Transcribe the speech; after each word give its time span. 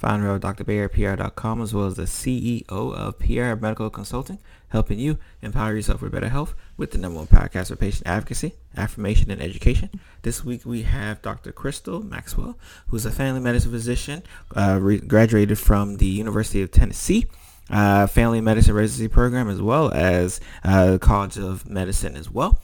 founder 0.00 0.30
of 0.30 0.40
drbarrypr.com, 0.40 1.60
as 1.60 1.74
well 1.74 1.84
as 1.84 1.96
the 1.96 2.04
CEO 2.04 2.64
of 2.70 3.18
PR 3.18 3.54
Medical 3.60 3.90
Consulting, 3.90 4.38
helping 4.68 4.98
you 4.98 5.18
empower 5.42 5.74
yourself 5.74 6.00
with 6.00 6.10
better 6.10 6.30
health 6.30 6.54
with 6.78 6.92
the 6.92 6.98
number 6.98 7.18
one 7.18 7.26
podcast 7.26 7.68
for 7.68 7.76
patient 7.76 8.06
advocacy, 8.06 8.54
affirmation, 8.78 9.30
and 9.30 9.42
education. 9.42 9.90
This 10.22 10.42
week 10.42 10.64
we 10.64 10.82
have 10.84 11.20
Dr. 11.20 11.52
Crystal 11.52 12.02
Maxwell, 12.02 12.58
who's 12.86 13.04
a 13.04 13.10
family 13.10 13.40
medicine 13.40 13.72
physician, 13.72 14.22
uh, 14.56 14.78
re- 14.80 15.00
graduated 15.00 15.58
from 15.58 15.98
the 15.98 16.06
University 16.06 16.62
of 16.62 16.70
Tennessee. 16.70 17.26
Uh, 17.68 18.06
family 18.06 18.40
medicine 18.40 18.74
residency 18.74 19.06
program 19.06 19.48
as 19.48 19.62
well 19.62 19.92
as 19.92 20.40
uh, 20.64 20.98
College 21.00 21.36
of 21.38 21.68
Medicine 21.68 22.16
as 22.16 22.28
well. 22.28 22.58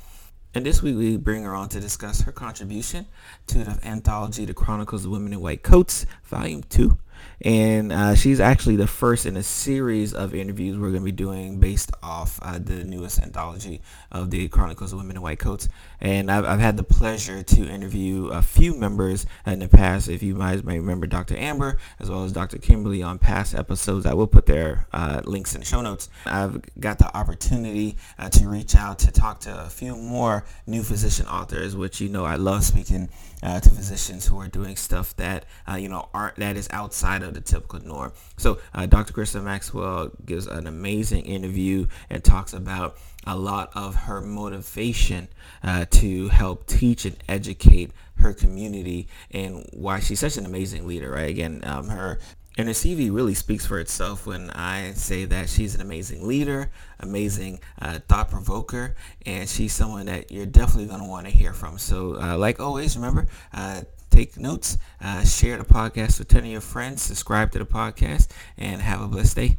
And 0.53 0.65
this 0.65 0.83
week 0.83 0.97
we 0.97 1.19
bring 1.19 1.43
her 1.45 1.55
on 1.55 1.69
to 1.69 1.81
discuss 1.81 2.23
her 2.23 2.33
contribution 2.33 3.07
to 3.49 3.59
the 3.59 3.79
anthology 3.85 4.47
The 4.47 4.55
Chronicles 4.55 5.05
of 5.05 5.11
Women 5.11 5.35
in 5.35 5.41
White 5.41 5.63
Coats, 5.63 6.07
Volume 6.25 6.63
2, 6.63 6.97
and 7.43 7.93
uh, 7.93 8.15
she's 8.15 8.41
actually 8.41 8.77
the 8.77 8.87
first 8.87 9.27
in 9.27 9.37
a 9.37 9.43
series 9.43 10.15
of 10.15 10.35
interviews 10.35 10.79
we're 10.79 10.91
going 10.91 11.03
to 11.03 11.05
be 11.05 11.13
doing 11.13 11.61
based 11.61 11.91
off 12.03 12.39
uh, 12.43 12.59
the 12.59 12.85
newest 12.85 13.21
anthology 13.21 13.81
of 14.17 14.31
the 14.31 14.49
Chronicles 14.49 14.93
of 14.93 14.99
Women 14.99 15.17
in 15.17 15.23
White 15.23 15.39
Coats. 15.39 15.69
And 16.01 16.31
I've, 16.31 16.45
I've, 16.45 16.61
had 16.61 16.77
the 16.77 16.83
pleasure 16.83 17.43
to 17.43 17.69
interview 17.69 18.29
a 18.29 18.43
few 18.43 18.75
members 18.75 19.27
in 19.47 19.61
the 19.61 19.69
past. 19.69 20.09
If 20.09 20.23
you 20.23 20.37
guys 20.37 20.65
may 20.65 20.79
remember 20.79 21.07
Dr. 21.07 21.37
Amber 21.37 21.79
as 22.01 22.11
well 22.11 22.25
as 22.25 22.33
Dr. 22.33 22.59
Kimberly 22.59 23.03
on 23.03 23.19
past 23.19 23.55
episodes, 23.55 24.07
I 24.07 24.15
will 24.15 24.27
put 24.27 24.47
their 24.47 24.87
uh, 24.93 25.23
links 25.25 25.55
in 25.55 25.61
the 25.61 25.67
show 25.67 25.81
notes. 25.81 26.09
I've 26.27 26.61
got 26.81 26.99
the 26.99 27.15
opportunity 27.17 27.97
uh, 28.19 28.29
to 28.31 28.49
reach 28.49 28.75
out 28.75 28.99
to 29.01 29.13
talk 29.13 29.41
to 29.41 29.65
a 29.65 29.69
few 29.69 29.97
more 29.97 30.45
new 30.67 30.83
physician 30.83 31.27
authors, 31.27 31.77
which 31.77 32.01
you 32.01 32.09
know 32.09 32.25
I 32.25 32.37
love 32.37 32.65
speaking 32.65 33.09
uh, 33.43 33.61
to 33.61 33.71
physicians 33.71 34.27
who 34.27 34.39
are 34.41 34.49
doing 34.49 34.77
stuff 34.77 35.15
that 35.17 35.45
uh, 35.69 35.75
you 35.75 35.89
know 35.89 36.09
aren't 36.15 36.37
that 36.37 36.57
is 36.57 36.69
outside 36.71 37.23
of 37.23 37.35
the 37.35 37.41
typical 37.41 37.81
norm. 37.81 38.13
So 38.37 38.59
uh, 38.75 38.87
Dr. 38.87 39.13
Crystal 39.13 39.43
Maxwell 39.43 40.11
gives 40.25 40.47
an 40.47 40.67
amazing 40.67 41.25
interview 41.27 41.87
and 42.11 42.23
talks 42.25 42.53
about 42.53 42.97
a 43.27 43.37
lot 43.37 43.71
of 43.75 43.95
her 43.95 44.21
motivation 44.21 45.29
uh, 45.63 45.85
to 45.91 46.29
help 46.29 46.67
teach 46.67 47.05
and 47.05 47.17
educate 47.29 47.91
her 48.17 48.33
community 48.33 49.09
and 49.31 49.69
why 49.73 50.01
she's 50.01 50.21
such 50.21 50.37
an 50.37 50.47
amazing 50.47 50.87
leader. 50.87 51.11
Right? 51.11 51.29
Again, 51.29 51.61
um, 51.65 51.89
her 51.89 52.19
and 52.59 52.69
her 52.69 52.75
CV 52.75 53.15
really 53.15 53.35
speaks 53.35 53.67
for 53.67 53.79
itself 53.79 54.27
when 54.27 54.51
I 54.51 54.93
say 54.93 55.27
that 55.27 55.51
she's 55.51 55.75
an 55.75 55.83
amazing 55.83 56.27
leader, 56.27 56.71
amazing 56.99 57.61
uh, 57.81 57.99
thought 58.09 58.31
provoker, 58.31 58.95
and 59.27 59.47
she's 59.47 59.75
someone 59.75 60.07
that 60.07 60.31
you're 60.31 60.47
definitely 60.47 60.87
going 60.87 61.01
to 61.01 61.07
want 61.07 61.27
to 61.27 61.33
hear 61.33 61.53
from. 61.53 61.79
So, 61.79 62.21
uh, 62.21 62.39
like 62.39 62.59
always, 62.59 62.97
remember, 62.97 63.27
uh, 63.53 63.83
take 64.11 64.39
notes, 64.39 64.79
uh, 65.03 65.23
share 65.25 65.59
the 65.59 65.65
podcast 65.65 66.19
with 66.19 66.29
10 66.29 66.45
of 66.45 66.51
your 66.51 66.61
friends, 66.63 67.03
subscribe 67.03 67.53
to 67.53 67.59
the 67.59 67.67
podcast, 67.67 68.29
and 68.57 68.81
have 68.81 69.03
a 69.03 69.09
blessed 69.09 69.37
day. 69.37 69.59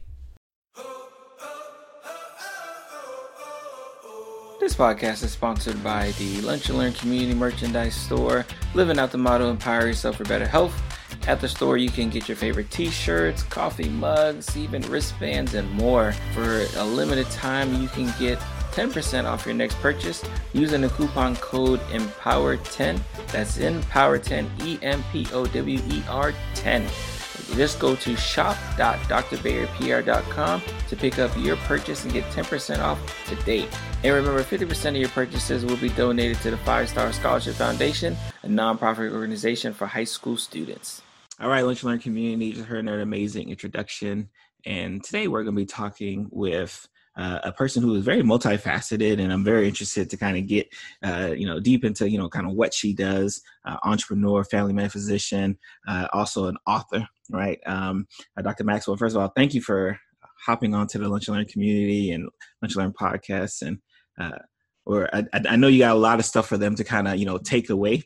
This 4.59 4.73
podcast 4.73 5.23
is 5.23 5.31
sponsored 5.31 5.83
by 5.83 6.11
the 6.17 6.41
Lunch 6.41 6.69
and 6.69 6.79
Learn 6.79 6.91
Community 6.93 7.35
Merchandise 7.35 7.93
Store, 7.93 8.43
living 8.73 8.97
out 8.97 9.11
the 9.11 9.17
motto 9.17 9.51
Empower 9.51 9.85
Yourself 9.85 10.15
for 10.15 10.23
Better 10.23 10.47
Health. 10.47 10.81
At 11.27 11.39
the 11.39 11.47
store, 11.47 11.77
you 11.77 11.91
can 11.91 12.09
get 12.09 12.27
your 12.27 12.35
favorite 12.35 12.71
t 12.71 12.89
shirts, 12.89 13.43
coffee 13.43 13.87
mugs, 13.87 14.57
even 14.57 14.81
wristbands, 14.83 15.53
and 15.53 15.71
more. 15.73 16.11
For 16.33 16.65
a 16.75 16.83
limited 16.83 17.29
time, 17.29 17.79
you 17.79 17.87
can 17.89 18.11
get 18.19 18.39
10% 18.71 19.25
off 19.25 19.45
your 19.45 19.53
next 19.53 19.75
purchase 19.75 20.23
using 20.53 20.81
the 20.81 20.89
coupon 20.89 21.35
code 21.35 21.79
EMPOWER10. 21.91 22.99
That's 23.27 23.59
EMPOWER10, 23.59 24.63
E 24.65 24.79
M 24.81 25.03
P 25.11 25.27
O 25.33 25.45
W 25.45 25.79
E 25.87 26.03
R 26.09 26.33
10. 26.55 26.83
Just 27.55 27.79
go 27.79 27.95
to 27.95 28.15
shop.drbarrypr.com 28.15 30.61
to 30.89 30.95
pick 30.95 31.17
up 31.19 31.31
your 31.37 31.57
purchase 31.57 32.03
and 32.03 32.11
get 32.13 32.23
10% 32.25 32.79
off 32.79 32.99
today. 33.27 33.67
And 34.03 34.13
remember, 34.13 34.43
50% 34.43 34.89
of 34.89 34.97
your 34.97 35.09
purchases 35.09 35.65
will 35.65 35.77
be 35.77 35.89
donated 35.89 36.39
to 36.41 36.51
the 36.51 36.57
Five 36.57 36.87
Star 36.89 37.11
Scholarship 37.13 37.55
Foundation, 37.55 38.15
a 38.43 38.47
nonprofit 38.47 39.11
organization 39.11 39.73
for 39.73 39.87
high 39.87 40.03
school 40.03 40.37
students. 40.37 41.01
All 41.39 41.49
right, 41.49 41.61
Lunch 41.61 41.83
Learn 41.83 41.99
community, 41.99 42.53
just 42.53 42.67
heard 42.67 42.87
an 42.87 42.99
amazing 42.99 43.49
introduction. 43.49 44.29
And 44.65 45.03
today 45.03 45.27
we're 45.27 45.43
going 45.43 45.55
to 45.55 45.61
be 45.61 45.67
talking 45.67 46.27
with 46.31 46.87
uh, 47.17 47.39
a 47.43 47.51
person 47.51 47.81
who 47.81 47.95
is 47.95 48.05
very 48.05 48.21
multifaceted, 48.21 49.19
and 49.19 49.33
I'm 49.33 49.43
very 49.43 49.67
interested 49.67 50.09
to 50.09 50.17
kind 50.17 50.37
of 50.37 50.45
get, 50.45 50.67
uh, 51.03 51.33
you 51.35 51.47
know, 51.47 51.59
deep 51.59 51.83
into, 51.83 52.09
you 52.09 52.17
know, 52.17 52.29
kind 52.29 52.45
of 52.45 52.53
what 52.53 52.73
she 52.73 52.93
does. 52.93 53.41
Uh, 53.65 53.77
entrepreneur, 53.83 54.43
family 54.43 54.73
man, 54.73 54.89
physician, 54.89 55.57
uh, 55.87 56.07
also 56.13 56.45
an 56.45 56.57
author, 56.67 57.07
right? 57.31 57.59
Um, 57.65 58.07
uh, 58.37 58.43
Dr. 58.43 58.63
Maxwell, 58.63 58.97
first 58.97 59.15
of 59.15 59.21
all, 59.21 59.31
thank 59.35 59.55
you 59.55 59.61
for 59.61 59.99
hopping 60.45 60.75
onto 60.75 60.99
the 60.99 61.09
Lunch 61.09 61.27
and 61.27 61.35
Learn 61.35 61.45
community 61.45 62.11
and 62.11 62.29
Lunch 62.61 62.75
and 62.75 62.83
Learn 62.83 62.93
podcast, 62.93 63.63
and 63.63 63.79
uh, 64.19 64.37
or 64.85 65.13
I, 65.13 65.25
I, 65.33 65.55
know 65.57 65.67
you 65.67 65.79
got 65.79 65.95
a 65.95 65.99
lot 65.99 66.19
of 66.19 66.25
stuff 66.25 66.47
for 66.47 66.57
them 66.57 66.75
to 66.75 66.83
kind 66.83 67.07
of, 67.07 67.17
you 67.17 67.25
know, 67.25 67.37
take 67.37 67.69
away 67.69 68.03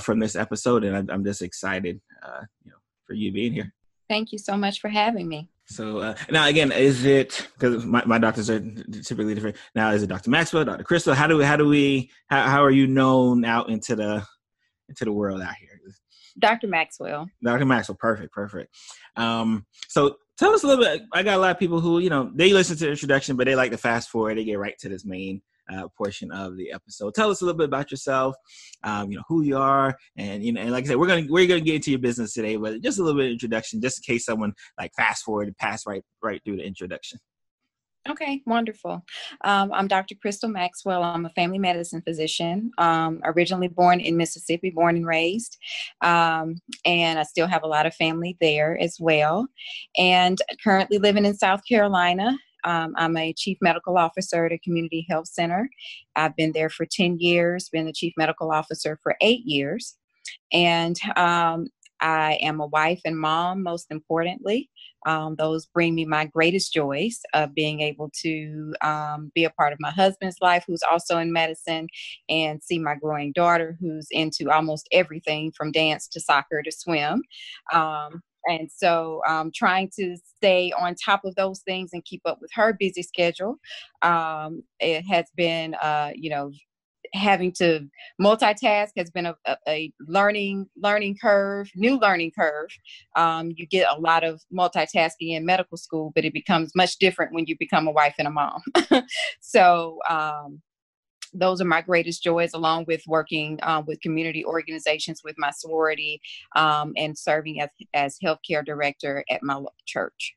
from 0.00 0.20
this 0.20 0.36
episode, 0.36 0.84
and 0.84 0.96
I'm, 0.96 1.10
I'm 1.10 1.24
just 1.24 1.42
excited 1.42 2.00
uh, 2.22 2.42
you 2.64 2.70
know, 2.70 2.78
for 3.04 3.14
you 3.14 3.32
being 3.32 3.52
here. 3.52 3.74
Thank 4.08 4.32
you 4.32 4.38
so 4.38 4.56
much 4.56 4.80
for 4.80 4.88
having 4.88 5.28
me. 5.28 5.48
So 5.68 5.98
uh, 5.98 6.14
now 6.30 6.46
again, 6.46 6.72
is 6.72 7.04
it 7.04 7.48
because 7.58 7.84
my, 7.84 8.02
my 8.06 8.18
doctors 8.18 8.48
are 8.48 8.60
typically 9.04 9.34
different? 9.34 9.56
Now 9.74 9.90
is 9.90 10.02
it 10.02 10.08
Dr. 10.08 10.30
Maxwell, 10.30 10.64
Dr. 10.64 10.84
Crystal? 10.84 11.14
How 11.14 11.26
do 11.26 11.36
we, 11.36 11.44
how 11.44 11.56
do 11.56 11.68
we 11.68 12.10
how, 12.28 12.42
how 12.48 12.64
are 12.64 12.70
you 12.70 12.86
known 12.86 13.44
out 13.44 13.68
into 13.68 13.94
the 13.94 14.24
into 14.88 15.04
the 15.04 15.12
world 15.12 15.42
out 15.42 15.54
here? 15.54 15.68
Dr. 16.38 16.68
Maxwell. 16.68 17.28
Dr. 17.42 17.66
Maxwell, 17.66 17.96
perfect, 17.96 18.32
perfect. 18.32 18.74
Um, 19.16 19.66
so 19.88 20.16
tell 20.38 20.52
us 20.52 20.62
a 20.62 20.66
little 20.66 20.84
bit. 20.84 21.02
I 21.12 21.22
got 21.22 21.36
a 21.36 21.40
lot 21.40 21.50
of 21.50 21.58
people 21.58 21.80
who 21.80 21.98
you 21.98 22.10
know 22.10 22.30
they 22.34 22.52
listen 22.52 22.76
to 22.78 22.84
the 22.84 22.90
introduction, 22.90 23.36
but 23.36 23.46
they 23.46 23.54
like 23.54 23.72
to 23.72 23.78
fast 23.78 24.08
forward. 24.08 24.38
They 24.38 24.44
get 24.44 24.58
right 24.58 24.78
to 24.78 24.88
this 24.88 25.04
main 25.04 25.42
uh, 25.72 25.88
portion 25.96 26.30
of 26.30 26.56
the 26.56 26.72
episode. 26.72 27.14
Tell 27.14 27.30
us 27.30 27.40
a 27.40 27.44
little 27.44 27.58
bit 27.58 27.66
about 27.66 27.90
yourself, 27.90 28.36
um, 28.84 29.10
you 29.10 29.16
know, 29.16 29.24
who 29.28 29.42
you 29.42 29.56
are, 29.56 29.96
and 30.16 30.44
you 30.44 30.52
know, 30.52 30.60
and 30.60 30.70
like 30.70 30.84
I 30.84 30.88
said, 30.88 30.96
we're 30.96 31.06
gonna 31.06 31.26
we're 31.28 31.46
gonna 31.46 31.60
get 31.60 31.76
into 31.76 31.90
your 31.90 32.00
business 32.00 32.32
today, 32.32 32.56
but 32.56 32.80
just 32.82 32.98
a 32.98 33.02
little 33.02 33.18
bit 33.18 33.26
of 33.26 33.32
introduction, 33.32 33.80
just 33.80 33.98
in 33.98 34.14
case 34.14 34.24
someone 34.24 34.52
like 34.78 34.92
fast 34.96 35.24
forward, 35.24 35.48
and 35.48 35.56
pass 35.56 35.86
right 35.86 36.02
right 36.22 36.40
through 36.44 36.56
the 36.56 36.66
introduction. 36.66 37.18
Okay, 38.08 38.40
wonderful. 38.46 39.04
Um, 39.44 39.70
I'm 39.72 39.86
Dr. 39.86 40.14
Crystal 40.14 40.48
Maxwell. 40.48 41.02
I'm 41.02 41.26
a 41.26 41.30
family 41.30 41.58
medicine 41.58 42.00
physician, 42.00 42.70
um, 42.78 43.20
originally 43.24 43.68
born 43.68 44.00
in 44.00 44.16
Mississippi, 44.16 44.70
born 44.70 44.96
and 44.96 45.06
raised. 45.06 45.58
Um, 46.00 46.56
and 46.86 47.18
I 47.18 47.24
still 47.24 47.46
have 47.46 47.64
a 47.64 47.68
lot 47.68 47.84
of 47.84 47.94
family 47.94 48.38
there 48.40 48.78
as 48.80 48.96
well. 48.98 49.46
And 49.98 50.38
currently 50.64 50.98
living 50.98 51.26
in 51.26 51.36
South 51.36 51.60
Carolina. 51.68 52.38
Um, 52.68 52.92
I'm 52.96 53.16
a 53.16 53.32
chief 53.32 53.56
medical 53.62 53.96
officer 53.96 54.44
at 54.44 54.52
a 54.52 54.58
community 54.58 55.06
health 55.08 55.28
center. 55.28 55.70
I've 56.16 56.36
been 56.36 56.52
there 56.52 56.68
for 56.68 56.84
10 56.84 57.18
years, 57.18 57.70
been 57.70 57.86
the 57.86 57.92
chief 57.92 58.12
medical 58.18 58.52
officer 58.52 58.98
for 59.02 59.16
eight 59.22 59.44
years. 59.46 59.96
And 60.52 60.96
um, 61.16 61.68
I 62.00 62.34
am 62.42 62.60
a 62.60 62.66
wife 62.66 63.00
and 63.06 63.18
mom, 63.18 63.62
most 63.62 63.86
importantly. 63.90 64.68
Um, 65.06 65.36
those 65.36 65.64
bring 65.64 65.94
me 65.94 66.04
my 66.04 66.26
greatest 66.26 66.74
joys 66.74 67.20
of 67.32 67.54
being 67.54 67.80
able 67.80 68.10
to 68.22 68.74
um, 68.82 69.32
be 69.34 69.44
a 69.44 69.50
part 69.50 69.72
of 69.72 69.80
my 69.80 69.90
husband's 69.90 70.36
life, 70.42 70.64
who's 70.66 70.82
also 70.82 71.16
in 71.18 71.32
medicine, 71.32 71.88
and 72.28 72.62
see 72.62 72.78
my 72.78 72.96
growing 72.96 73.32
daughter, 73.32 73.78
who's 73.80 74.08
into 74.10 74.50
almost 74.50 74.88
everything 74.92 75.52
from 75.56 75.72
dance 75.72 76.06
to 76.08 76.20
soccer 76.20 76.62
to 76.62 76.70
swim. 76.70 77.22
Um, 77.72 78.22
and 78.46 78.70
so 78.70 79.20
um, 79.28 79.50
trying 79.54 79.90
to 79.98 80.16
stay 80.36 80.72
on 80.78 80.94
top 80.94 81.24
of 81.24 81.34
those 81.34 81.60
things 81.60 81.90
and 81.92 82.04
keep 82.04 82.22
up 82.24 82.38
with 82.40 82.50
her 82.54 82.72
busy 82.78 83.02
schedule 83.02 83.56
um, 84.02 84.62
it 84.80 85.02
has 85.02 85.26
been 85.36 85.74
uh, 85.74 86.10
you 86.14 86.30
know 86.30 86.50
having 87.14 87.52
to 87.52 87.88
multitask 88.20 88.88
has 88.96 89.10
been 89.10 89.26
a, 89.26 89.36
a, 89.66 89.92
learning 90.06 90.66
learning 90.76 91.16
curve 91.20 91.70
new 91.74 91.98
learning 91.98 92.32
curve. 92.38 92.68
Um, 93.16 93.52
you 93.56 93.66
get 93.66 93.86
a 93.90 94.00
lot 94.00 94.24
of 94.24 94.42
multitasking 94.52 95.34
in 95.34 95.46
medical 95.46 95.76
school 95.76 96.12
but 96.14 96.24
it 96.24 96.32
becomes 96.32 96.72
much 96.74 96.98
different 96.98 97.32
when 97.32 97.46
you 97.46 97.56
become 97.58 97.88
a 97.88 97.92
wife 97.92 98.14
and 98.18 98.28
a 98.28 98.30
mom. 98.30 98.62
So 99.40 99.98
um, 100.08 100.60
those 101.34 101.60
are 101.60 101.66
my 101.66 101.80
greatest 101.80 102.22
joys, 102.22 102.54
along 102.54 102.84
with 102.86 103.02
working 103.06 103.58
um, 103.62 103.84
with 103.86 104.00
community 104.00 104.44
organizations 104.44 105.22
with 105.24 105.36
my 105.38 105.50
sorority 105.50 106.20
um, 106.56 106.92
and 106.96 107.16
serving 107.16 107.60
as, 107.60 107.68
as 107.94 108.18
healthcare 108.22 108.64
director 108.64 109.24
at 109.30 109.42
my 109.42 109.62
church. 109.86 110.34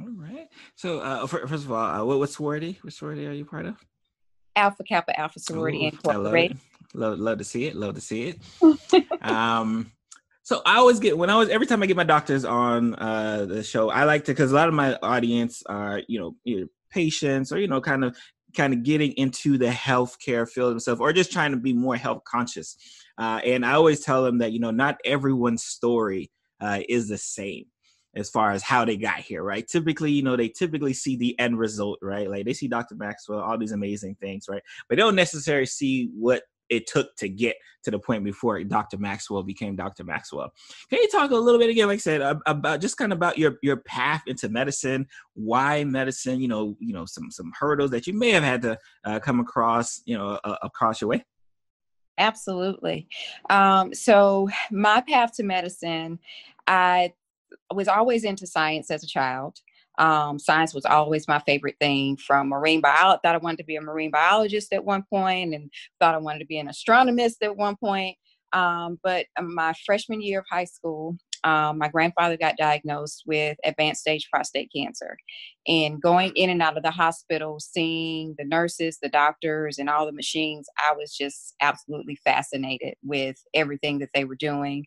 All 0.00 0.08
right. 0.16 0.48
So, 0.76 1.00
uh, 1.00 1.26
first 1.26 1.64
of 1.64 1.72
all, 1.72 1.84
uh, 1.84 2.04
what, 2.04 2.18
what 2.18 2.30
sorority? 2.30 2.78
What 2.82 2.92
sorority 2.92 3.26
are 3.26 3.32
you 3.32 3.44
part 3.44 3.66
of? 3.66 3.76
Alpha 4.54 4.82
Kappa 4.82 5.18
Alpha 5.18 5.38
Sorority 5.38 5.84
Ooh, 5.84 5.88
Incorporated. 5.88 6.58
Love, 6.94 7.10
love, 7.12 7.18
love 7.18 7.38
to 7.38 7.44
see 7.44 7.66
it. 7.66 7.74
Love 7.74 7.94
to 7.94 8.00
see 8.00 8.34
it. 8.34 9.22
um, 9.22 9.90
so 10.42 10.62
I 10.64 10.76
always 10.76 10.98
get 10.98 11.18
when 11.18 11.30
I 11.30 11.36
was 11.36 11.48
every 11.50 11.66
time 11.66 11.82
I 11.82 11.86
get 11.86 11.96
my 11.96 12.04
doctors 12.04 12.44
on 12.44 12.94
uh, 12.94 13.44
the 13.44 13.62
show, 13.62 13.90
I 13.90 14.04
like 14.04 14.24
to 14.24 14.32
because 14.32 14.50
a 14.50 14.54
lot 14.54 14.68
of 14.68 14.74
my 14.74 14.96
audience 15.02 15.62
are 15.66 16.00
you 16.08 16.18
know 16.18 16.36
either 16.46 16.68
patients 16.90 17.52
or 17.52 17.58
you 17.58 17.68
know 17.68 17.80
kind 17.80 18.02
of 18.02 18.16
kind 18.58 18.74
of 18.74 18.82
getting 18.82 19.12
into 19.12 19.56
the 19.56 19.68
healthcare 19.68 20.46
field 20.46 20.72
themselves 20.72 21.00
or 21.00 21.12
just 21.12 21.32
trying 21.32 21.52
to 21.52 21.56
be 21.56 21.72
more 21.72 21.96
health 21.96 22.24
conscious. 22.24 22.76
Uh, 23.16 23.40
and 23.44 23.64
I 23.64 23.72
always 23.72 24.00
tell 24.00 24.24
them 24.24 24.38
that 24.38 24.52
you 24.52 24.60
know 24.60 24.70
not 24.70 24.98
everyone's 25.04 25.64
story 25.64 26.30
uh, 26.60 26.80
is 26.88 27.08
the 27.08 27.16
same 27.16 27.64
as 28.14 28.28
far 28.28 28.50
as 28.50 28.62
how 28.62 28.84
they 28.84 28.96
got 28.96 29.18
here, 29.18 29.42
right? 29.42 29.66
Typically, 29.66 30.10
you 30.10 30.22
know, 30.22 30.36
they 30.36 30.48
typically 30.48 30.92
see 30.92 31.16
the 31.16 31.38
end 31.38 31.58
result, 31.58 31.98
right? 32.02 32.28
Like 32.28 32.44
they 32.44 32.52
see 32.52 32.66
Dr. 32.66 32.96
Maxwell, 32.96 33.40
all 33.40 33.56
these 33.56 33.72
amazing 33.72 34.16
things, 34.20 34.46
right? 34.48 34.62
But 34.88 34.96
they 34.96 35.02
don't 35.02 35.14
necessarily 35.14 35.66
see 35.66 36.10
what 36.14 36.42
it 36.68 36.86
took 36.86 37.14
to 37.16 37.28
get 37.28 37.56
to 37.84 37.90
the 37.90 37.98
point 37.98 38.24
before 38.24 38.62
Dr. 38.64 38.98
Maxwell 38.98 39.42
became 39.42 39.76
Dr. 39.76 40.04
Maxwell. 40.04 40.52
Can 40.90 41.00
you 41.00 41.08
talk 41.08 41.30
a 41.30 41.36
little 41.36 41.60
bit 41.60 41.70
again, 41.70 41.88
like 41.88 41.96
I 41.96 41.98
said, 41.98 42.38
about 42.46 42.80
just 42.80 42.96
kind 42.96 43.12
of 43.12 43.18
about 43.18 43.38
your 43.38 43.58
your 43.62 43.78
path 43.78 44.22
into 44.26 44.48
medicine, 44.48 45.06
why 45.34 45.84
medicine, 45.84 46.40
you 46.40 46.48
know, 46.48 46.76
you 46.80 46.92
know, 46.92 47.06
some 47.06 47.30
some 47.30 47.52
hurdles 47.58 47.90
that 47.92 48.06
you 48.06 48.12
may 48.12 48.30
have 48.30 48.42
had 48.42 48.62
to 48.62 48.78
uh, 49.04 49.18
come 49.20 49.40
across, 49.40 50.02
you 50.04 50.16
know, 50.16 50.38
uh, 50.44 50.56
across 50.62 51.00
your 51.00 51.08
way. 51.08 51.24
Absolutely. 52.18 53.08
Um, 53.48 53.94
so 53.94 54.48
my 54.72 55.00
path 55.00 55.34
to 55.36 55.44
medicine, 55.44 56.18
I 56.66 57.12
was 57.72 57.86
always 57.88 58.24
into 58.24 58.46
science 58.46 58.90
as 58.90 59.04
a 59.04 59.06
child. 59.06 59.60
Um, 59.98 60.38
science 60.38 60.72
was 60.72 60.84
always 60.84 61.28
my 61.28 61.40
favorite 61.40 61.76
thing 61.80 62.16
from 62.16 62.48
marine 62.48 62.80
biology. 62.80 63.20
Thought 63.22 63.34
I 63.34 63.38
wanted 63.38 63.58
to 63.58 63.64
be 63.64 63.76
a 63.76 63.80
marine 63.80 64.10
biologist 64.10 64.72
at 64.72 64.84
one 64.84 65.04
point 65.10 65.54
and 65.54 65.70
thought 66.00 66.14
I 66.14 66.18
wanted 66.18 66.40
to 66.40 66.46
be 66.46 66.58
an 66.58 66.68
astronomist 66.68 67.42
at 67.42 67.56
one 67.56 67.76
point. 67.76 68.16
Um, 68.52 68.98
but 69.02 69.26
um, 69.38 69.54
my 69.54 69.74
freshman 69.84 70.22
year 70.22 70.40
of 70.40 70.46
high 70.50 70.64
school, 70.64 71.16
um, 71.44 71.78
my 71.78 71.88
grandfather 71.88 72.36
got 72.36 72.56
diagnosed 72.56 73.24
with 73.26 73.58
advanced 73.64 74.00
stage 74.00 74.28
prostate 74.32 74.70
cancer. 74.74 75.16
And 75.66 76.00
going 76.00 76.32
in 76.34 76.50
and 76.50 76.62
out 76.62 76.76
of 76.76 76.82
the 76.82 76.90
hospital, 76.90 77.60
seeing 77.60 78.34
the 78.38 78.44
nurses, 78.44 78.98
the 79.00 79.08
doctors, 79.08 79.78
and 79.78 79.90
all 79.90 80.06
the 80.06 80.12
machines, 80.12 80.68
I 80.78 80.94
was 80.94 81.14
just 81.14 81.54
absolutely 81.60 82.16
fascinated 82.24 82.94
with 83.02 83.36
everything 83.54 83.98
that 83.98 84.10
they 84.14 84.24
were 84.24 84.36
doing 84.36 84.86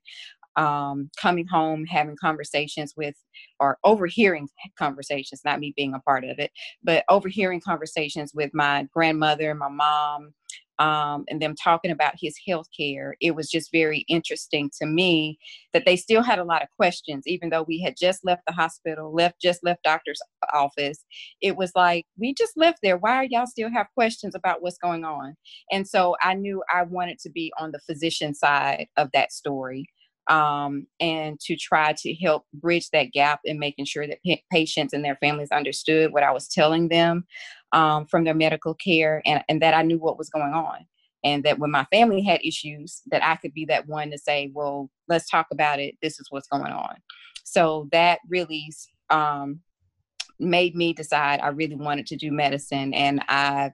um, 0.56 1.09
coming 1.19 1.48
home, 1.48 1.86
having 1.86 2.15
conversations 2.19 2.94
with, 2.95 3.15
or 3.59 3.77
overhearing 3.83 4.50
conversations, 4.77 5.42
not 5.45 5.59
me 5.59 5.74
being 5.75 5.94
a 5.94 6.00
part 6.00 6.24
of 6.24 6.39
it, 6.39 6.51
but 6.83 7.03
overhearing 7.09 7.62
conversations 7.62 8.33
with 8.33 8.51
my 8.53 8.88
grandmother, 8.94 9.53
my 9.56 9.69
mom, 9.69 10.33
um, 10.81 11.25
and 11.30 11.39
them 11.39 11.53
talking 11.63 11.92
about 11.92 12.15
his 12.19 12.36
health 12.48 12.65
care, 12.75 13.15
it 13.21 13.36
was 13.36 13.50
just 13.51 13.71
very 13.71 14.03
interesting 14.07 14.71
to 14.80 14.88
me 14.88 15.38
that 15.74 15.86
they 15.86 15.95
still 15.95 16.24
had 16.24 16.39
a 16.39 16.44
lot 16.44 16.63
of 16.63 16.69
questions, 16.75 17.27
even 17.27 17.50
though 17.51 17.62
we 17.62 17.80
had 17.80 17.94
just 18.00 18.25
left 18.25 18.42
the 18.47 18.54
hospital, 18.54 19.13
left 19.13 19.39
just 19.39 19.63
left 19.63 19.83
doctor's 19.83 20.19
office. 20.54 21.06
It 21.39 21.56
was 21.56 21.71
like 21.75 22.06
we 22.18 22.33
just 22.33 22.54
left 22.57 22.80
there. 22.81 22.97
Why 22.97 23.18
are 23.18 23.27
y'all 23.30 23.45
still 23.45 23.69
have 23.69 23.88
questions 23.94 24.33
about 24.33 24.63
what's 24.63 24.80
going 24.80 25.06
on? 25.06 25.36
And 25.71 25.88
so 25.88 26.15
I 26.24 26.33
knew 26.33 26.63
I 26.74 26.81
wanted 26.81 27.19
to 27.19 27.30
be 27.30 27.54
on 27.59 27.71
the 27.71 27.80
physician 27.80 28.33
side 28.33 28.88
of 28.97 29.09
that 29.13 29.31
story 29.31 29.86
um, 30.29 30.88
and 31.00 31.39
to 31.41 31.56
try 31.56 31.94
to 31.97 32.13
help 32.15 32.45
bridge 32.53 32.89
that 32.91 33.12
gap 33.12 33.41
in 33.44 33.59
making 33.59 33.85
sure 33.85 34.07
that 34.07 34.19
pa- 34.25 34.41
patients 34.51 34.94
and 34.94 35.03
their 35.03 35.18
families 35.18 35.51
understood 35.51 36.13
what 36.13 36.23
I 36.23 36.31
was 36.31 36.47
telling 36.47 36.89
them 36.89 37.25
um, 37.71 38.06
from 38.06 38.23
their 38.23 38.33
medical 38.33 38.73
care 38.73 39.21
and, 39.25 39.44
and 39.50 39.62
that 39.62 39.73
I 39.73 39.81
knew 39.81 39.97
what 39.97 40.18
was 40.18 40.29
going 40.29 40.53
on. 40.53 40.85
And 41.23 41.44
that 41.44 41.59
when 41.59 41.69
my 41.69 41.85
family 41.91 42.21
had 42.21 42.41
issues, 42.44 43.01
that 43.12 43.23
I 43.23 43.35
could 43.35 43.53
be 43.53 43.65
that 43.65 43.88
one 43.88 44.09
to 44.12 44.18
say, 44.18 44.51
well, 44.53 44.89
let's 45.07 45.29
talk 45.29 45.47
about 45.51 45.79
it. 45.79 45.95
This 46.01 46.19
is 46.19 46.27
what's 46.29 46.47
going 46.47 46.71
on. 46.71 46.95
So 47.44 47.88
that 47.91 48.19
really 48.27 48.71
um, 49.09 49.59
made 50.39 50.75
me 50.75 50.94
decide 50.94 51.39
I 51.39 51.50
really 51.50 51.75
wanted 51.75 52.07
to 52.07 52.15
do 52.15 52.31
medicine. 52.31 52.94
And 52.94 53.21
I 53.27 53.71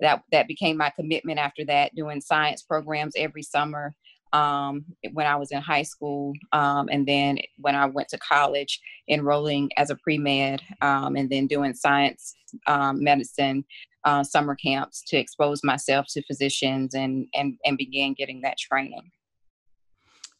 that 0.00 0.22
that 0.30 0.46
became 0.46 0.76
my 0.76 0.90
commitment 0.90 1.38
after 1.38 1.64
that, 1.66 1.94
doing 1.94 2.20
science 2.20 2.62
programs 2.62 3.14
every 3.16 3.42
summer 3.42 3.94
um, 4.32 4.84
when 5.12 5.26
I 5.26 5.36
was 5.36 5.52
in 5.52 5.60
high 5.60 5.82
school, 5.82 6.32
um, 6.52 6.88
and 6.90 7.06
then 7.06 7.38
when 7.58 7.74
I 7.74 7.86
went 7.86 8.08
to 8.08 8.18
college, 8.18 8.80
enrolling 9.08 9.70
as 9.76 9.90
a 9.90 9.96
pre 9.96 10.18
med, 10.18 10.62
um, 10.82 11.16
and 11.16 11.30
then 11.30 11.46
doing 11.46 11.74
science 11.74 12.34
um, 12.66 13.02
medicine 13.02 13.64
uh, 14.04 14.22
summer 14.22 14.54
camps 14.54 15.02
to 15.08 15.16
expose 15.16 15.62
myself 15.64 16.06
to 16.10 16.22
physicians 16.22 16.94
and 16.94 17.26
and 17.34 17.58
and 17.64 17.76
begin 17.76 18.14
getting 18.14 18.40
that 18.42 18.58
training. 18.58 19.10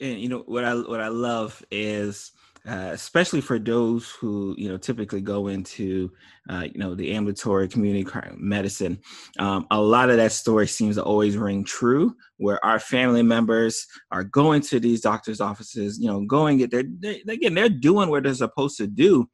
And 0.00 0.20
you 0.20 0.28
know 0.28 0.44
what 0.46 0.64
I 0.64 0.74
what 0.74 1.00
I 1.00 1.08
love 1.08 1.64
is 1.70 2.32
uh, 2.66 2.90
especially 2.92 3.40
for 3.40 3.58
those 3.58 4.10
who 4.10 4.54
you 4.58 4.68
know 4.68 4.76
typically 4.76 5.20
go 5.20 5.46
into 5.46 6.10
uh, 6.50 6.66
you 6.72 6.78
know 6.78 6.94
the 6.94 7.12
ambulatory 7.12 7.68
community 7.68 8.08
medicine 8.36 8.98
um, 9.38 9.66
a 9.70 9.80
lot 9.80 10.10
of 10.10 10.16
that 10.16 10.32
story 10.32 10.66
seems 10.66 10.96
to 10.96 11.02
always 11.02 11.36
ring 11.36 11.64
true 11.64 12.14
where 12.38 12.62
our 12.64 12.80
family 12.80 13.22
members 13.22 13.86
are 14.10 14.24
going 14.24 14.60
to 14.60 14.80
these 14.80 15.00
doctors 15.00 15.40
offices 15.40 15.98
you 16.00 16.08
know 16.08 16.20
going 16.22 16.58
their 16.68 16.84
they, 17.00 17.22
again 17.28 17.54
they're 17.54 17.68
doing 17.68 18.08
what 18.08 18.24
they're 18.24 18.34
supposed 18.34 18.76
to 18.76 18.86
do 18.86 19.28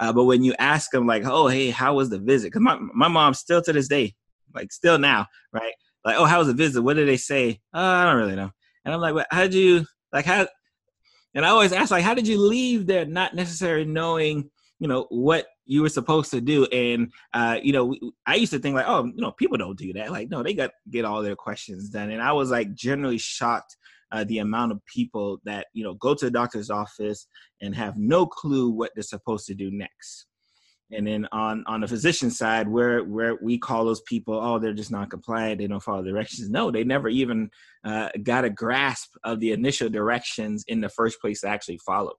uh, 0.00 0.12
but 0.12 0.24
when 0.24 0.42
you 0.42 0.54
ask 0.58 0.90
them 0.90 1.06
like 1.06 1.24
oh 1.24 1.46
hey 1.46 1.70
how 1.70 1.94
was 1.94 2.10
the 2.10 2.18
visit? 2.18 2.48
Because 2.48 2.62
my, 2.62 2.78
my 2.94 3.08
mom 3.08 3.34
still 3.34 3.62
to 3.62 3.72
this 3.72 3.88
day 3.88 4.14
like 4.54 4.72
still 4.72 4.98
now 4.98 5.26
right? 5.52 5.74
Like 6.04 6.16
oh 6.18 6.24
how 6.24 6.38
was 6.38 6.48
the 6.48 6.54
visit? 6.54 6.82
What 6.82 6.96
did 6.96 7.06
they 7.06 7.16
say? 7.16 7.60
Oh, 7.72 7.80
i 7.80 8.04
don't 8.04 8.16
really 8.16 8.36
know. 8.36 8.50
And 8.84 8.92
i'm 8.92 9.00
like 9.00 9.14
well, 9.14 9.26
how 9.30 9.42
did 9.42 9.54
you 9.54 9.86
like 10.12 10.24
how 10.24 10.48
and 11.34 11.44
I 11.44 11.48
always 11.48 11.72
ask, 11.72 11.90
like, 11.90 12.04
how 12.04 12.14
did 12.14 12.28
you 12.28 12.38
leave 12.38 12.86
there 12.86 13.04
not 13.04 13.34
necessarily 13.34 13.84
knowing, 13.84 14.50
you 14.78 14.88
know, 14.88 15.06
what 15.10 15.46
you 15.64 15.82
were 15.82 15.88
supposed 15.88 16.30
to 16.32 16.40
do? 16.40 16.66
And, 16.66 17.12
uh, 17.32 17.58
you 17.62 17.72
know, 17.72 17.94
I 18.26 18.34
used 18.34 18.52
to 18.52 18.58
think 18.58 18.74
like, 18.74 18.88
oh, 18.88 19.04
you 19.04 19.20
know, 19.20 19.32
people 19.32 19.56
don't 19.56 19.78
do 19.78 19.92
that. 19.94 20.12
Like, 20.12 20.30
no, 20.30 20.42
they 20.42 20.54
got 20.54 20.70
get 20.90 21.04
all 21.04 21.22
their 21.22 21.36
questions 21.36 21.88
done. 21.88 22.10
And 22.10 22.22
I 22.22 22.32
was 22.32 22.50
like 22.50 22.74
generally 22.74 23.18
shocked 23.18 23.76
uh, 24.10 24.24
the 24.24 24.38
amount 24.38 24.72
of 24.72 24.84
people 24.86 25.38
that, 25.44 25.68
you 25.72 25.82
know, 25.82 25.94
go 25.94 26.14
to 26.14 26.24
the 26.26 26.30
doctor's 26.30 26.70
office 26.70 27.26
and 27.60 27.74
have 27.74 27.96
no 27.96 28.26
clue 28.26 28.70
what 28.70 28.90
they're 28.94 29.02
supposed 29.02 29.46
to 29.46 29.54
do 29.54 29.70
next. 29.70 30.26
And 30.92 31.06
then 31.06 31.26
on 31.32 31.64
on 31.66 31.80
the 31.80 31.88
physician 31.88 32.30
side, 32.30 32.68
where 32.68 33.02
where 33.02 33.36
we 33.40 33.58
call 33.58 33.84
those 33.84 34.02
people, 34.02 34.34
oh, 34.34 34.58
they're 34.58 34.74
just 34.74 34.90
not 34.90 35.10
compliant, 35.10 35.58
they 35.58 35.66
don't 35.66 35.82
follow 35.82 36.02
directions. 36.02 36.50
No, 36.50 36.70
they 36.70 36.84
never 36.84 37.08
even 37.08 37.50
uh, 37.84 38.10
got 38.22 38.44
a 38.44 38.50
grasp 38.50 39.14
of 39.24 39.40
the 39.40 39.52
initial 39.52 39.88
directions 39.88 40.64
in 40.68 40.80
the 40.80 40.88
first 40.88 41.20
place 41.20 41.40
to 41.40 41.48
actually 41.48 41.78
follow. 41.78 42.12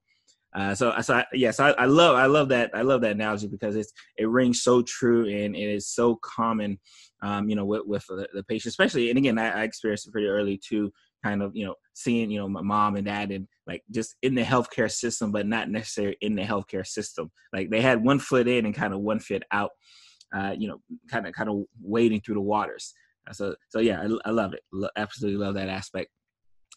Uh, 0.54 0.74
so, 0.74 0.94
so 1.00 1.14
I, 1.14 1.24
yes, 1.32 1.58
I, 1.58 1.70
I, 1.70 1.86
love 1.86 2.14
I 2.14 2.26
love 2.26 2.48
that 2.50 2.70
I 2.74 2.82
love 2.82 3.00
that 3.00 3.12
analogy 3.12 3.48
because 3.48 3.74
it's 3.74 3.92
it 4.16 4.28
rings 4.28 4.62
so 4.62 4.82
true 4.82 5.26
and 5.28 5.56
it 5.56 5.68
is 5.68 5.88
so 5.88 6.16
common, 6.22 6.78
um, 7.22 7.48
you 7.48 7.56
know, 7.56 7.64
with, 7.64 7.82
with 7.86 8.04
the, 8.06 8.28
the 8.32 8.44
patient, 8.44 8.70
especially. 8.70 9.10
And 9.10 9.18
again, 9.18 9.36
I, 9.36 9.62
I 9.62 9.62
experienced 9.64 10.06
it 10.06 10.12
pretty 10.12 10.28
early 10.28 10.56
too 10.64 10.92
kind 11.24 11.42
of 11.42 11.56
you 11.56 11.64
know 11.64 11.74
seeing 11.94 12.30
you 12.30 12.38
know 12.38 12.48
my 12.48 12.60
mom 12.60 12.96
and 12.96 13.06
dad 13.06 13.30
and 13.30 13.48
like 13.66 13.82
just 13.90 14.14
in 14.22 14.34
the 14.34 14.42
healthcare 14.42 14.90
system 14.90 15.32
but 15.32 15.46
not 15.46 15.70
necessarily 15.70 16.16
in 16.20 16.34
the 16.36 16.42
healthcare 16.42 16.86
system. 16.86 17.30
Like 17.52 17.70
they 17.70 17.80
had 17.80 18.04
one 18.04 18.18
foot 18.18 18.46
in 18.46 18.66
and 18.66 18.74
kind 18.74 18.92
of 18.92 19.00
one 19.00 19.18
foot 19.18 19.42
out 19.50 19.70
uh, 20.36 20.54
you 20.56 20.68
know 20.68 20.78
kind 21.10 21.26
of 21.26 21.32
kind 21.32 21.48
of 21.48 21.64
wading 21.82 22.20
through 22.20 22.34
the 22.34 22.40
waters. 22.42 22.92
So 23.32 23.54
so 23.70 23.78
yeah 23.80 24.02
i, 24.02 24.28
I 24.28 24.32
love 24.32 24.52
it. 24.52 24.60
Lo- 24.72 24.96
absolutely 24.96 25.42
love 25.42 25.54
that 25.54 25.68
aspect. 25.68 26.10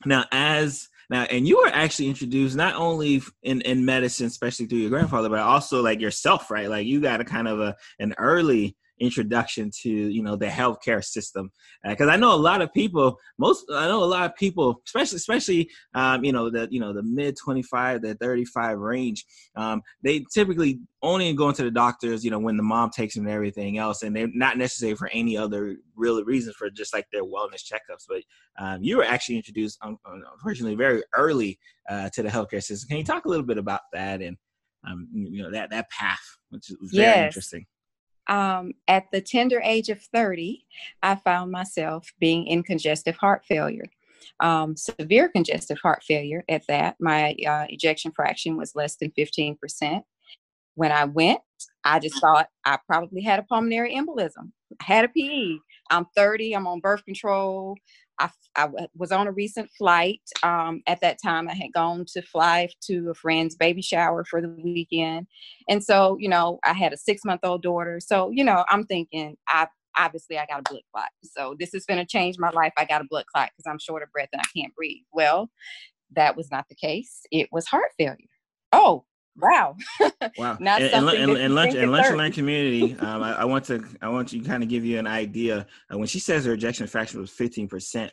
Now 0.05 0.25
as 0.31 0.87
now 1.09 1.23
and 1.23 1.47
you 1.47 1.57
were 1.57 1.69
actually 1.69 2.07
introduced 2.07 2.55
not 2.55 2.75
only 2.75 3.21
in 3.43 3.61
in 3.61 3.85
medicine 3.85 4.27
especially 4.27 4.65
through 4.65 4.79
your 4.79 4.89
grandfather 4.89 5.29
but 5.29 5.39
also 5.39 5.81
like 5.81 6.01
yourself 6.01 6.49
right? 6.51 6.69
Like 6.69 6.87
you 6.87 7.01
got 7.01 7.21
a 7.21 7.25
kind 7.25 7.47
of 7.47 7.59
a 7.59 7.75
an 7.99 8.13
early 8.17 8.75
introduction 8.99 9.69
to 9.81 9.89
you 9.89 10.23
know 10.23 10.35
the 10.35 10.47
healthcare 10.47 11.03
system. 11.03 11.51
Because 11.87 12.07
uh, 12.07 12.11
I 12.11 12.17
know 12.17 12.33
a 12.33 12.35
lot 12.35 12.61
of 12.61 12.73
people 12.73 13.19
most 13.37 13.65
I 13.71 13.87
know 13.87 14.03
a 14.03 14.05
lot 14.05 14.25
of 14.25 14.35
people 14.35 14.81
especially 14.85 15.17
especially 15.17 15.69
um, 15.93 16.23
you 16.23 16.31
know 16.31 16.49
the 16.49 16.67
you 16.71 16.79
know 16.79 16.93
the 16.93 17.03
mid 17.03 17.35
25 17.37 18.01
to 18.01 18.15
35 18.15 18.79
range 18.79 19.25
um, 19.55 19.81
they 20.03 20.25
typically 20.33 20.79
only 21.03 21.31
go 21.33 21.49
into 21.49 21.63
the 21.63 21.71
doctors 21.71 22.25
you 22.25 22.31
know 22.31 22.39
when 22.39 22.57
the 22.57 22.63
mom 22.63 22.89
takes 22.89 23.15
them 23.15 23.25
and 23.25 23.33
everything 23.33 23.77
else 23.77 24.01
and 24.01 24.15
they're 24.15 24.29
not 24.33 24.57
necessary 24.57 24.95
for 24.95 25.09
any 25.13 25.37
other 25.37 25.77
real 25.95 26.23
reasons 26.23 26.55
for 26.55 26.69
just 26.69 26.93
like 26.93 27.05
their 27.11 27.23
wellness 27.23 27.63
checkups 27.63 28.05
but 28.07 28.21
um, 28.59 28.81
you 28.81 28.97
were 28.97 29.03
actually 29.03 29.35
introduced 29.35 29.77
unfortunately 29.83 30.75
very 30.75 30.96
early 31.15 31.59
uh, 31.89 32.09
to 32.09 32.23
the 32.23 32.29
healthcare 32.29 32.63
system 32.63 32.87
can 32.87 32.97
you 32.97 33.03
talk 33.03 33.25
a 33.25 33.29
little 33.29 33.45
bit 33.45 33.57
about 33.57 33.81
that 33.93 34.21
and 34.21 34.37
um, 34.87 35.07
you 35.11 35.41
know 35.41 35.51
that 35.51 35.69
that 35.69 35.89
path 35.89 36.37
which 36.49 36.69
is 36.69 36.77
very 36.91 37.05
yes. 37.05 37.25
interesting 37.27 37.65
um, 38.27 38.73
at 38.87 39.05
the 39.11 39.21
tender 39.21 39.61
age 39.63 39.89
of 39.89 40.01
30, 40.13 40.65
I 41.01 41.15
found 41.15 41.51
myself 41.51 42.11
being 42.19 42.47
in 42.47 42.63
congestive 42.63 43.15
heart 43.17 43.45
failure. 43.45 43.85
Um, 44.39 44.75
severe 44.75 45.29
congestive 45.29 45.77
heart 45.81 46.03
failure 46.03 46.43
at 46.49 46.63
that. 46.67 46.95
My 46.99 47.35
uh, 47.47 47.65
ejection 47.69 48.11
fraction 48.15 48.57
was 48.57 48.75
less 48.75 48.97
than 48.97 49.11
15%. 49.17 50.01
When 50.75 50.91
I 50.91 51.05
went, 51.05 51.39
I 51.83 51.99
just 51.99 52.19
thought 52.19 52.47
I 52.65 52.77
probably 52.85 53.21
had 53.21 53.39
a 53.39 53.43
pulmonary 53.43 53.95
embolism. 53.95 54.51
I 54.81 54.83
had 54.83 55.05
a 55.05 55.09
PE. 55.09 55.57
I'm 55.89 56.05
30. 56.15 56.53
I'm 56.53 56.67
on 56.67 56.81
birth 56.81 57.03
control. 57.05 57.77
I, 58.19 58.29
I 58.55 58.67
was 58.95 59.11
on 59.11 59.27
a 59.27 59.31
recent 59.31 59.69
flight. 59.77 60.21
Um, 60.43 60.81
at 60.87 61.01
that 61.01 61.17
time, 61.23 61.47
I 61.47 61.53
had 61.53 61.73
gone 61.73 62.05
to 62.13 62.21
fly 62.21 62.69
to 62.83 63.09
a 63.09 63.13
friend's 63.13 63.55
baby 63.55 63.81
shower 63.81 64.25
for 64.25 64.41
the 64.41 64.49
weekend. 64.49 65.27
And 65.69 65.83
so, 65.83 66.17
you 66.19 66.29
know, 66.29 66.59
I 66.65 66.73
had 66.73 66.93
a 66.93 66.97
six 66.97 67.23
month 67.23 67.41
old 67.43 67.61
daughter. 67.61 67.99
So, 67.99 68.31
you 68.31 68.43
know, 68.43 68.65
I'm 68.69 68.85
thinking, 68.85 69.37
I 69.47 69.67
obviously 69.97 70.37
I 70.37 70.45
got 70.45 70.59
a 70.59 70.69
blood 70.69 70.83
clot. 70.93 71.09
So 71.23 71.55
this 71.59 71.73
is 71.73 71.85
going 71.85 71.99
to 71.99 72.05
change 72.05 72.37
my 72.37 72.49
life. 72.51 72.73
I 72.77 72.85
got 72.85 73.01
a 73.01 73.07
blood 73.09 73.25
clot 73.33 73.51
because 73.55 73.69
I'm 73.69 73.79
short 73.79 74.03
of 74.03 74.11
breath 74.11 74.29
and 74.31 74.41
I 74.41 74.59
can't 74.59 74.75
breathe. 74.75 75.03
Well, 75.11 75.49
that 76.15 76.37
was 76.37 76.51
not 76.51 76.65
the 76.69 76.75
case. 76.75 77.21
It 77.31 77.49
was 77.51 77.67
heart 77.67 77.91
failure. 77.97 78.17
Oh, 78.71 79.05
wow. 79.37 79.75
wow. 80.37 80.57
Not 80.59 80.81
and, 80.81 80.91
something 80.91 81.21
and, 81.21 81.31
and, 81.31 81.39
and 81.39 81.55
lunch 81.55 81.75
and 81.75 81.91
lunch 81.91 82.07
and 82.07 82.17
learn 82.17 82.31
community. 82.31 82.97
Um, 82.99 83.23
I, 83.23 83.41
I, 83.41 83.45
want 83.45 83.65
to 83.65 83.83
I 84.01 84.09
want 84.09 84.29
to 84.29 84.39
kind 84.39 84.63
of 84.63 84.69
give 84.69 84.85
you 84.85 84.99
an 84.99 85.07
idea. 85.07 85.67
Uh, 85.91 85.97
when 85.97 86.07
she 86.07 86.19
says 86.19 86.45
her 86.45 86.53
ejection 86.53 86.87
fraction 86.87 87.19
was 87.19 87.29
15 87.31 87.67
percent, 87.67 88.11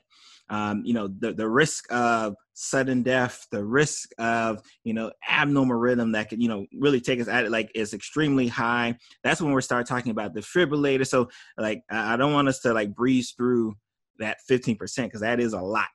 um, 0.51 0.83
you 0.85 0.93
know, 0.93 1.09
the, 1.09 1.33
the 1.33 1.49
risk 1.49 1.91
of 1.91 2.35
sudden 2.53 3.03
death, 3.03 3.47
the 3.51 3.65
risk 3.65 4.11
of, 4.19 4.63
you 4.85 4.93
know, 4.93 5.11
abnormal 5.29 5.77
rhythm 5.77 6.13
that 6.13 6.29
could, 6.29 6.43
you 6.43 6.49
know, 6.49 6.67
really 6.79 7.01
take 7.01 7.21
us 7.21 7.29
at 7.29 7.45
it, 7.45 7.51
like 7.51 7.71
is 7.75 7.95
extremely 7.95 8.47
high. 8.47 8.97
That's 9.23 9.41
when 9.41 9.53
we 9.53 9.63
start 9.63 9.87
talking 9.87 10.11
about 10.11 10.35
defibrillator. 10.35 11.07
So 11.07 11.31
like, 11.57 11.83
I 11.91 12.17
don't 12.17 12.35
want 12.35 12.49
us 12.49 12.61
to 12.61 12.75
like 12.75 12.95
breeze 12.95 13.33
through 13.37 13.75
that 14.19 14.39
15% 14.51 14.79
because 14.79 15.23
that 15.23 15.41
is 15.41 15.55
a 15.55 15.61
lot. 15.61 15.89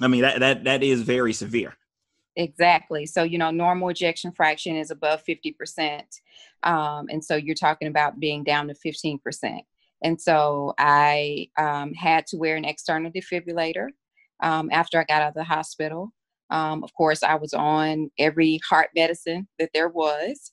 I 0.00 0.08
mean, 0.08 0.22
that, 0.22 0.40
that, 0.40 0.64
that 0.64 0.82
is 0.82 1.02
very 1.02 1.32
severe. 1.32 1.76
Exactly. 2.38 3.04
So, 3.04 3.24
you 3.24 3.36
know, 3.36 3.50
normal 3.50 3.88
ejection 3.88 4.30
fraction 4.30 4.76
is 4.76 4.92
above 4.92 5.24
50%. 5.28 6.02
Um, 6.62 7.06
and 7.10 7.22
so 7.22 7.34
you're 7.34 7.56
talking 7.56 7.88
about 7.88 8.20
being 8.20 8.44
down 8.44 8.68
to 8.68 8.74
15%. 8.74 9.18
And 10.04 10.20
so 10.20 10.72
I 10.78 11.48
um, 11.58 11.92
had 11.94 12.28
to 12.28 12.36
wear 12.36 12.54
an 12.54 12.64
external 12.64 13.10
defibrillator 13.10 13.88
um, 14.40 14.70
after 14.72 15.00
I 15.00 15.04
got 15.04 15.22
out 15.22 15.30
of 15.30 15.34
the 15.34 15.42
hospital. 15.42 16.12
Um, 16.50 16.84
of 16.84 16.94
course, 16.94 17.24
I 17.24 17.34
was 17.34 17.52
on 17.54 18.12
every 18.20 18.60
heart 18.68 18.90
medicine 18.94 19.48
that 19.58 19.70
there 19.74 19.88
was. 19.88 20.52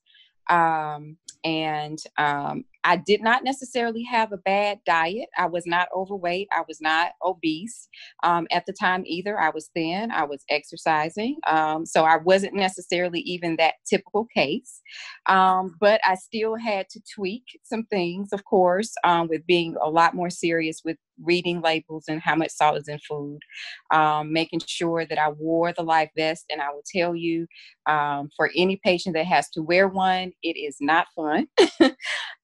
Um, 0.50 1.18
and 1.44 2.00
um, 2.18 2.66
I 2.86 2.98
did 2.98 3.22
not 3.24 3.44
necessarily 3.44 4.04
have 4.04 4.32
a 4.32 4.38
bad 4.38 4.80
diet. 4.86 5.28
I 5.38 5.48
was 5.48 5.66
not 5.66 5.88
overweight. 5.94 6.48
I 6.56 6.62
was 6.68 6.80
not 6.80 7.14
obese 7.24 7.90
um, 8.24 8.48
at 8.52 8.66
the 8.68 8.74
time 8.74 9.04
either. 9.08 9.40
I 9.40 9.50
was 9.50 9.72
thin. 9.74 10.12
I 10.12 10.24
was 10.24 10.44
exercising. 10.50 11.38
Um, 11.48 11.86
so 11.88 12.04
I 12.04 12.18
wasn't 12.18 12.54
necessarily 12.54 13.22
even 13.22 13.56
that 13.58 13.74
typical 13.90 14.28
case. 14.34 14.82
Um, 15.26 15.76
but 15.80 16.00
I 16.06 16.14
still 16.16 16.56
had 16.56 16.88
to 16.90 17.02
tweak 17.14 17.44
some 17.64 17.86
things, 17.86 18.32
of 18.32 18.46
course, 18.46 18.94
um, 19.04 19.28
with 19.30 19.46
being 19.48 19.76
a 19.84 19.90
lot 19.90 20.14
more 20.14 20.30
serious 20.30 20.82
with 20.86 20.98
reading 21.24 21.62
labels 21.62 22.06
and 22.08 22.22
how 22.22 22.36
much 22.36 22.52
salt 22.52 22.78
is 22.78 22.88
in 22.88 23.00
food, 23.00 23.40
um, 23.92 24.32
making 24.32 24.62
sure 24.68 25.06
that 25.06 25.18
I 25.18 25.30
wore 25.30 25.74
the 25.74 25.82
life 25.84 26.10
vest. 26.16 26.46
And 26.52 26.62
I 26.62 26.70
will 26.70 26.84
tell 26.94 27.16
you, 27.16 27.48
um, 27.88 28.30
for 28.36 28.52
any 28.56 28.80
patient 28.84 29.16
that 29.16 29.26
has 29.26 29.50
to 29.52 29.62
wear 29.62 29.88
one, 29.88 30.34
it 30.44 30.58
is 30.58 30.78
not 30.80 31.08
fun. 31.16 31.48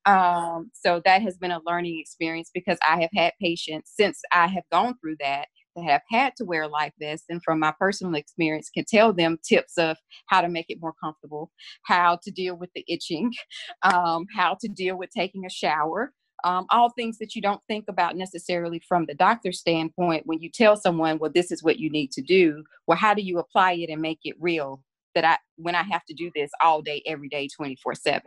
um, 0.05 0.71
so 0.73 1.01
that 1.05 1.21
has 1.21 1.37
been 1.37 1.51
a 1.51 1.61
learning 1.65 1.99
experience 1.99 2.49
because 2.53 2.77
I 2.87 3.01
have 3.01 3.11
had 3.15 3.33
patients 3.41 3.91
since 3.95 4.19
I 4.31 4.47
have 4.47 4.63
gone 4.71 4.95
through 4.99 5.17
that 5.19 5.47
that 5.75 5.85
have 5.85 6.01
had 6.09 6.35
to 6.35 6.45
wear 6.45 6.67
life 6.67 6.91
vests 6.99 7.27
and 7.29 7.41
from 7.43 7.59
my 7.59 7.73
personal 7.79 8.15
experience 8.15 8.69
can 8.69 8.83
tell 8.85 9.13
them 9.13 9.37
tips 9.47 9.77
of 9.77 9.97
how 10.27 10.41
to 10.41 10.49
make 10.49 10.65
it 10.69 10.79
more 10.81 10.93
comfortable 11.01 11.49
how 11.83 12.19
to 12.23 12.31
deal 12.31 12.55
with 12.55 12.69
the 12.75 12.83
itching 12.87 13.31
um, 13.83 14.25
how 14.35 14.57
to 14.59 14.67
deal 14.67 14.97
with 14.97 15.09
taking 15.15 15.45
a 15.45 15.49
shower 15.49 16.11
um, 16.43 16.65
all 16.71 16.89
things 16.89 17.17
that 17.19 17.35
you 17.35 17.41
don't 17.41 17.61
think 17.67 17.85
about 17.87 18.15
necessarily 18.15 18.81
from 18.87 19.05
the 19.05 19.13
doctor's 19.13 19.59
standpoint 19.59 20.25
when 20.25 20.41
you 20.41 20.49
tell 20.49 20.75
someone 20.75 21.19
well 21.19 21.31
this 21.33 21.51
is 21.51 21.63
what 21.63 21.77
you 21.77 21.89
need 21.89 22.11
to 22.11 22.21
do. 22.21 22.63
Well 22.87 22.97
how 22.97 23.13
do 23.13 23.21
you 23.21 23.39
apply 23.39 23.73
it 23.73 23.89
and 23.89 24.01
make 24.01 24.19
it 24.23 24.35
real 24.39 24.81
that 25.15 25.23
i 25.23 25.37
when 25.57 25.75
i 25.75 25.83
have 25.83 26.03
to 26.05 26.13
do 26.13 26.31
this 26.35 26.49
all 26.61 26.81
day 26.81 27.01
every 27.05 27.29
day 27.29 27.47
24 27.55 27.95
7 27.95 28.21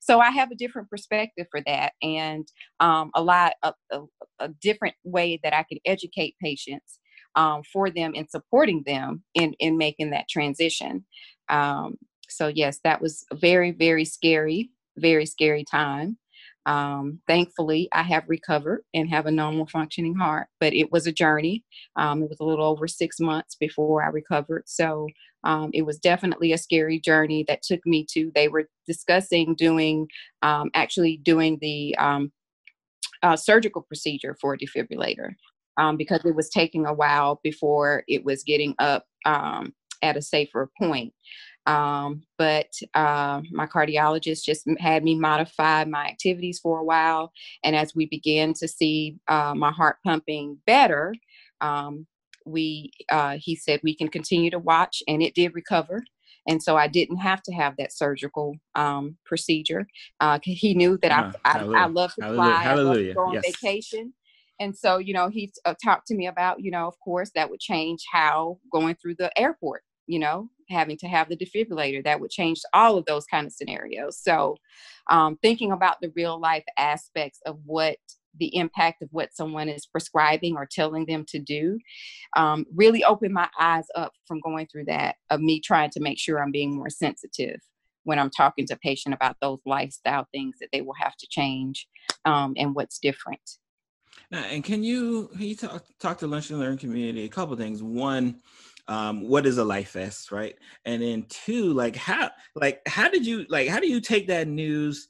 so 0.00 0.20
i 0.20 0.30
have 0.30 0.50
a 0.50 0.56
different 0.56 0.88
perspective 0.88 1.46
for 1.50 1.60
that 1.66 1.92
and 2.02 2.48
um, 2.80 3.10
a 3.14 3.22
lot 3.22 3.54
of 3.62 3.74
a, 3.92 4.00
a, 4.40 4.48
different 4.60 4.94
way 5.04 5.38
that 5.42 5.54
i 5.54 5.64
can 5.68 5.78
educate 5.84 6.34
patients 6.42 6.98
um, 7.34 7.62
for 7.72 7.90
them 7.90 8.12
and 8.14 8.28
supporting 8.30 8.82
them 8.86 9.22
in 9.34 9.54
in 9.58 9.76
making 9.76 10.10
that 10.10 10.28
transition 10.28 11.04
um, 11.48 11.96
so 12.28 12.48
yes 12.48 12.80
that 12.84 13.00
was 13.00 13.24
a 13.30 13.36
very 13.36 13.70
very 13.70 14.04
scary 14.04 14.70
very 14.96 15.26
scary 15.26 15.64
time 15.64 16.16
um, 16.68 17.20
thankfully, 17.26 17.88
I 17.92 18.02
have 18.02 18.24
recovered 18.28 18.82
and 18.92 19.08
have 19.08 19.24
a 19.24 19.30
normal 19.30 19.66
functioning 19.66 20.14
heart, 20.14 20.48
but 20.60 20.74
it 20.74 20.92
was 20.92 21.06
a 21.06 21.12
journey. 21.12 21.64
Um, 21.96 22.22
it 22.22 22.28
was 22.28 22.40
a 22.40 22.44
little 22.44 22.66
over 22.66 22.86
six 22.86 23.18
months 23.18 23.56
before 23.58 24.04
I 24.04 24.08
recovered. 24.08 24.64
So 24.66 25.08
um, 25.44 25.70
it 25.72 25.82
was 25.82 25.98
definitely 25.98 26.52
a 26.52 26.58
scary 26.58 27.00
journey 27.00 27.44
that 27.48 27.62
took 27.62 27.84
me 27.86 28.04
to, 28.10 28.30
they 28.34 28.48
were 28.48 28.68
discussing 28.86 29.54
doing, 29.54 30.08
um, 30.42 30.70
actually 30.74 31.18
doing 31.18 31.58
the 31.60 31.96
um, 31.98 32.32
uh, 33.22 33.36
surgical 33.36 33.82
procedure 33.82 34.36
for 34.40 34.54
a 34.54 34.58
defibrillator 34.58 35.30
um, 35.76 35.96
because 35.96 36.24
it 36.24 36.34
was 36.34 36.50
taking 36.50 36.86
a 36.86 36.92
while 36.92 37.40
before 37.42 38.04
it 38.08 38.24
was 38.24 38.42
getting 38.42 38.74
up 38.78 39.06
at 39.24 40.16
a 40.16 40.22
safer 40.22 40.70
point. 40.78 41.12
Um, 41.66 42.22
but 42.38 42.72
uh, 42.94 43.42
my 43.52 43.66
cardiologist 43.66 44.42
just 44.42 44.66
had 44.78 45.04
me 45.04 45.14
modify 45.14 45.84
my 45.84 46.06
activities 46.06 46.58
for 46.58 46.78
a 46.78 46.84
while. 46.84 47.30
And 47.62 47.76
as 47.76 47.94
we 47.94 48.06
began 48.06 48.54
to 48.54 48.66
see 48.66 49.16
uh, 49.28 49.54
my 49.54 49.70
heart 49.70 49.98
pumping 50.02 50.58
better, 50.66 51.14
um, 51.60 52.06
we 52.48 52.90
uh, 53.10 53.36
he 53.38 53.56
said 53.56 53.80
we 53.82 53.94
can 53.94 54.08
continue 54.08 54.50
to 54.50 54.58
watch, 54.58 55.02
and 55.06 55.22
it 55.22 55.34
did 55.34 55.54
recover. 55.54 56.02
And 56.46 56.62
so 56.62 56.76
I 56.76 56.88
didn't 56.88 57.18
have 57.18 57.42
to 57.42 57.52
have 57.52 57.76
that 57.76 57.92
surgical 57.92 58.54
um, 58.74 59.18
procedure. 59.26 59.86
Uh, 60.18 60.38
he 60.42 60.72
knew 60.74 60.98
that 61.02 61.12
I, 61.12 61.32
I, 61.44 61.58
I, 61.58 61.86
love 61.86 62.14
to 62.14 62.26
fly. 62.26 62.64
I 62.64 62.72
love 62.72 62.96
to 62.96 63.12
go 63.12 63.26
on 63.26 63.34
yes. 63.34 63.44
vacation. 63.46 64.14
And 64.58 64.74
so, 64.74 64.96
you 64.96 65.12
know, 65.12 65.28
he 65.28 65.52
uh, 65.66 65.74
talked 65.84 66.06
to 66.06 66.14
me 66.14 66.26
about, 66.26 66.60
you 66.62 66.70
know, 66.70 66.88
of 66.88 66.98
course, 67.00 67.30
that 67.34 67.50
would 67.50 67.60
change 67.60 68.02
how 68.10 68.58
going 68.72 68.94
through 68.94 69.16
the 69.16 69.30
airport 69.38 69.82
you 70.08 70.18
know, 70.18 70.48
having 70.70 70.96
to 70.96 71.06
have 71.06 71.28
the 71.28 71.36
defibrillator. 71.36 72.02
That 72.02 72.18
would 72.18 72.30
change 72.30 72.60
all 72.72 72.96
of 72.96 73.04
those 73.04 73.26
kind 73.26 73.46
of 73.46 73.52
scenarios. 73.52 74.18
So, 74.18 74.56
um, 75.10 75.38
thinking 75.42 75.70
about 75.70 76.00
the 76.00 76.10
real 76.16 76.40
life 76.40 76.64
aspects 76.76 77.40
of 77.46 77.58
what 77.64 77.98
the 78.38 78.54
impact 78.56 79.02
of 79.02 79.08
what 79.12 79.34
someone 79.34 79.68
is 79.68 79.86
prescribing 79.86 80.56
or 80.56 80.66
telling 80.66 81.06
them 81.06 81.24
to 81.28 81.38
do 81.38 81.78
um, 82.36 82.66
really 82.74 83.04
opened 83.04 83.34
my 83.34 83.48
eyes 83.58 83.86
up 83.94 84.12
from 84.26 84.40
going 84.40 84.66
through 84.66 84.84
that 84.84 85.16
of 85.30 85.40
me 85.40 85.60
trying 85.60 85.90
to 85.90 86.00
make 86.00 86.18
sure 86.18 86.42
I'm 86.42 86.52
being 86.52 86.74
more 86.74 86.90
sensitive 86.90 87.60
when 88.04 88.18
I'm 88.18 88.30
talking 88.30 88.66
to 88.66 88.74
a 88.74 88.78
patient 88.78 89.14
about 89.14 89.36
those 89.40 89.60
lifestyle 89.66 90.26
things 90.32 90.56
that 90.60 90.68
they 90.72 90.80
will 90.80 90.94
have 90.98 91.16
to 91.16 91.26
change 91.28 91.86
um, 92.24 92.54
and 92.56 92.74
what's 92.74 92.98
different. 92.98 93.40
Now, 94.30 94.44
and 94.44 94.62
can 94.62 94.82
you 94.82 95.28
can 95.32 95.42
you 95.42 95.56
talk 95.56 95.84
talk 96.00 96.18
to 96.18 96.26
lunch 96.26 96.50
and 96.50 96.58
learn 96.58 96.76
community 96.76 97.24
a 97.24 97.28
couple 97.28 97.56
things? 97.56 97.82
One, 97.82 98.40
um, 98.86 99.28
what 99.28 99.46
is 99.46 99.58
a 99.58 99.64
life 99.64 99.92
vest, 99.92 100.32
right? 100.32 100.56
And 100.84 101.02
then 101.02 101.26
two, 101.28 101.72
like 101.72 101.96
how 101.96 102.30
like 102.54 102.80
how 102.86 103.08
did 103.08 103.26
you 103.26 103.46
like 103.48 103.68
how 103.68 103.80
do 103.80 103.88
you 103.88 104.00
take 104.00 104.26
that 104.28 104.48
news 104.48 105.08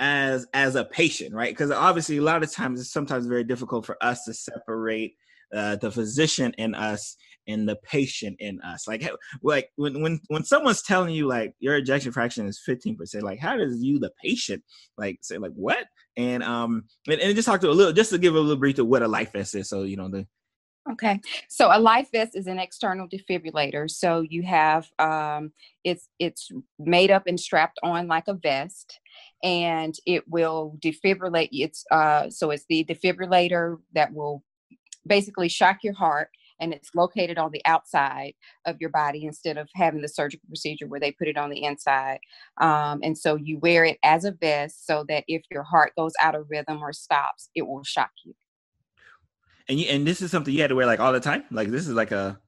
as 0.00 0.46
as 0.54 0.74
a 0.74 0.84
patient, 0.84 1.34
right? 1.34 1.52
Because 1.52 1.70
obviously 1.70 2.16
a 2.16 2.22
lot 2.22 2.42
of 2.42 2.50
times 2.50 2.80
it's 2.80 2.92
sometimes 2.92 3.26
very 3.26 3.44
difficult 3.44 3.84
for 3.86 4.02
us 4.02 4.24
to 4.24 4.34
separate 4.34 5.14
uh, 5.54 5.76
the 5.76 5.90
physician 5.90 6.52
in 6.56 6.74
us 6.74 7.16
and 7.46 7.68
the 7.68 7.76
patient 7.76 8.36
in 8.40 8.60
us. 8.62 8.88
Like 8.88 9.08
like 9.42 9.70
when 9.76 10.00
when 10.00 10.20
when 10.28 10.42
someone's 10.42 10.82
telling 10.82 11.14
you 11.14 11.28
like 11.28 11.54
your 11.60 11.76
ejection 11.76 12.12
fraction 12.12 12.46
is 12.46 12.60
15%, 12.66 13.22
like 13.22 13.38
how 13.38 13.56
does 13.56 13.82
you 13.82 13.98
the 13.98 14.10
patient 14.24 14.64
like 14.96 15.18
say 15.20 15.36
like 15.36 15.52
what? 15.54 15.84
And 16.16 16.42
um 16.42 16.84
and, 17.06 17.20
and 17.20 17.36
just 17.36 17.46
talk 17.46 17.60
to 17.60 17.70
a 17.70 17.72
little 17.72 17.92
just 17.92 18.10
to 18.10 18.18
give 18.18 18.34
a 18.34 18.40
little 18.40 18.56
brief 18.56 18.76
to 18.76 18.84
what 18.86 19.02
a 19.02 19.08
life 19.08 19.32
vest 19.32 19.54
is. 19.54 19.68
So 19.68 19.82
you 19.82 19.98
know 19.98 20.08
the 20.08 20.26
Okay, 20.88 21.20
so 21.48 21.68
a 21.70 21.78
life 21.78 22.08
vest 22.10 22.34
is 22.34 22.46
an 22.46 22.58
external 22.58 23.06
defibrillator. 23.06 23.90
So 23.90 24.22
you 24.22 24.42
have 24.44 24.88
um, 24.98 25.52
it's 25.84 26.08
it's 26.18 26.50
made 26.78 27.10
up 27.10 27.24
and 27.26 27.38
strapped 27.38 27.78
on 27.82 28.08
like 28.08 28.28
a 28.28 28.34
vest, 28.34 28.98
and 29.42 29.94
it 30.06 30.26
will 30.26 30.78
defibrillate. 30.82 31.50
It's 31.52 31.84
uh, 31.90 32.30
so 32.30 32.50
it's 32.50 32.64
the 32.68 32.84
defibrillator 32.84 33.76
that 33.94 34.12
will 34.14 34.42
basically 35.06 35.50
shock 35.50 35.84
your 35.84 35.94
heart, 35.94 36.30
and 36.60 36.72
it's 36.72 36.94
located 36.94 37.36
on 37.36 37.52
the 37.52 37.62
outside 37.66 38.32
of 38.64 38.76
your 38.80 38.90
body 38.90 39.24
instead 39.26 39.58
of 39.58 39.68
having 39.74 40.00
the 40.00 40.08
surgical 40.08 40.48
procedure 40.48 40.86
where 40.86 41.00
they 41.00 41.12
put 41.12 41.28
it 41.28 41.36
on 41.36 41.50
the 41.50 41.62
inside. 41.62 42.20
Um, 42.58 43.00
and 43.02 43.16
so 43.16 43.36
you 43.36 43.58
wear 43.58 43.84
it 43.84 43.98
as 44.02 44.24
a 44.24 44.32
vest 44.32 44.86
so 44.86 45.04
that 45.08 45.24
if 45.28 45.42
your 45.50 45.62
heart 45.62 45.92
goes 45.96 46.12
out 46.22 46.34
of 46.34 46.46
rhythm 46.48 46.82
or 46.82 46.94
stops, 46.94 47.50
it 47.54 47.66
will 47.66 47.84
shock 47.84 48.10
you 48.24 48.34
and 49.70 49.78
you 49.78 49.86
and 49.86 50.06
this 50.06 50.20
is 50.20 50.30
something 50.30 50.52
you 50.52 50.60
had 50.60 50.68
to 50.68 50.74
wear 50.74 50.84
like 50.84 51.00
all 51.00 51.12
the 51.12 51.20
time. 51.20 51.44
Like 51.50 51.68
this 51.68 51.86
is 51.86 51.94
like 51.94 52.10
a 52.10 52.38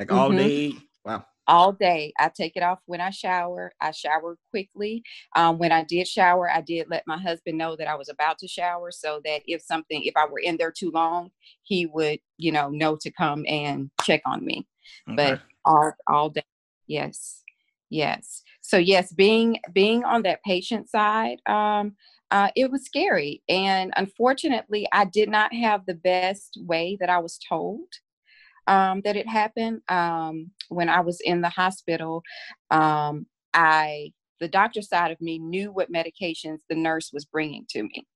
like 0.00 0.08
mm-hmm. 0.08 0.18
all 0.18 0.30
day. 0.30 0.72
Wow. 1.04 1.24
all 1.46 1.72
day. 1.72 2.12
I 2.18 2.30
take 2.34 2.56
it 2.56 2.62
off 2.64 2.80
when 2.86 3.00
I 3.00 3.10
shower. 3.10 3.70
I 3.80 3.92
shower 3.92 4.36
quickly. 4.50 5.04
Um, 5.36 5.58
when 5.58 5.70
I 5.70 5.84
did 5.84 6.08
shower, 6.08 6.50
I 6.50 6.62
did 6.62 6.88
let 6.90 7.04
my 7.06 7.18
husband 7.18 7.58
know 7.58 7.76
that 7.76 7.86
I 7.86 7.94
was 7.94 8.08
about 8.08 8.38
to 8.38 8.48
shower 8.48 8.90
so 8.90 9.20
that 9.24 9.42
if 9.46 9.62
something, 9.62 10.02
if 10.02 10.16
I 10.16 10.26
were 10.26 10.40
in 10.40 10.56
there 10.56 10.72
too 10.72 10.90
long, 10.90 11.30
he 11.62 11.86
would, 11.86 12.18
you 12.38 12.50
know, 12.50 12.70
know 12.70 12.96
to 13.02 13.10
come 13.12 13.44
and 13.46 13.90
check 14.02 14.22
on 14.26 14.44
me. 14.44 14.66
Okay. 15.08 15.16
But 15.16 15.40
all 15.64 15.92
all 16.08 16.30
day, 16.30 16.42
yes, 16.88 17.42
yes. 17.90 18.42
So 18.62 18.78
yes, 18.78 19.12
being 19.12 19.60
being 19.72 20.04
on 20.04 20.22
that 20.22 20.42
patient 20.42 20.88
side, 20.88 21.38
um, 21.46 21.94
uh, 22.30 22.48
it 22.56 22.70
was 22.70 22.84
scary, 22.84 23.42
and 23.48 23.92
unfortunately, 23.96 24.88
I 24.92 25.04
did 25.04 25.28
not 25.28 25.54
have 25.54 25.86
the 25.86 25.94
best 25.94 26.58
way 26.60 26.96
that 27.00 27.10
I 27.10 27.18
was 27.18 27.38
told 27.48 27.86
um, 28.66 29.00
that 29.02 29.16
it 29.16 29.28
happened. 29.28 29.82
Um, 29.88 30.50
when 30.68 30.88
I 30.88 31.00
was 31.00 31.20
in 31.20 31.40
the 31.40 31.48
hospital, 31.48 32.22
um, 32.70 33.26
I 33.54 34.12
the 34.40 34.48
doctor 34.48 34.82
side 34.82 35.12
of 35.12 35.20
me 35.20 35.38
knew 35.38 35.72
what 35.72 35.92
medications 35.92 36.58
the 36.68 36.76
nurse 36.76 37.10
was 37.12 37.24
bringing 37.24 37.64
to 37.70 37.82
me. 37.82 38.06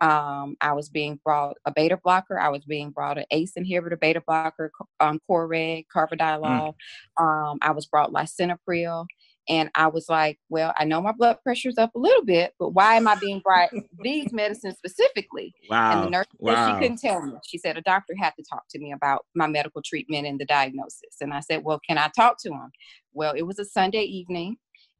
Um, 0.00 0.56
I 0.60 0.72
was 0.72 0.88
being 0.88 1.20
brought 1.24 1.56
a 1.64 1.72
beta 1.72 1.98
blocker. 2.02 2.38
I 2.38 2.48
was 2.48 2.64
being 2.64 2.90
brought 2.90 3.18
an 3.18 3.24
ACE 3.30 3.52
inhibitor, 3.58 3.98
beta 3.98 4.22
blocker, 4.26 4.72
um, 5.00 5.20
Coreg, 5.28 5.86
carvedilol. 5.94 6.74
Mm. 7.18 7.22
Um, 7.22 7.58
I 7.62 7.70
was 7.72 7.86
brought 7.86 8.12
lisinopril. 8.12 9.06
And 9.48 9.70
I 9.74 9.86
was 9.86 10.08
like, 10.08 10.38
well, 10.50 10.74
I 10.78 10.84
know 10.84 11.00
my 11.00 11.12
blood 11.12 11.38
pressure's 11.42 11.78
up 11.78 11.94
a 11.94 11.98
little 11.98 12.24
bit, 12.24 12.54
but 12.58 12.70
why 12.70 12.96
am 12.96 13.08
I 13.08 13.14
being 13.14 13.40
brought 13.40 13.70
these 14.02 14.32
medicines 14.32 14.76
specifically? 14.76 15.54
Wow. 15.70 15.92
And 15.92 16.06
the 16.06 16.10
nurse 16.10 16.26
wow. 16.38 16.54
said 16.54 16.66
she 16.66 16.80
couldn't 16.80 17.00
tell 17.00 17.22
me. 17.22 17.32
She 17.46 17.58
said 17.58 17.78
a 17.78 17.82
doctor 17.82 18.14
had 18.14 18.34
to 18.38 18.44
talk 18.44 18.64
to 18.70 18.78
me 18.78 18.92
about 18.92 19.24
my 19.34 19.46
medical 19.46 19.80
treatment 19.82 20.26
and 20.26 20.38
the 20.38 20.44
diagnosis. 20.44 21.16
And 21.20 21.32
I 21.32 21.40
said, 21.40 21.64
well, 21.64 21.80
can 21.86 21.96
I 21.96 22.08
talk 22.08 22.38
to 22.42 22.50
him? 22.50 22.70
Well, 23.14 23.32
it 23.34 23.42
was 23.42 23.58
a 23.58 23.64
Sunday 23.64 24.02
evening. 24.02 24.56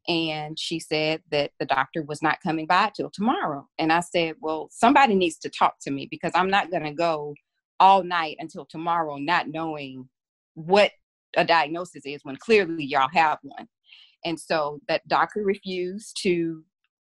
And 0.08 0.58
she 0.58 0.80
said 0.80 1.22
that 1.30 1.50
the 1.60 1.66
doctor 1.66 2.02
was 2.02 2.22
not 2.22 2.40
coming 2.40 2.66
by 2.66 2.90
till 2.96 3.10
tomorrow. 3.10 3.68
And 3.78 3.92
I 3.92 4.00
said, 4.00 4.36
well, 4.40 4.68
somebody 4.72 5.14
needs 5.14 5.36
to 5.40 5.50
talk 5.50 5.74
to 5.82 5.90
me 5.90 6.08
because 6.10 6.32
I'm 6.34 6.48
not 6.48 6.70
going 6.70 6.84
to 6.84 6.92
go 6.92 7.34
all 7.78 8.02
night 8.02 8.36
until 8.38 8.64
tomorrow, 8.64 9.16
not 9.16 9.48
knowing 9.48 10.08
what 10.54 10.92
a 11.36 11.44
diagnosis 11.44 12.06
is 12.06 12.24
when 12.24 12.36
clearly 12.36 12.84
y'all 12.84 13.10
have 13.12 13.38
one. 13.42 13.68
And 14.24 14.38
so 14.38 14.80
that 14.88 15.06
doctor 15.08 15.42
refused 15.42 16.18
to 16.22 16.64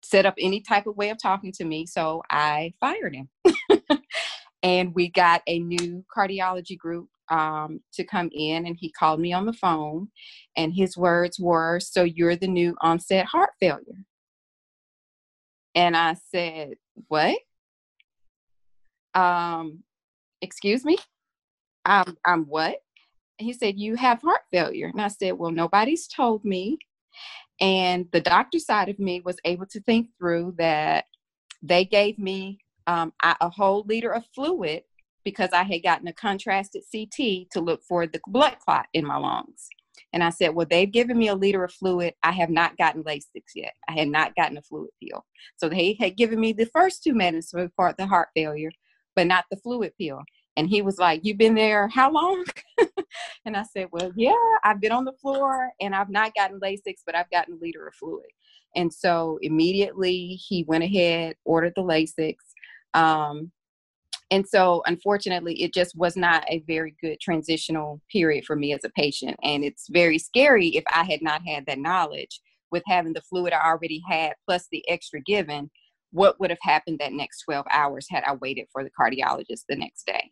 set 0.02 0.26
up 0.26 0.34
any 0.38 0.60
type 0.60 0.86
of 0.86 0.96
way 0.96 1.10
of 1.10 1.18
talking 1.20 1.52
to 1.52 1.64
me. 1.64 1.86
So 1.86 2.22
I 2.30 2.72
fired 2.80 3.14
him. 3.14 3.28
and 4.62 4.94
we 4.94 5.10
got 5.10 5.42
a 5.46 5.58
new 5.58 6.04
cardiology 6.14 6.78
group 6.78 7.08
um, 7.30 7.80
to 7.92 8.04
come 8.04 8.28
in, 8.32 8.66
and 8.66 8.76
he 8.78 8.90
called 8.90 9.20
me 9.20 9.32
on 9.32 9.46
the 9.46 9.52
phone. 9.52 10.08
And 10.56 10.74
his 10.74 10.96
words 10.96 11.38
were, 11.38 11.80
So 11.80 12.02
you're 12.02 12.36
the 12.36 12.48
new 12.48 12.76
onset 12.80 13.26
heart 13.26 13.50
failure. 13.60 14.04
And 15.74 15.96
I 15.96 16.16
said, 16.30 16.74
What? 17.08 17.38
Um, 19.14 19.82
excuse 20.40 20.84
me? 20.84 20.98
I'm, 21.84 22.16
I'm 22.24 22.44
what? 22.44 22.80
he 23.40 23.52
said, 23.52 23.78
You 23.78 23.96
have 23.96 24.22
heart 24.22 24.42
failure. 24.50 24.88
And 24.88 25.00
I 25.00 25.08
said, 25.08 25.32
Well, 25.32 25.50
nobody's 25.50 26.06
told 26.06 26.44
me. 26.44 26.78
And 27.60 28.06
the 28.12 28.20
doctor 28.20 28.58
side 28.58 28.88
of 28.88 28.98
me 28.98 29.20
was 29.20 29.36
able 29.44 29.66
to 29.66 29.80
think 29.82 30.08
through 30.18 30.54
that 30.58 31.04
they 31.62 31.84
gave 31.84 32.18
me 32.18 32.58
um, 32.86 33.12
a 33.22 33.50
whole 33.50 33.84
liter 33.86 34.10
of 34.10 34.24
fluid 34.34 34.82
because 35.24 35.50
I 35.52 35.62
had 35.62 35.82
gotten 35.82 36.08
a 36.08 36.12
contrasted 36.12 36.82
CT 36.90 37.50
to 37.52 37.60
look 37.60 37.82
for 37.84 38.06
the 38.06 38.20
blood 38.26 38.56
clot 38.58 38.86
in 38.94 39.04
my 39.04 39.16
lungs. 39.16 39.68
And 40.12 40.24
I 40.24 40.30
said, 40.30 40.54
Well, 40.54 40.66
they've 40.68 40.90
given 40.90 41.18
me 41.18 41.28
a 41.28 41.34
liter 41.34 41.62
of 41.62 41.72
fluid. 41.72 42.14
I 42.22 42.32
have 42.32 42.50
not 42.50 42.78
gotten 42.78 43.04
Lasix 43.04 43.42
yet. 43.54 43.74
I 43.88 43.92
had 43.92 44.08
not 44.08 44.34
gotten 44.34 44.56
a 44.56 44.62
fluid 44.62 44.90
pill. 45.02 45.24
So 45.56 45.68
they 45.68 45.96
had 46.00 46.16
given 46.16 46.40
me 46.40 46.52
the 46.52 46.66
first 46.66 47.02
two 47.02 47.14
medicines 47.14 47.70
for 47.76 47.94
the 47.96 48.06
heart 48.06 48.28
failure, 48.34 48.70
but 49.14 49.26
not 49.26 49.44
the 49.50 49.58
fluid 49.58 49.92
pill. 50.00 50.22
And 50.56 50.68
he 50.68 50.82
was 50.82 50.98
like, 50.98 51.20
You've 51.22 51.38
been 51.38 51.54
there 51.54 51.88
how 51.88 52.10
long? 52.10 52.44
and 53.44 53.56
I 53.56 53.62
said, 53.62 53.88
Well, 53.92 54.12
yeah, 54.16 54.32
I've 54.64 54.80
been 54.80 54.92
on 54.92 55.04
the 55.04 55.12
floor 55.12 55.70
and 55.80 55.94
I've 55.94 56.10
not 56.10 56.34
gotten 56.34 56.60
Lasix, 56.60 56.96
but 57.06 57.14
I've 57.14 57.30
gotten 57.30 57.54
a 57.54 57.58
liter 57.58 57.86
of 57.86 57.94
fluid. 57.94 58.26
And 58.76 58.92
so 58.92 59.38
immediately 59.42 60.40
he 60.48 60.64
went 60.64 60.84
ahead, 60.84 61.36
ordered 61.44 61.72
the 61.76 61.82
Lasix. 61.82 62.36
Um, 62.94 63.52
and 64.30 64.46
so 64.46 64.82
unfortunately, 64.86 65.60
it 65.62 65.74
just 65.74 65.96
was 65.96 66.16
not 66.16 66.44
a 66.48 66.62
very 66.66 66.94
good 67.02 67.18
transitional 67.20 68.00
period 68.10 68.44
for 68.44 68.54
me 68.54 68.72
as 68.72 68.84
a 68.84 68.90
patient. 68.90 69.36
And 69.42 69.64
it's 69.64 69.88
very 69.90 70.18
scary 70.18 70.68
if 70.68 70.84
I 70.94 71.02
had 71.04 71.20
not 71.20 71.42
had 71.46 71.66
that 71.66 71.80
knowledge 71.80 72.40
with 72.70 72.84
having 72.86 73.12
the 73.12 73.22
fluid 73.22 73.52
I 73.52 73.66
already 73.66 74.00
had 74.08 74.34
plus 74.46 74.68
the 74.70 74.88
extra 74.88 75.20
given. 75.20 75.70
What 76.12 76.38
would 76.38 76.50
have 76.50 76.58
happened 76.62 76.98
that 77.00 77.12
next 77.12 77.42
12 77.42 77.66
hours 77.72 78.06
had 78.08 78.22
I 78.24 78.34
waited 78.34 78.66
for 78.72 78.84
the 78.84 78.90
cardiologist 78.90 79.64
the 79.68 79.76
next 79.76 80.06
day? 80.06 80.30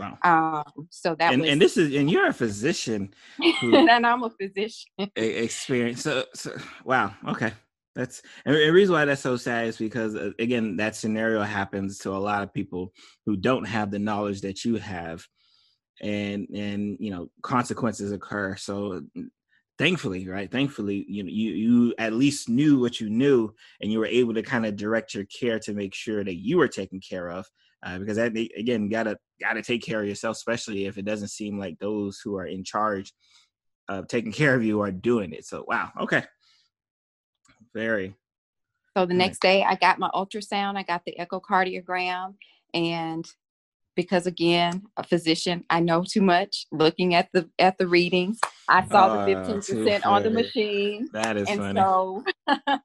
Wow. 0.00 0.18
Um, 0.24 0.88
so 0.90 1.14
that 1.14 1.32
and, 1.32 1.42
was, 1.42 1.50
and 1.50 1.60
this 1.60 1.76
is 1.76 1.94
and 1.94 2.10
you're 2.10 2.28
a 2.28 2.32
physician 2.32 3.12
and 3.62 4.06
I'm 4.06 4.22
a 4.22 4.30
physician. 4.30 4.90
experience. 5.14 6.02
So, 6.02 6.24
so 6.34 6.56
wow. 6.84 7.14
Okay. 7.28 7.52
That's 7.94 8.22
and 8.44 8.54
the 8.54 8.70
reason 8.70 8.94
why 8.94 9.04
that's 9.04 9.20
so 9.20 9.36
sad 9.36 9.66
is 9.66 9.76
because 9.76 10.14
uh, 10.14 10.30
again 10.38 10.76
that 10.76 10.94
scenario 10.94 11.42
happens 11.42 11.98
to 11.98 12.10
a 12.10 12.18
lot 12.18 12.42
of 12.42 12.54
people 12.54 12.92
who 13.26 13.36
don't 13.36 13.64
have 13.64 13.90
the 13.90 13.98
knowledge 13.98 14.42
that 14.42 14.64
you 14.64 14.76
have, 14.76 15.26
and 16.00 16.48
and 16.54 16.96
you 17.00 17.10
know 17.10 17.30
consequences 17.42 18.12
occur. 18.12 18.54
So 18.56 19.02
thankfully, 19.76 20.28
right? 20.28 20.50
Thankfully, 20.50 21.04
you 21.08 21.24
know 21.24 21.30
you 21.30 21.50
you 21.50 21.94
at 21.98 22.12
least 22.12 22.48
knew 22.48 22.78
what 22.78 23.00
you 23.00 23.10
knew, 23.10 23.52
and 23.80 23.90
you 23.90 23.98
were 23.98 24.06
able 24.06 24.34
to 24.34 24.42
kind 24.42 24.64
of 24.64 24.76
direct 24.76 25.12
your 25.12 25.24
care 25.24 25.58
to 25.58 25.74
make 25.74 25.92
sure 25.92 26.22
that 26.22 26.36
you 26.36 26.58
were 26.58 26.68
taken 26.68 27.00
care 27.00 27.28
of 27.28 27.44
uh, 27.82 27.98
because 27.98 28.16
that 28.16 28.36
again 28.56 28.88
gotta 28.88 29.16
gotta 29.40 29.62
take 29.62 29.82
care 29.82 30.02
of 30.02 30.08
yourself, 30.08 30.36
especially 30.36 30.86
if 30.86 30.98
it 30.98 31.04
doesn't 31.04 31.28
seem 31.28 31.58
like 31.58 31.78
those 31.78 32.20
who 32.22 32.36
are 32.36 32.46
in 32.46 32.64
charge 32.64 33.12
of 33.88 34.06
taking 34.06 34.32
care 34.32 34.54
of 34.54 34.62
you 34.62 34.80
are 34.80 34.90
doing 34.90 35.32
it. 35.32 35.44
So 35.46 35.64
wow, 35.66 35.90
okay, 36.00 36.24
very. 37.74 38.14
So 38.96 39.06
the 39.06 39.14
next 39.14 39.40
day, 39.40 39.62
I 39.62 39.76
got 39.76 40.00
my 40.00 40.10
ultrasound, 40.14 40.76
I 40.76 40.82
got 40.82 41.02
the 41.06 41.14
echocardiogram, 41.18 42.34
and 42.74 43.24
because 43.96 44.26
again, 44.26 44.82
a 44.96 45.04
physician, 45.04 45.64
I 45.70 45.80
know 45.80 46.04
too 46.04 46.22
much. 46.22 46.66
Looking 46.72 47.14
at 47.14 47.28
the 47.32 47.48
at 47.58 47.78
the 47.78 47.86
readings, 47.86 48.40
I 48.70 48.86
saw 48.86 49.24
the 49.24 49.34
ah, 49.36 49.44
fifteen 49.44 49.56
percent 49.56 50.06
on 50.06 50.22
the 50.22 50.30
machine. 50.30 51.08
That 51.12 51.36
is 51.36 51.48
and 51.48 51.60
funny. 51.60 51.80
so, 51.80 52.24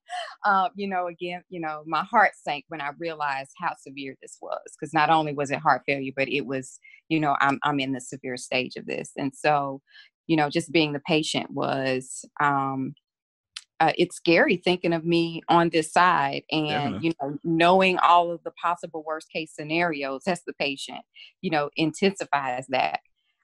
uh, 0.45 0.69
you 0.75 0.87
know, 0.87 1.07
again, 1.07 1.43
you 1.49 1.59
know, 1.59 1.83
my 1.85 2.03
heart 2.03 2.31
sank 2.41 2.65
when 2.69 2.81
I 2.81 2.89
realized 2.97 3.51
how 3.59 3.75
severe 3.79 4.15
this 4.21 4.37
was. 4.41 4.59
Because 4.77 4.93
not 4.93 5.09
only 5.09 5.33
was 5.33 5.51
it 5.51 5.59
heart 5.59 5.83
failure, 5.85 6.11
but 6.15 6.27
it 6.27 6.45
was, 6.45 6.79
you 7.07 7.19
know, 7.19 7.35
I'm 7.39 7.59
I'm 7.63 7.79
in 7.79 7.91
the 7.91 8.01
severe 8.01 8.37
stage 8.37 8.75
of 8.75 8.85
this, 8.87 9.11
and 9.15 9.33
so, 9.35 9.81
you 10.27 10.35
know, 10.35 10.49
just 10.49 10.71
being 10.71 10.93
the 10.93 11.01
patient 11.01 11.51
was 11.51 12.25
um, 12.41 12.95
uh, 13.79 13.91
it's 13.97 14.15
scary 14.15 14.55
thinking 14.55 14.93
of 14.93 15.05
me 15.05 15.41
on 15.49 15.69
this 15.69 15.91
side 15.91 16.43
and 16.49 16.67
Definitely. 16.67 17.07
you 17.07 17.13
know 17.21 17.37
knowing 17.43 17.97
all 17.99 18.31
of 18.31 18.41
the 18.43 18.51
possible 18.51 19.03
worst 19.05 19.29
case 19.29 19.51
scenarios 19.53 20.23
as 20.27 20.41
the 20.47 20.53
patient 20.53 21.01
you 21.41 21.51
know 21.51 21.69
intensifies 21.75 22.65
that 22.69 23.01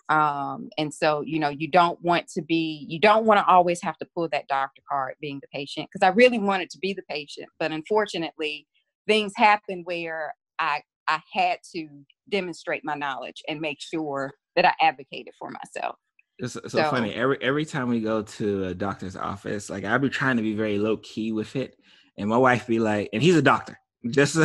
um, 0.09 0.69
and 0.77 0.93
so 0.93 1.21
you 1.21 1.39
know 1.39 1.49
you 1.49 1.67
don't 1.67 2.01
want 2.01 2.27
to 2.27 2.41
be 2.41 2.85
you 2.89 2.99
don't 2.99 3.25
want 3.25 3.39
to 3.39 3.45
always 3.45 3.81
have 3.81 3.97
to 3.97 4.07
pull 4.15 4.27
that 4.31 4.47
doctor 4.47 4.81
card 4.89 5.15
being 5.21 5.39
the 5.41 5.47
patient 5.47 5.87
because 5.91 6.05
i 6.05 6.11
really 6.13 6.39
wanted 6.39 6.69
to 6.69 6.77
be 6.79 6.93
the 6.93 7.03
patient 7.09 7.47
but 7.59 7.71
unfortunately 7.71 8.67
things 9.07 9.31
happen 9.35 9.81
where 9.85 10.33
i 10.59 10.81
i 11.07 11.19
had 11.33 11.57
to 11.73 11.87
demonstrate 12.29 12.83
my 12.83 12.95
knowledge 12.95 13.41
and 13.47 13.59
make 13.59 13.79
sure 13.81 14.31
that 14.55 14.65
i 14.65 14.73
advocated 14.81 15.33
for 15.39 15.49
myself 15.49 15.95
it's, 16.41 16.53
so, 16.53 16.61
so, 16.67 16.89
funny. 16.89 17.13
Every 17.13 17.37
every 17.41 17.65
time 17.65 17.87
we 17.87 18.01
go 18.01 18.23
to 18.23 18.65
a 18.65 18.73
doctor's 18.73 19.15
office, 19.15 19.69
like 19.69 19.83
I 19.83 19.95
be 19.99 20.09
trying 20.09 20.37
to 20.37 20.41
be 20.41 20.55
very 20.55 20.79
low 20.79 20.97
key 20.97 21.31
with 21.31 21.55
it, 21.55 21.75
and 22.17 22.27
my 22.27 22.37
wife 22.37 22.65
be 22.65 22.79
like, 22.79 23.09
and 23.13 23.21
he's 23.21 23.35
a 23.35 23.41
doctor. 23.41 23.77
Just 24.09 24.35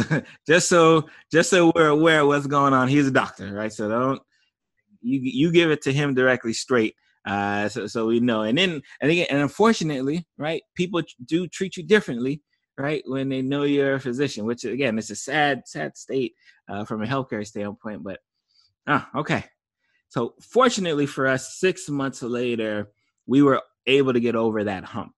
just 0.46 0.68
so 0.68 1.08
just 1.32 1.48
so 1.48 1.72
we're 1.74 1.88
aware 1.88 2.20
of 2.20 2.26
what's 2.26 2.46
going 2.46 2.74
on. 2.74 2.88
He's 2.88 3.06
a 3.06 3.10
doctor, 3.10 3.54
right? 3.54 3.72
So 3.72 3.88
don't 3.88 4.20
you 5.00 5.20
you 5.22 5.52
give 5.52 5.70
it 5.70 5.82
to 5.82 5.92
him 5.92 6.14
directly 6.14 6.52
straight. 6.52 6.94
Uh, 7.26 7.68
so, 7.68 7.88
so 7.88 8.06
we 8.06 8.20
know. 8.20 8.42
And 8.42 8.56
then, 8.56 8.82
and 9.00 9.10
again, 9.10 9.26
and 9.30 9.40
unfortunately, 9.40 10.26
right, 10.38 10.62
people 10.76 11.02
do 11.24 11.48
treat 11.48 11.76
you 11.76 11.82
differently, 11.82 12.40
right, 12.78 13.02
when 13.04 13.28
they 13.28 13.42
know 13.42 13.64
you're 13.64 13.94
a 13.94 14.00
physician. 14.00 14.44
Which 14.46 14.64
again, 14.64 14.98
it's 14.98 15.10
a 15.10 15.16
sad, 15.16 15.62
sad 15.66 15.96
state 15.96 16.34
uh, 16.68 16.84
from 16.84 17.02
a 17.02 17.06
healthcare 17.06 17.46
standpoint. 17.46 18.04
But 18.04 18.20
ah, 18.86 19.08
okay, 19.16 19.44
so 20.08 20.34
fortunately 20.40 21.06
for 21.06 21.26
us, 21.26 21.58
six 21.58 21.88
months 21.88 22.22
later, 22.22 22.90
we 23.26 23.42
were 23.42 23.60
able 23.86 24.12
to 24.12 24.20
get 24.20 24.36
over 24.36 24.64
that 24.64 24.84
hump. 24.84 25.12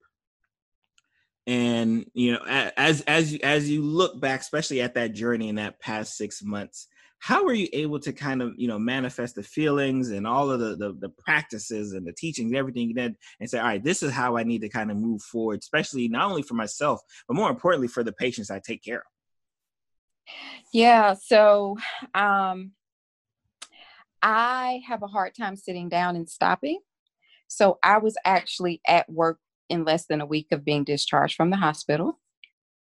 And 1.46 2.06
you 2.12 2.32
know, 2.32 2.70
as 2.76 3.02
as 3.02 3.34
as 3.42 3.70
you 3.70 3.82
look 3.82 4.20
back, 4.20 4.40
especially 4.40 4.80
at 4.82 4.94
that 4.94 5.14
journey 5.14 5.48
in 5.48 5.54
that 5.54 5.80
past 5.80 6.16
six 6.16 6.42
months, 6.42 6.88
how 7.20 7.44
were 7.44 7.52
you 7.52 7.68
able 7.72 7.98
to 7.98 8.12
kind 8.12 8.42
of 8.42 8.54
you 8.56 8.68
know 8.68 8.78
manifest 8.78 9.34
the 9.34 9.42
feelings 9.42 10.10
and 10.10 10.26
all 10.26 10.50
of 10.50 10.60
the 10.60 10.76
the, 10.76 10.94
the 11.00 11.08
practices 11.08 11.92
and 11.92 12.06
the 12.06 12.12
teachings 12.12 12.50
and 12.50 12.56
everything 12.56 12.88
you 12.88 12.94
did 12.94 13.16
and 13.40 13.50
say 13.50 13.58
all 13.58 13.64
right 13.64 13.84
this 13.84 14.02
is 14.02 14.12
how 14.12 14.36
i 14.36 14.42
need 14.42 14.60
to 14.60 14.68
kind 14.68 14.90
of 14.90 14.96
move 14.96 15.20
forward 15.22 15.58
especially 15.58 16.08
not 16.08 16.30
only 16.30 16.42
for 16.42 16.54
myself 16.54 17.00
but 17.26 17.34
more 17.34 17.50
importantly 17.50 17.88
for 17.88 18.02
the 18.02 18.12
patients 18.12 18.50
i 18.50 18.60
take 18.60 18.82
care 18.82 18.98
of 18.98 20.32
yeah 20.72 21.14
so 21.14 21.76
um 22.14 22.72
i 24.22 24.80
have 24.86 25.02
a 25.02 25.08
hard 25.08 25.34
time 25.34 25.56
sitting 25.56 25.88
down 25.88 26.16
and 26.16 26.28
stopping. 26.28 26.80
So 27.48 27.78
i 27.82 27.98
was 27.98 28.16
actually 28.24 28.80
at 28.86 29.10
work 29.10 29.38
in 29.68 29.84
less 29.84 30.06
than 30.06 30.20
a 30.20 30.26
week 30.26 30.48
of 30.52 30.64
being 30.64 30.84
discharged 30.84 31.34
from 31.34 31.50
the 31.50 31.56
hospital 31.56 32.18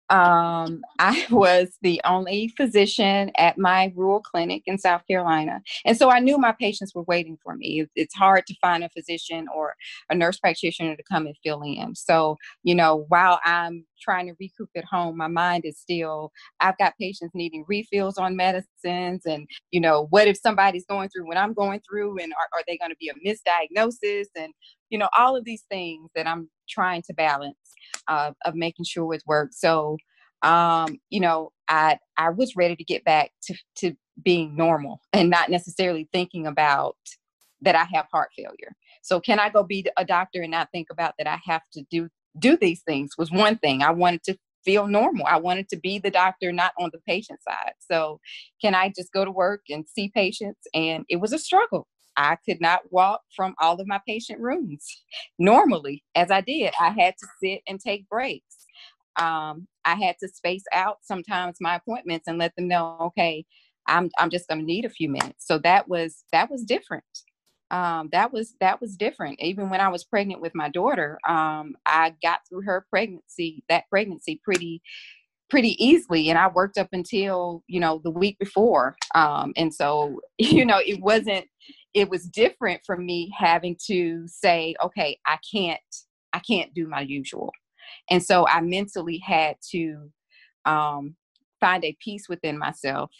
um, 0.09 0.81
I 0.99 1.25
was 1.31 1.77
the 1.81 2.01
only 2.05 2.49
physician 2.49 3.31
at 3.37 3.57
my 3.57 3.91
rural 3.95 4.21
clinic 4.21 4.63
in 4.65 4.77
South 4.77 5.01
Carolina. 5.07 5.61
And 5.85 5.97
so 5.97 6.09
I 6.09 6.19
knew 6.19 6.37
my 6.37 6.53
patients 6.53 6.93
were 6.93 7.03
waiting 7.03 7.37
for 7.43 7.55
me. 7.55 7.85
It's 7.95 8.15
hard 8.15 8.45
to 8.47 8.55
find 8.61 8.83
a 8.83 8.89
physician 8.89 9.47
or 9.55 9.75
a 10.09 10.15
nurse 10.15 10.37
practitioner 10.37 10.95
to 10.95 11.03
come 11.03 11.25
and 11.25 11.35
fill 11.43 11.61
in. 11.61 11.95
So, 11.95 12.37
you 12.63 12.75
know, 12.75 13.05
while 13.09 13.39
I'm 13.43 13.85
trying 14.03 14.27
to 14.27 14.33
recoup 14.39 14.69
at 14.75 14.85
home, 14.85 15.17
my 15.17 15.27
mind 15.27 15.63
is 15.65 15.79
still, 15.79 16.31
I've 16.59 16.77
got 16.77 16.93
patients 16.99 17.31
needing 17.33 17.65
refills 17.67 18.17
on 18.17 18.35
medicines. 18.35 19.21
And, 19.25 19.47
you 19.71 19.79
know, 19.79 20.07
what 20.09 20.27
if 20.27 20.37
somebody's 20.37 20.85
going 20.85 21.09
through 21.09 21.27
what 21.27 21.37
I'm 21.37 21.53
going 21.53 21.81
through? 21.87 22.17
And 22.19 22.33
are, 22.33 22.59
are 22.59 22.63
they 22.67 22.77
going 22.77 22.91
to 22.91 22.97
be 22.99 23.09
a 23.09 23.27
misdiagnosis? 23.27 24.25
And, 24.35 24.53
you 24.89 24.97
know, 24.97 25.09
all 25.17 25.35
of 25.35 25.45
these 25.45 25.63
things 25.69 26.09
that 26.15 26.27
I'm 26.27 26.49
trying 26.69 27.03
to 27.03 27.13
balance 27.13 27.55
uh, 28.07 28.31
of 28.45 28.55
making 28.55 28.85
sure 28.85 29.13
it 29.13 29.23
works. 29.25 29.59
So, 29.59 29.97
um, 30.43 30.99
you 31.09 31.19
know, 31.19 31.51
I 31.69 31.97
I 32.17 32.29
was 32.29 32.55
ready 32.55 32.75
to 32.75 32.83
get 32.83 33.03
back 33.05 33.31
to 33.43 33.55
to 33.77 33.95
being 34.23 34.55
normal 34.55 35.01
and 35.13 35.29
not 35.29 35.49
necessarily 35.49 36.07
thinking 36.11 36.45
about 36.45 36.97
that 37.61 37.75
I 37.75 37.85
have 37.93 38.07
heart 38.11 38.29
failure. 38.35 38.73
So, 39.01 39.19
can 39.19 39.39
I 39.39 39.49
go 39.49 39.63
be 39.63 39.85
a 39.97 40.05
doctor 40.05 40.41
and 40.41 40.51
not 40.51 40.69
think 40.71 40.87
about 40.91 41.13
that 41.17 41.27
I 41.27 41.39
have 41.45 41.61
to 41.73 41.83
do 41.89 42.09
do 42.37 42.57
these 42.57 42.81
things? 42.81 43.11
Was 43.17 43.31
one 43.31 43.57
thing 43.57 43.83
I 43.83 43.91
wanted 43.91 44.23
to 44.23 44.37
feel 44.63 44.87
normal. 44.87 45.25
I 45.25 45.37
wanted 45.37 45.69
to 45.69 45.77
be 45.77 45.99
the 45.99 46.09
doctor, 46.09 46.51
not 46.51 46.73
on 46.79 46.89
the 46.93 46.99
patient 47.07 47.39
side. 47.47 47.73
So, 47.79 48.19
can 48.61 48.75
I 48.75 48.91
just 48.95 49.11
go 49.11 49.25
to 49.25 49.31
work 49.31 49.61
and 49.69 49.85
see 49.87 50.09
patients? 50.13 50.61
And 50.73 51.05
it 51.09 51.17
was 51.17 51.33
a 51.33 51.39
struggle. 51.39 51.87
I 52.15 52.37
could 52.47 52.61
not 52.61 52.81
walk 52.91 53.21
from 53.35 53.55
all 53.59 53.79
of 53.79 53.87
my 53.87 53.99
patient 54.07 54.39
rooms 54.39 54.85
normally 55.39 56.03
as 56.15 56.29
I 56.29 56.41
did. 56.41 56.73
I 56.79 56.89
had 56.89 57.15
to 57.17 57.27
sit 57.41 57.61
and 57.67 57.79
take 57.79 58.07
breaks. 58.07 58.65
Um, 59.19 59.67
I 59.85 59.95
had 59.95 60.15
to 60.19 60.27
space 60.27 60.63
out 60.73 60.97
sometimes 61.01 61.57
my 61.59 61.75
appointments 61.75 62.27
and 62.27 62.37
let 62.37 62.55
them 62.55 62.67
know, 62.67 62.97
okay, 63.01 63.45
I'm 63.87 64.09
I'm 64.17 64.29
just 64.29 64.47
going 64.47 64.59
to 64.59 64.65
need 64.65 64.85
a 64.85 64.89
few 64.89 65.09
minutes. 65.09 65.45
So 65.45 65.57
that 65.59 65.87
was 65.87 66.23
that 66.31 66.49
was 66.49 66.63
different. 66.63 67.03
Um, 67.71 68.09
that 68.11 68.31
was 68.31 68.55
that 68.59 68.79
was 68.81 68.95
different. 68.95 69.39
Even 69.39 69.69
when 69.69 69.81
I 69.81 69.89
was 69.89 70.03
pregnant 70.03 70.41
with 70.41 70.53
my 70.53 70.69
daughter, 70.69 71.17
um, 71.27 71.75
I 71.85 72.13
got 72.21 72.41
through 72.47 72.63
her 72.63 72.85
pregnancy 72.89 73.63
that 73.69 73.85
pregnancy 73.89 74.39
pretty 74.43 74.81
pretty 75.49 75.83
easily 75.83 76.29
and 76.29 76.39
i 76.39 76.47
worked 76.47 76.79
up 76.79 76.89
until 76.93 77.63
you 77.67 77.79
know 77.79 78.01
the 78.03 78.09
week 78.09 78.37
before 78.39 78.95
um, 79.13 79.53
and 79.55 79.73
so 79.73 80.19
you 80.39 80.65
know 80.65 80.79
it 80.83 80.99
wasn't 80.99 81.45
it 81.93 82.09
was 82.09 82.25
different 82.25 82.81
for 82.85 82.97
me 82.97 83.31
having 83.37 83.77
to 83.85 84.23
say 84.27 84.73
okay 84.83 85.19
i 85.27 85.37
can't 85.53 85.79
i 86.33 86.39
can't 86.39 86.73
do 86.73 86.87
my 86.87 87.01
usual 87.01 87.51
and 88.09 88.23
so 88.23 88.47
i 88.47 88.61
mentally 88.61 89.19
had 89.19 89.55
to 89.61 90.09
um, 90.65 91.15
find 91.59 91.83
a 91.83 91.95
peace 92.03 92.27
within 92.27 92.57
myself 92.57 93.11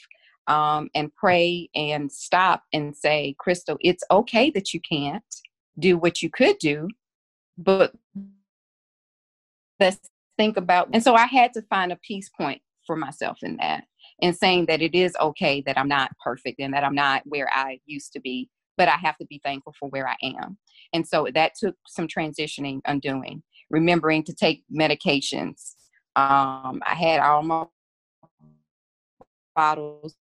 um, 0.47 0.89
and 0.93 1.13
pray 1.15 1.69
and 1.75 2.11
stop 2.11 2.63
and 2.73 2.95
say 2.95 3.35
crystal 3.39 3.77
it's 3.81 4.03
okay 4.11 4.49
that 4.51 4.73
you 4.73 4.79
can't 4.81 5.23
do 5.79 5.97
what 5.97 6.21
you 6.21 6.29
could 6.29 6.57
do 6.59 6.87
but 7.57 7.93
let's 9.79 10.09
think 10.37 10.57
about 10.57 10.89
and 10.93 11.03
so 11.03 11.15
i 11.15 11.25
had 11.25 11.53
to 11.53 11.61
find 11.63 11.91
a 11.91 11.97
peace 11.97 12.29
point 12.29 12.61
for 12.85 12.95
myself 12.95 13.37
in 13.41 13.57
that 13.57 13.85
and 14.21 14.35
saying 14.35 14.65
that 14.65 14.81
it 14.81 14.95
is 14.95 15.15
okay 15.21 15.61
that 15.65 15.77
i'm 15.77 15.87
not 15.87 16.11
perfect 16.23 16.59
and 16.59 16.73
that 16.73 16.83
i'm 16.83 16.95
not 16.95 17.21
where 17.25 17.49
i 17.53 17.79
used 17.85 18.11
to 18.13 18.19
be 18.19 18.49
but 18.77 18.87
I 18.87 18.97
have 18.97 19.17
to 19.17 19.25
be 19.25 19.39
thankful 19.43 19.73
for 19.79 19.89
where 19.89 20.07
I 20.07 20.15
am. 20.23 20.57
And 20.93 21.07
so 21.07 21.27
that 21.33 21.53
took 21.55 21.75
some 21.87 22.07
transitioning, 22.07 22.81
undoing, 22.85 23.43
remembering 23.69 24.23
to 24.25 24.33
take 24.33 24.63
medications. 24.73 25.75
Um, 26.15 26.81
I 26.85 26.95
had 26.95 27.19
all 27.19 27.43
my 27.43 27.65
bottles 29.55 30.15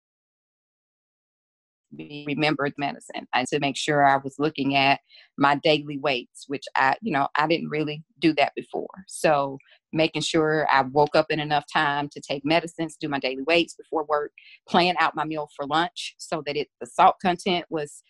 be 1.96 2.26
remembered 2.28 2.74
medicine 2.78 3.28
and 3.34 3.48
to 3.48 3.60
make 3.60 3.78
sure 3.78 4.06
I 4.06 4.18
was 4.18 4.36
looking 4.40 4.76
at 4.76 5.00
my 5.38 5.56
daily 5.56 5.98
weights, 5.98 6.46
which 6.48 6.64
I, 6.76 6.96
you 7.02 7.12
know, 7.12 7.28
I 7.38 7.48
didn't 7.48 7.70
really 7.70 8.04
do 8.20 8.34
that 8.34 8.54
before. 8.56 8.90
So 9.08 9.58
making 9.94 10.22
sure 10.22 10.68
I 10.72 10.84
woke 10.84 11.16
up 11.16 11.28
in 11.30 11.40
enough 11.40 11.66
time 11.72 12.10
to 12.10 12.22
take 12.22 12.46
medicines, 12.46 12.98
do 13.00 13.10
my 13.10 13.20
daily 13.20 13.44
weights 13.44 13.76
before 13.76 14.06
work, 14.06 14.32
plan 14.68 14.96
out 15.00 15.16
my 15.16 15.26
meal 15.26 15.50
for 15.56 15.66
lunch 15.66 16.16
so 16.18 16.42
that 16.46 16.56
it 16.56 16.70
the 16.80 16.88
salt 16.88 17.16
content 17.22 17.66
was 17.70 18.04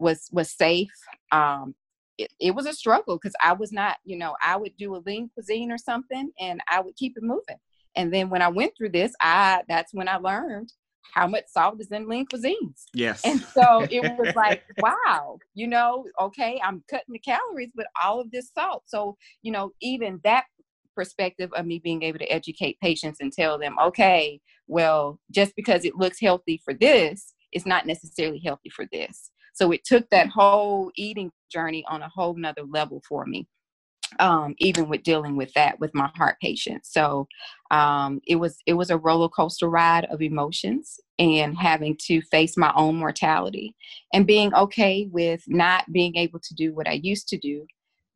was 0.00 0.28
was 0.32 0.50
safe. 0.50 0.90
Um, 1.30 1.74
it, 2.18 2.30
it 2.40 2.54
was 2.54 2.66
a 2.66 2.74
struggle 2.74 3.16
because 3.16 3.34
I 3.42 3.52
was 3.54 3.72
not, 3.72 3.96
you 4.04 4.18
know, 4.18 4.36
I 4.42 4.56
would 4.56 4.76
do 4.76 4.94
a 4.94 5.02
lean 5.04 5.30
cuisine 5.34 5.72
or 5.72 5.78
something 5.78 6.30
and 6.38 6.60
I 6.70 6.80
would 6.80 6.96
keep 6.96 7.16
it 7.16 7.22
moving. 7.22 7.56
And 7.96 8.12
then 8.12 8.30
when 8.30 8.42
I 8.42 8.48
went 8.48 8.72
through 8.76 8.90
this, 8.90 9.12
I 9.20 9.62
that's 9.68 9.92
when 9.94 10.08
I 10.08 10.16
learned 10.16 10.72
how 11.12 11.26
much 11.26 11.44
salt 11.48 11.80
is 11.80 11.90
in 11.90 12.08
lean 12.08 12.26
cuisines. 12.26 12.84
Yes. 12.94 13.20
And 13.24 13.40
so 13.40 13.86
it 13.90 14.02
was 14.18 14.32
like, 14.36 14.62
wow, 14.78 15.38
you 15.54 15.66
know, 15.66 16.04
okay, 16.20 16.60
I'm 16.64 16.82
cutting 16.88 17.12
the 17.12 17.18
calories, 17.18 17.70
but 17.74 17.86
all 18.02 18.20
of 18.20 18.30
this 18.30 18.50
salt. 18.56 18.84
So, 18.86 19.16
you 19.42 19.52
know, 19.52 19.72
even 19.80 20.20
that 20.24 20.44
perspective 20.94 21.50
of 21.54 21.66
me 21.66 21.78
being 21.78 22.02
able 22.02 22.18
to 22.18 22.32
educate 22.32 22.78
patients 22.80 23.18
and 23.20 23.32
tell 23.32 23.58
them, 23.58 23.76
okay, 23.82 24.40
well, 24.66 25.18
just 25.30 25.54
because 25.56 25.84
it 25.84 25.96
looks 25.96 26.20
healthy 26.20 26.60
for 26.64 26.74
this, 26.74 27.34
it's 27.52 27.66
not 27.66 27.86
necessarily 27.86 28.40
healthy 28.44 28.70
for 28.70 28.86
this. 28.92 29.30
So 29.54 29.70
it 29.72 29.84
took 29.84 30.08
that 30.10 30.28
whole 30.28 30.90
eating 30.96 31.30
journey 31.50 31.84
on 31.88 32.02
a 32.02 32.08
whole 32.08 32.34
nother 32.34 32.62
level 32.62 33.02
for 33.06 33.26
me. 33.26 33.46
Um, 34.18 34.54
even 34.58 34.88
with 34.88 35.02
dealing 35.02 35.36
with 35.36 35.52
that 35.54 35.80
with 35.80 35.94
my 35.94 36.10
heart 36.16 36.36
patient. 36.40 36.84
So 36.84 37.26
um, 37.70 38.20
it 38.26 38.36
was 38.36 38.58
it 38.66 38.74
was 38.74 38.90
a 38.90 38.98
roller 38.98 39.28
coaster 39.28 39.68
ride 39.68 40.04
of 40.06 40.20
emotions 40.22 41.00
and 41.18 41.56
having 41.56 41.96
to 42.06 42.20
face 42.22 42.56
my 42.56 42.72
own 42.76 42.96
mortality 42.96 43.74
and 44.12 44.26
being 44.26 44.54
okay 44.54 45.08
with 45.10 45.42
not 45.46 45.90
being 45.92 46.16
able 46.16 46.40
to 46.40 46.54
do 46.54 46.74
what 46.74 46.88
I 46.88 47.00
used 47.02 47.28
to 47.28 47.38
do, 47.38 47.66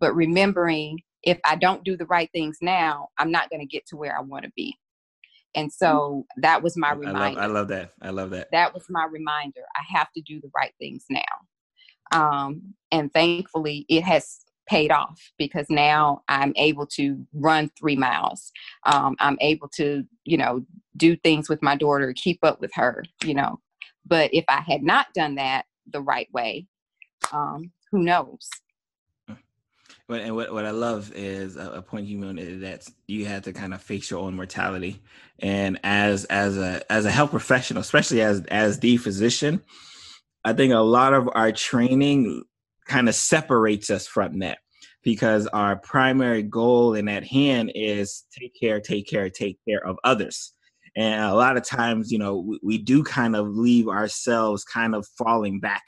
but 0.00 0.14
remembering 0.14 1.00
if 1.22 1.38
I 1.44 1.56
don't 1.56 1.85
do 1.85 1.96
the 1.96 2.06
right 2.06 2.30
things 2.32 2.59
now, 2.61 3.09
I'm 3.18 3.30
not 3.30 3.50
going 3.50 3.61
to 3.61 3.66
get 3.66 3.87
to 3.88 3.96
where 3.96 4.16
I 4.16 4.20
want 4.20 4.44
to 4.44 4.52
be. 4.56 4.76
And 5.54 5.72
so 5.72 6.26
that 6.37 6.62
was 6.62 6.76
my 6.76 6.92
reminder. 6.92 7.40
I 7.40 7.46
love, 7.46 7.50
I 7.50 7.61
love, 7.61 7.68
that. 7.68 7.92
I 8.02 8.11
love 8.11 8.30
that. 8.30 8.48
That 8.52 8.74
was 8.74 8.85
my 8.90 9.06
reminder. 9.11 9.62
I 9.74 9.98
have 9.98 10.12
to 10.12 10.20
do 10.20 10.40
the 10.40 10.50
right 10.54 10.72
things 10.78 11.06
now. 11.09 11.20
Um, 12.12 12.74
and 12.92 13.12
thankfully, 13.12 13.87
it 13.88 14.04
has 14.04 14.38
paid 14.66 14.90
off 14.90 15.33
because 15.38 15.66
now 15.68 16.22
I'm 16.29 16.52
able 16.57 16.87
to 16.87 17.26
run 17.33 17.70
three 17.79 17.96
miles. 17.96 18.52
Um, 18.85 19.16
I'm 19.20 19.38
able 19.40 19.68
to, 19.76 20.05
you 20.24 20.37
know, 20.37 20.64
do 20.96 21.16
things 21.16 21.48
with 21.48 21.62
my 21.62 21.76
daughter, 21.76 22.12
keep 22.14 22.40
up 22.42 22.61
with 22.61 22.72
her, 22.74 23.05
you 23.24 23.35
know. 23.35 23.61
But 24.07 24.33
if 24.33 24.44
I 24.48 24.61
had 24.61 24.83
not 24.83 25.12
done 25.14 25.37
that 25.37 25.66
the 25.90 26.00
right 26.00 26.29
way, 26.33 26.66
um, 27.33 27.72
who 27.90 28.02
knows? 28.02 28.48
And 30.09 30.37
what, 30.37 30.52
what 30.52 30.64
I 30.64 30.70
love 30.70 31.12
is 31.14 31.57
a, 31.57 31.72
a 31.72 31.83
point 31.83 32.07
you 32.07 32.18
made 32.18 32.61
that 32.61 32.88
you 33.09 33.26
had 33.26 33.42
to 33.44 33.52
kind 33.52 33.74
of 33.74 33.83
face 33.83 34.09
your 34.09 34.20
own 34.20 34.37
mortality, 34.37 35.02
and 35.40 35.81
as 35.83 36.24
as 36.26 36.57
a 36.57 36.81
as 36.90 37.07
a 37.07 37.11
health 37.11 37.31
professional, 37.31 37.81
especially 37.81 38.22
as 38.22 38.42
as 38.46 38.79
the 38.79 38.98
physician, 38.98 39.64
I 40.44 40.52
think 40.52 40.72
a 40.72 40.79
lot 40.79 41.12
of 41.12 41.29
our 41.35 41.50
training 41.50 42.44
kind 42.87 43.09
of 43.09 43.14
separates 43.14 43.90
us 43.90 44.07
from 44.07 44.38
that 44.40 44.59
because 45.03 45.46
our 45.49 45.77
primary 45.77 46.42
goal 46.42 46.94
in 46.94 47.09
at 47.09 47.25
hand 47.25 47.70
is 47.75 48.25
take 48.37 48.53
care, 48.59 48.81
take 48.81 49.07
care, 49.07 49.31
take 49.31 49.59
care 49.66 49.87
of 49.87 49.96
others. 50.03 50.53
And 50.96 51.22
a 51.22 51.35
lot 51.35 51.57
of 51.57 51.62
times, 51.62 52.11
you 52.11 52.18
know, 52.18 52.38
we, 52.38 52.59
we 52.62 52.79
do 52.79 53.05
kind 53.05 53.37
of 53.37 53.46
leave 53.49 53.87
ourselves 53.87 54.64
kind 54.64 54.94
of 54.94 55.07
falling 55.18 55.61
back 55.61 55.83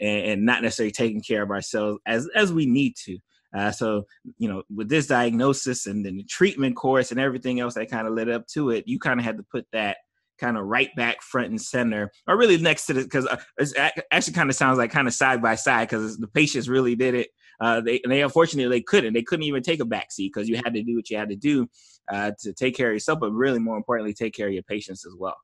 and, 0.00 0.26
and, 0.26 0.44
not 0.44 0.62
necessarily 0.62 0.90
taking 0.90 1.22
care 1.22 1.42
of 1.42 1.50
ourselves 1.50 2.00
as 2.06 2.28
as 2.34 2.52
we 2.52 2.66
need 2.66 2.96
to. 3.04 3.18
Uh, 3.56 3.70
so, 3.70 4.04
you 4.38 4.48
know, 4.48 4.62
with 4.74 4.88
this 4.88 5.06
diagnosis 5.06 5.86
and 5.86 6.04
then 6.04 6.16
the 6.16 6.24
treatment 6.24 6.76
course 6.76 7.10
and 7.10 7.18
everything 7.20 7.60
else 7.60 7.74
that 7.74 7.90
kind 7.90 8.06
of 8.06 8.14
led 8.14 8.28
up 8.28 8.46
to 8.48 8.70
it, 8.70 8.86
you 8.86 8.98
kind 8.98 9.18
of 9.18 9.24
had 9.24 9.36
to 9.36 9.44
put 9.50 9.66
that 9.72 9.96
kind 10.40 10.56
of 10.56 10.64
right 10.64 10.88
back 10.96 11.22
front 11.22 11.50
and 11.50 11.60
center, 11.60 12.10
or 12.26 12.36
really 12.36 12.56
next 12.56 12.86
to 12.86 12.98
it, 12.98 13.04
because 13.04 13.26
uh, 13.26 13.36
it 13.58 14.04
actually 14.10 14.32
kind 14.32 14.50
of 14.50 14.56
sounds 14.56 14.78
like 14.78 14.90
kind 14.90 15.06
of 15.06 15.14
side 15.14 15.40
by 15.42 15.54
side, 15.54 15.88
because 15.88 16.18
the 16.18 16.26
patients 16.28 16.68
really 16.68 16.96
did 16.96 17.14
it. 17.14 17.28
Uh, 17.60 17.80
they 17.80 18.00
they 18.08 18.22
unfortunately 18.22 18.74
they 18.74 18.82
couldn't. 18.82 19.12
They 19.12 19.22
couldn't 19.22 19.44
even 19.44 19.62
take 19.62 19.80
a 19.80 19.84
back 19.84 20.10
seat 20.10 20.32
because 20.34 20.48
you 20.48 20.56
had 20.56 20.74
to 20.74 20.82
do 20.82 20.96
what 20.96 21.10
you 21.10 21.18
had 21.18 21.28
to 21.28 21.36
do 21.36 21.68
uh, 22.10 22.32
to 22.40 22.52
take 22.54 22.74
care 22.74 22.88
of 22.88 22.94
yourself, 22.94 23.20
but 23.20 23.32
really 23.32 23.58
more 23.58 23.76
importantly, 23.76 24.14
take 24.14 24.34
care 24.34 24.48
of 24.48 24.54
your 24.54 24.62
patients 24.62 25.04
as 25.06 25.14
well. 25.18 25.36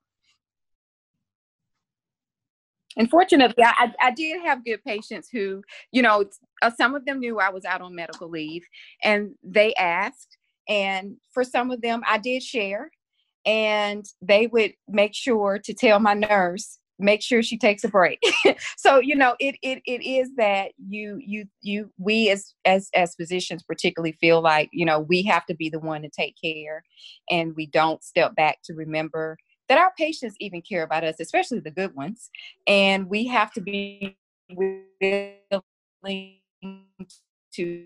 Unfortunately, 2.99 3.63
I, 3.63 3.93
I 4.01 4.09
did 4.09 4.41
have 4.41 4.65
good 4.65 4.83
patients 4.83 5.29
who, 5.31 5.61
you 5.91 6.01
know, 6.01 6.25
uh, 6.63 6.71
some 6.75 6.95
of 6.95 7.05
them 7.05 7.19
knew 7.19 7.39
I 7.39 7.51
was 7.51 7.63
out 7.63 7.81
on 7.81 7.93
medical 7.93 8.27
leave 8.27 8.63
and 9.03 9.35
they 9.43 9.75
asked. 9.75 10.35
And 10.67 11.17
for 11.31 11.43
some 11.43 11.69
of 11.69 11.81
them, 11.81 12.01
I 12.07 12.17
did 12.17 12.41
share 12.41 12.89
and 13.47 14.05
they 14.21 14.45
would 14.47 14.73
make 14.87 15.15
sure 15.15 15.57
to 15.63 15.73
tell 15.73 15.99
my 15.99 16.13
nurse 16.13 16.77
make 16.99 17.21
sure 17.21 17.43
she 17.43 17.57
takes 17.57 17.83
a 17.83 17.87
break. 17.87 18.19
So 18.77 18.99
you 18.99 19.15
know 19.15 19.35
it, 19.39 19.55
it 19.61 19.81
it 19.85 20.03
is 20.03 20.29
that 20.37 20.71
you 20.77 21.19
you 21.23 21.45
you 21.61 21.91
we 21.97 22.29
as 22.29 22.53
as 22.65 22.89
as 22.95 23.15
physicians 23.15 23.63
particularly 23.63 24.13
feel 24.13 24.41
like 24.41 24.69
you 24.71 24.85
know 24.85 24.99
we 24.99 25.23
have 25.23 25.45
to 25.47 25.55
be 25.55 25.69
the 25.69 25.79
one 25.79 26.01
to 26.03 26.09
take 26.09 26.35
care 26.41 26.83
and 27.29 27.55
we 27.55 27.67
don't 27.67 28.03
step 28.03 28.35
back 28.35 28.59
to 28.65 28.73
remember 28.73 29.37
that 29.67 29.77
our 29.77 29.91
patients 29.97 30.35
even 30.39 30.61
care 30.61 30.83
about 30.83 31.03
us 31.03 31.19
especially 31.19 31.59
the 31.59 31.71
good 31.71 31.95
ones. 31.95 32.29
And 32.65 33.09
we 33.09 33.27
have 33.27 33.51
to 33.53 33.61
be 33.61 34.17
willing 34.49 36.37
to 37.53 37.85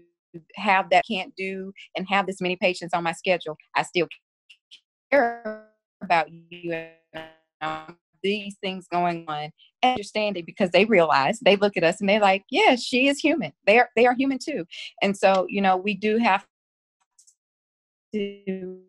have 0.56 0.90
that 0.92 1.04
can't 1.10 1.34
do 1.36 1.74
and 1.96 2.06
have 2.10 2.28
this 2.28 2.42
many 2.42 2.56
patients 2.56 2.94
on 2.94 3.04
my 3.04 3.14
schedule. 3.14 3.58
I 3.76 3.84
still 3.84 4.08
care 5.12 5.68
about 6.02 6.30
you 6.32 6.74
and 6.74 6.90
um, 7.62 7.98
these 8.24 8.56
things 8.62 8.88
going 8.88 9.26
on 9.28 9.52
and 9.84 9.94
understand 9.94 10.38
it 10.38 10.46
because 10.46 10.72
they 10.72 10.86
realize 10.86 11.40
they 11.40 11.56
look 11.56 11.76
at 11.78 11.84
us 11.84 12.00
and 12.00 12.10
they're 12.10 12.20
like 12.20 12.44
yeah 12.50 12.76
she 12.76 13.08
is 13.08 13.20
human. 13.20 13.52
They 13.66 13.80
are 13.80 13.90
they 13.96 14.06
are 14.06 14.14
human 14.14 14.40
too. 14.40 14.66
And 15.02 15.18
so 15.18 15.46
you 15.50 15.62
know 15.62 15.78
we 15.78 15.96
do 15.96 16.18
have 16.18 16.46
to 18.14 18.80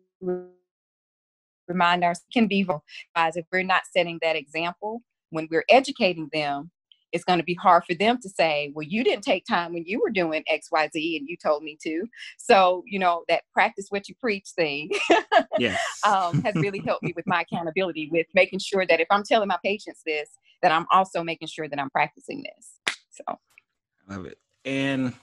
remind 1.67 2.03
ourselves 2.03 2.25
can 2.33 2.47
be 2.47 2.67
as 3.15 3.35
if 3.35 3.45
we're 3.51 3.63
not 3.63 3.83
setting 3.91 4.19
that 4.21 4.35
example 4.35 5.01
when 5.29 5.47
we're 5.49 5.65
educating 5.69 6.29
them 6.33 6.69
it's 7.13 7.23
going 7.23 7.39
to 7.39 7.45
be 7.45 7.53
hard 7.53 7.83
for 7.85 7.93
them 7.93 8.17
to 8.19 8.27
say, 8.27 8.71
well, 8.75 8.83
you 8.83 9.03
didn't 9.03 9.23
take 9.23 9.45
time 9.45 9.73
when 9.73 9.85
you 9.85 10.01
were 10.01 10.09
doing 10.09 10.43
XYZ 10.51 11.17
and 11.17 11.29
you 11.29 11.37
told 11.37 11.63
me 11.63 11.77
to. 11.83 12.05
So, 12.37 12.83
you 12.87 12.99
know, 12.99 13.23
that 13.29 13.43
practice 13.53 13.85
what 13.89 14.09
you 14.09 14.15
preach 14.15 14.49
thing 14.55 14.89
yes. 15.59 15.79
um, 16.07 16.41
has 16.41 16.55
really 16.55 16.79
helped 16.79 17.03
me 17.03 17.13
with 17.15 17.27
my 17.27 17.41
accountability 17.41 18.09
with 18.11 18.25
making 18.33 18.59
sure 18.59 18.85
that 18.87 18.99
if 18.99 19.07
I'm 19.11 19.23
telling 19.23 19.47
my 19.47 19.59
patients 19.63 20.01
this, 20.05 20.29
that 20.63 20.71
I'm 20.71 20.87
also 20.91 21.23
making 21.23 21.47
sure 21.47 21.69
that 21.69 21.79
I'm 21.79 21.91
practicing 21.91 22.43
this. 22.43 22.95
So, 23.11 23.23
I 24.09 24.15
love 24.15 24.25
it. 24.25 24.39
And 24.65 25.13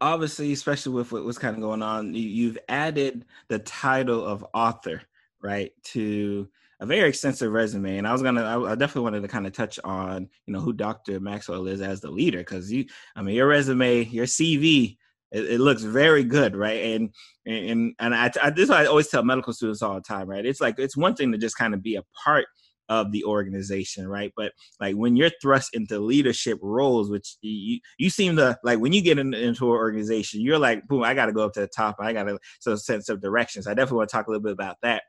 obviously, 0.00 0.52
especially 0.52 0.92
with 0.92 1.10
what's 1.10 1.38
kind 1.38 1.56
of 1.56 1.62
going 1.62 1.82
on, 1.82 2.14
you've 2.14 2.58
added 2.68 3.24
the 3.48 3.58
title 3.58 4.24
of 4.24 4.46
author, 4.54 5.02
right, 5.42 5.72
to 5.84 6.48
a 6.82 6.86
very 6.86 7.08
extensive 7.08 7.52
resume, 7.52 7.96
and 7.98 8.08
I 8.08 8.12
was 8.12 8.22
gonna, 8.22 8.42
I, 8.42 8.72
I 8.72 8.74
definitely 8.74 9.02
wanted 9.02 9.22
to 9.22 9.28
kind 9.28 9.46
of 9.46 9.52
touch 9.52 9.78
on, 9.84 10.28
you 10.46 10.52
know, 10.52 10.58
who 10.60 10.72
Dr. 10.72 11.20
Maxwell 11.20 11.68
is 11.68 11.80
as 11.80 12.00
the 12.00 12.10
leader, 12.10 12.38
because 12.38 12.72
you, 12.72 12.86
I 13.14 13.22
mean, 13.22 13.36
your 13.36 13.46
resume, 13.46 14.04
your 14.06 14.26
CV, 14.26 14.96
it, 15.30 15.44
it 15.44 15.60
looks 15.60 15.82
very 15.84 16.24
good, 16.24 16.56
right? 16.56 16.82
And 16.82 17.10
and 17.46 17.94
and 18.00 18.14
I, 18.16 18.32
I 18.42 18.50
this 18.50 18.68
I 18.68 18.86
always 18.86 19.06
tell 19.06 19.22
medical 19.22 19.52
students 19.52 19.80
all 19.80 19.94
the 19.94 20.00
time, 20.00 20.28
right? 20.28 20.44
It's 20.44 20.60
like 20.60 20.74
it's 20.80 20.96
one 20.96 21.14
thing 21.14 21.30
to 21.30 21.38
just 21.38 21.56
kind 21.56 21.72
of 21.72 21.84
be 21.84 21.94
a 21.94 22.02
part 22.24 22.46
of 22.88 23.12
the 23.12 23.22
organization, 23.24 24.08
right? 24.08 24.32
But 24.36 24.50
like 24.80 24.96
when 24.96 25.14
you're 25.14 25.30
thrust 25.40 25.76
into 25.76 26.00
leadership 26.00 26.58
roles, 26.60 27.10
which 27.10 27.36
you 27.42 27.78
you 27.96 28.10
seem 28.10 28.34
to 28.36 28.58
like 28.64 28.80
when 28.80 28.92
you 28.92 29.02
get 29.02 29.20
in, 29.20 29.32
into 29.34 29.66
an 29.66 29.78
organization, 29.78 30.40
you're 30.40 30.58
like, 30.58 30.88
boom, 30.88 31.04
I 31.04 31.14
got 31.14 31.26
to 31.26 31.32
go 31.32 31.44
up 31.44 31.52
to 31.52 31.60
the 31.60 31.68
top. 31.68 31.96
I 32.00 32.12
got 32.12 32.24
to 32.24 32.40
so 32.58 32.74
sense 32.74 33.08
of 33.08 33.20
directions. 33.20 33.68
I 33.68 33.74
definitely 33.74 33.98
want 33.98 34.10
to 34.10 34.16
talk 34.16 34.26
a 34.26 34.30
little 34.30 34.42
bit 34.42 34.52
about 34.52 34.78
that. 34.82 35.04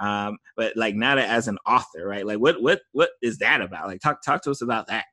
Um, 0.00 0.38
but 0.56 0.76
like 0.76 0.94
not 0.94 1.18
as 1.18 1.48
an 1.48 1.58
author, 1.66 2.06
right? 2.06 2.26
Like 2.26 2.38
what 2.38 2.60
what 2.60 2.80
what 2.92 3.10
is 3.22 3.38
that 3.38 3.60
about? 3.60 3.86
Like 3.86 4.00
talk 4.00 4.22
talk 4.22 4.42
to 4.42 4.50
us 4.50 4.62
about 4.62 4.86
that. 4.88 5.04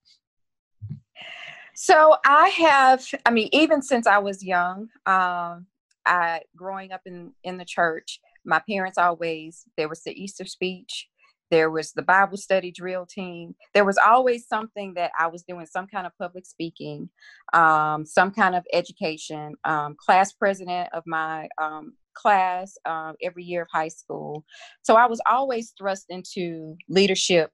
So 1.74 2.16
I 2.26 2.50
have, 2.50 3.04
I 3.26 3.32
mean, 3.32 3.50
even 3.54 3.82
since 3.82 4.06
I 4.06 4.20
was 4.20 4.44
young, 4.44 4.90
um, 5.06 5.66
I 6.06 6.42
growing 6.56 6.92
up 6.92 7.02
in 7.06 7.34
in 7.44 7.58
the 7.58 7.66
church, 7.66 8.20
my 8.46 8.62
parents 8.70 8.98
always 8.98 9.66
there 9.78 9.90
was 9.90 10.04
the 10.04 10.12
Easter 10.12 10.46
speech, 10.46 11.08
there 11.52 11.70
was 11.70 11.92
the 11.92 12.02
Bible 12.02 12.38
study 12.38 12.72
drill 12.72 13.06
team. 13.06 13.56
There 13.74 13.84
was 13.84 13.98
always 13.98 14.48
something 14.48 14.94
that 14.96 15.12
I 15.20 15.28
was 15.28 15.44
doing, 15.44 15.66
some 15.66 15.86
kind 15.86 16.08
of 16.08 16.18
public 16.18 16.46
speaking, 16.46 17.10
um, 17.54 18.06
some 18.06 18.32
kind 18.32 18.56
of 18.56 18.66
education. 18.74 19.56
Um, 19.66 19.96
class 20.00 20.32
president 20.32 20.90
of 20.94 21.04
my 21.06 21.50
um, 21.62 21.94
class 22.14 22.78
um, 22.86 23.16
every 23.22 23.44
year 23.44 23.64
of 23.64 23.68
high 23.72 23.88
school. 23.88 24.46
So 24.82 24.96
I 24.96 25.08
was 25.08 25.22
always 25.30 25.74
thrust 25.78 26.06
into 26.10 26.76
leadership 26.90 27.52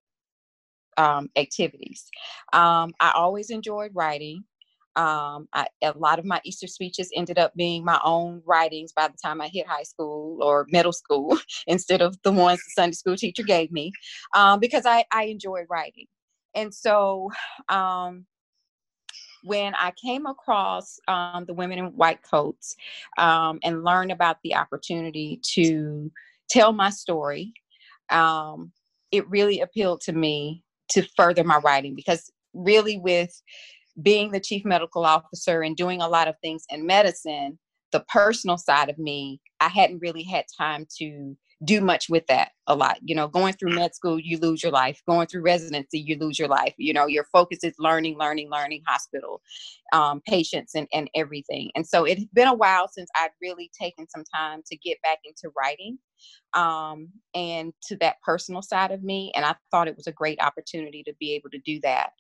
um, 0.98 1.30
activities. 1.36 2.06
Um, 2.54 2.93
I 3.00 3.12
always 3.15 3.50
enjoyed 3.50 3.91
writing. 3.93 4.43
Um, 4.96 5.48
I, 5.54 5.67
a 5.84 5.93
lot 5.96 6.17
of 6.17 6.26
my 6.26 6.41
Easter 6.43 6.65
speeches 6.65 7.12
ended 7.15 7.38
up 7.38 7.54
being 7.56 7.86
my 7.86 8.00
own 8.04 8.41
writings 8.46 8.93
by 8.93 9.08
the 9.08 9.17
time 9.24 9.41
I 9.41 9.48
hit 9.48 9.67
high 9.67 9.84
school 9.84 10.39
or 10.41 10.65
middle 10.70 10.91
school 10.91 11.38
instead 11.67 12.02
of 12.02 12.17
the 12.24 12.32
ones 12.32 12.60
the 12.60 12.72
Sunday 12.82 12.96
school 12.96 13.15
teacher 13.15 13.43
gave 13.43 13.72
me 13.72 13.91
um, 14.36 14.60
because 14.60 14.88
I, 14.88 15.06
I 15.12 15.26
enjoyed 15.26 15.67
writing. 15.70 16.08
And 16.56 16.74
so 16.74 17.30
um, 17.70 18.26
when 19.47 19.73
I 19.75 19.91
came 19.91 20.25
across 20.25 20.99
um, 21.07 21.45
the 21.47 21.53
women 21.53 21.79
in 21.79 21.86
white 21.95 22.21
coats 22.21 22.75
um, 23.17 23.60
and 23.63 23.83
learned 23.83 24.12
about 24.12 24.38
the 24.43 24.55
opportunity 24.55 25.39
to 25.53 26.12
tell 26.49 26.73
my 26.73 26.89
story, 26.89 27.53
um, 28.10 28.71
it 29.12 29.27
really 29.29 29.62
appealed 29.62 30.01
to 30.01 30.12
me 30.12 30.63
to 30.89 31.01
further 31.15 31.43
my 31.43 31.57
writing 31.57 31.95
because 31.95 32.29
really 32.53 32.97
with 32.97 33.41
being 34.01 34.31
the 34.31 34.39
chief 34.39 34.65
medical 34.65 35.05
officer 35.05 35.62
and 35.62 35.75
doing 35.75 36.01
a 36.01 36.07
lot 36.07 36.27
of 36.27 36.36
things 36.41 36.65
in 36.69 36.86
medicine 36.86 37.57
the 37.91 38.03
personal 38.07 38.57
side 38.57 38.89
of 38.89 38.97
me 38.97 39.39
i 39.60 39.67
hadn't 39.67 39.99
really 39.99 40.23
had 40.23 40.45
time 40.57 40.86
to 40.97 41.36
do 41.63 41.82
much 41.82 42.08
with 42.10 42.26
that 42.28 42.52
a 42.67 42.76
lot. 42.76 43.00
You 43.04 43.15
know, 43.15 43.28
going 43.28 43.54
through 43.54 43.74
med 43.74 43.96
school, 43.96 44.20
you 44.20 44.38
lose 44.38 44.62
your 44.62 44.72
life. 44.72 45.02
Going 45.08 45.28
through 45.28 45.41
residency, 45.41 46.00
you 46.00 46.17
lose 46.17 46.38
your 46.38 46.48
life. 46.48 46.74
You 46.78 46.93
know, 46.93 47.08
your 47.08 47.26
focus 47.32 47.60
is 47.63 47.74
learning, 47.80 48.17
learning, 48.17 48.50
learning, 48.52 48.84
hospital, 48.86 49.41
um, 49.91 50.22
patients, 50.28 50.76
and, 50.76 50.88
and 50.93 51.10
everything. 51.15 51.72
And 51.76 51.88
so 51.88 52.04
it's 52.04 52.26
been 52.26 52.48
a 52.48 52.54
while 52.54 52.88
since 52.88 53.10
I'd 53.15 53.32
really 53.41 53.72
taken 53.80 54.08
some 54.08 54.24
time 54.36 54.62
to 54.67 54.78
get 54.78 55.02
back 55.02 55.20
into 55.26 55.52
writing 55.58 55.98
um, 56.54 57.10
and 57.34 57.74
to 57.88 57.96
that 57.98 58.22
personal 58.24 58.62
side 58.62 58.91
of 58.91 59.04
me. 59.04 59.32
And 59.36 59.43
I 59.43 59.56
thought 59.72 59.88
it 59.88 59.98
was 59.98 60.08
a 60.08 60.12
great 60.12 60.39
opportunity 60.41 61.02
to 61.04 61.13
be 61.20 61.34
able 61.34 61.50
to 61.50 61.60
do 61.60 61.80
that. 61.82 62.12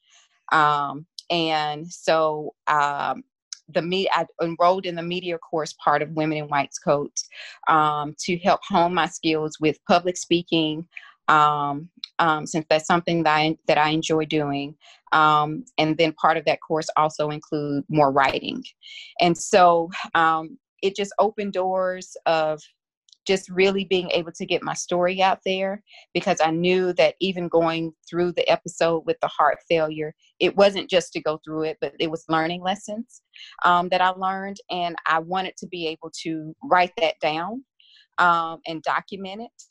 Um, 0.51 1.05
and 1.29 1.91
so 1.91 2.55
um, 2.67 3.23
the 3.69 3.81
me 3.81 4.07
I 4.11 4.25
enrolled 4.41 4.85
in 4.85 4.95
the 4.95 5.03
media 5.03 5.37
course 5.37 5.73
part 5.83 6.01
of 6.01 6.11
Women 6.11 6.37
in 6.37 6.47
Whites 6.47 6.79
Coats 6.79 7.27
um, 7.67 8.15
to 8.19 8.37
help 8.39 8.61
hone 8.67 8.93
my 8.93 9.07
skills 9.07 9.57
with 9.59 9.77
public 9.87 10.17
speaking. 10.17 10.87
Um, 11.29 11.89
um, 12.19 12.47
since 12.47 12.65
that's 12.69 12.87
something 12.87 13.23
that 13.23 13.35
I, 13.35 13.57
that 13.67 13.77
I 13.77 13.89
enjoy 13.89 14.23
doing. 14.23 14.75
Um, 15.11 15.65
and 15.77 15.97
then 15.97 16.13
part 16.13 16.37
of 16.37 16.45
that 16.45 16.61
course 16.61 16.87
also 16.95 17.29
include 17.31 17.83
more 17.89 18.13
writing. 18.13 18.63
And 19.19 19.37
so 19.37 19.89
um, 20.15 20.57
it 20.81 20.95
just 20.95 21.13
opened 21.19 21.53
doors 21.53 22.15
of 22.25 22.61
just 23.27 23.49
really 23.49 23.83
being 23.83 24.09
able 24.11 24.31
to 24.31 24.45
get 24.45 24.63
my 24.63 24.73
story 24.73 25.21
out 25.21 25.39
there 25.45 25.83
because 26.13 26.39
I 26.41 26.49
knew 26.49 26.93
that 26.93 27.15
even 27.19 27.49
going 27.49 27.91
through 28.09 28.31
the 28.31 28.49
episode 28.49 29.03
with 29.05 29.17
the 29.21 29.27
heart 29.27 29.59
failure, 29.69 30.15
it 30.39 30.55
wasn't 30.55 30.89
just 30.89 31.11
to 31.13 31.21
go 31.21 31.39
through 31.43 31.63
it, 31.63 31.77
but 31.81 31.93
it 31.99 32.09
was 32.09 32.23
learning 32.29 32.61
lessons 32.61 33.21
um, 33.65 33.89
that 33.89 34.01
I 34.01 34.09
learned. 34.09 34.57
And 34.71 34.95
I 35.05 35.19
wanted 35.19 35.57
to 35.57 35.67
be 35.67 35.87
able 35.87 36.11
to 36.23 36.55
write 36.63 36.93
that 36.97 37.15
down 37.21 37.65
um, 38.17 38.61
and 38.65 38.81
document 38.81 39.41
it 39.41 39.63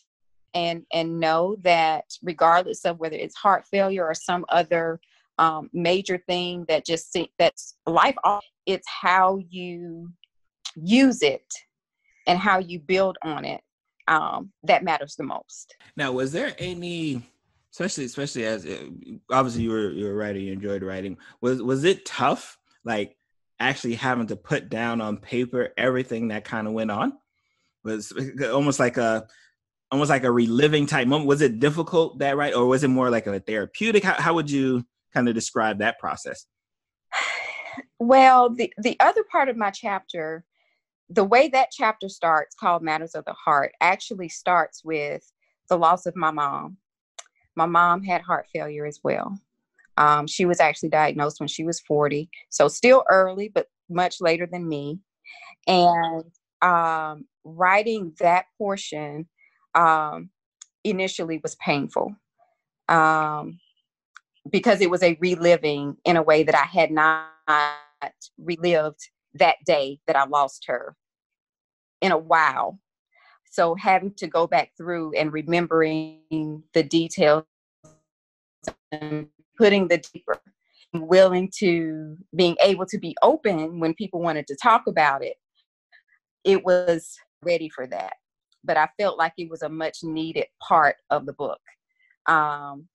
and, 0.53 0.83
and 0.93 1.19
know 1.19 1.57
that 1.63 2.05
regardless 2.23 2.85
of 2.85 2.99
whether 2.99 3.17
it's 3.17 3.37
heart 3.37 3.65
failure 3.71 4.05
or 4.05 4.15
some 4.15 4.45
other 4.51 5.01
um, 5.39 5.71
major 5.73 6.19
thing 6.27 6.67
that 6.69 6.87
just 6.87 7.17
that's 7.39 7.77
life, 7.87 8.17
it's 8.67 8.87
how 9.03 9.39
you 9.49 10.11
use 10.75 11.23
it 11.23 11.45
and 12.27 12.39
how 12.39 12.59
you 12.59 12.79
build 12.79 13.17
on 13.23 13.45
it 13.45 13.61
um, 14.09 14.53
that 14.65 14.85
matters 14.85 15.17
the 15.17 15.25
most. 15.25 15.77
Now, 15.97 16.13
was 16.13 16.33
there 16.33 16.55
any, 16.59 17.23
especially 17.73 18.05
especially 18.05 18.45
as 18.45 18.67
obviously 19.31 19.63
you 19.63 19.71
were 19.71 19.91
you 19.91 20.05
were 20.07 20.15
writing, 20.15 20.45
you 20.45 20.53
enjoyed 20.53 20.83
writing. 20.83 21.17
Was 21.41 21.63
was 21.63 21.85
it 21.85 22.05
tough, 22.05 22.59
like 22.85 23.17
actually 23.59 23.95
having 23.95 24.27
to 24.29 24.37
put 24.37 24.69
down 24.69 25.01
on 25.01 25.17
paper 25.17 25.71
everything 25.77 26.29
that 26.29 26.45
kind 26.45 26.67
of 26.67 26.73
went 26.73 26.91
on? 26.91 27.15
Was 27.85 28.13
almost 28.53 28.79
like 28.79 28.97
a 28.97 29.27
almost 29.91 30.11
like 30.11 30.25
a 30.25 30.31
reliving 30.31 30.87
type 30.87 31.09
moment. 31.09 31.29
Was 31.29 31.43
it 31.43 31.61
difficult 31.61 32.19
that 32.21 32.37
right, 32.37 32.55
or 32.55 32.67
was 32.67 32.85
it 32.85 32.89
more 32.89 33.11
like 33.11 33.27
a 33.27 33.41
therapeutic? 33.41 34.05
How, 34.05 34.15
how 34.15 34.35
would 34.35 34.51
you 34.51 34.85
kind 35.15 35.29
of 35.29 35.35
describe 35.35 35.79
that 35.79 35.99
process? 35.99 36.47
Well, 37.99 38.55
the 38.55 38.73
the 38.79 38.97
other 39.01 39.23
part 39.31 39.51
of 39.51 39.57
my 39.57 39.71
chapter 39.71 40.45
the 41.09 41.25
way 41.25 41.49
that 41.49 41.71
chapter 41.71 42.09
starts, 42.09 42.55
called 42.55 42.83
Matters 42.83 43.15
of 43.15 43.25
the 43.25 43.33
Heart, 43.33 43.73
actually 43.81 44.29
starts 44.29 44.85
with 44.85 45.31
the 45.69 45.79
loss 45.79 46.07
of 46.07 46.17
my 46.17 46.31
mom. 46.31 46.79
My 47.55 47.67
mom 47.67 48.03
had 48.03 48.23
heart 48.23 48.47
failure 48.53 48.87
as 48.87 49.01
well. 49.03 49.39
Um, 49.97 50.27
she 50.27 50.45
was 50.45 50.61
actually 50.61 50.91
diagnosed 50.91 51.41
when 51.41 51.49
she 51.49 51.65
was 51.65 51.81
40, 51.81 52.29
so 52.51 52.69
still 52.69 53.05
early, 53.11 53.49
but 53.49 53.69
much 53.89 54.21
later 54.21 54.47
than 54.47 54.69
me. 54.69 54.99
And 55.67 56.25
um, 56.61 57.27
writing 57.45 58.13
that 58.21 58.47
portion 58.59 59.27
um, 59.75 60.31
initially 60.85 61.41
was 61.43 61.55
painful 61.57 62.15
um, 62.89 63.59
because 64.51 64.81
it 64.81 64.91
was 64.91 65.03
a 65.03 65.17
reliving 65.21 65.97
in 66.05 66.17
a 66.17 66.23
way 66.23 66.43
that 66.43 66.55
I 66.55 66.65
had 66.65 66.91
not 66.91 67.31
relived 68.39 69.09
that 69.39 69.57
day 69.65 70.01
that 70.07 70.17
I 70.17 70.27
lost 70.27 70.65
her 70.67 70.97
in 72.01 72.13
a 72.13 72.19
while. 72.19 72.79
So 73.51 73.75
having 73.75 74.13
to 74.15 74.27
go 74.27 74.47
back 74.47 74.73
through 74.77 75.15
and 75.15 75.33
remembering 75.33 76.63
the 76.75 76.83
details 76.83 77.45
and 78.93 79.29
putting 79.57 79.89
the 79.89 79.99
deeper, 79.99 80.41
willing 80.93 81.51
to 81.59 82.17
being 82.35 82.57
able 82.61 82.87
to 82.87 82.99
be 82.99 83.17
open 83.23 83.81
when 83.81 83.95
people 83.95 84.21
wanted 84.21 84.47
to 84.49 84.57
talk 84.57 84.83
about 84.87 85.25
it, 85.25 85.37
it 86.45 86.65
was 86.65 87.17
ready 87.43 87.69
for 87.69 87.87
that. 87.87 88.15
But 88.65 88.77
I 88.77 88.89
felt 88.99 89.19
like 89.19 89.33
it 89.39 89.49
was 89.49 89.63
a 89.63 89.69
much 89.69 89.99
needed 90.03 90.47
part 90.61 90.97
of 91.11 91.25
the 91.25 91.33
book. 91.33 91.61
Um, 92.27 92.89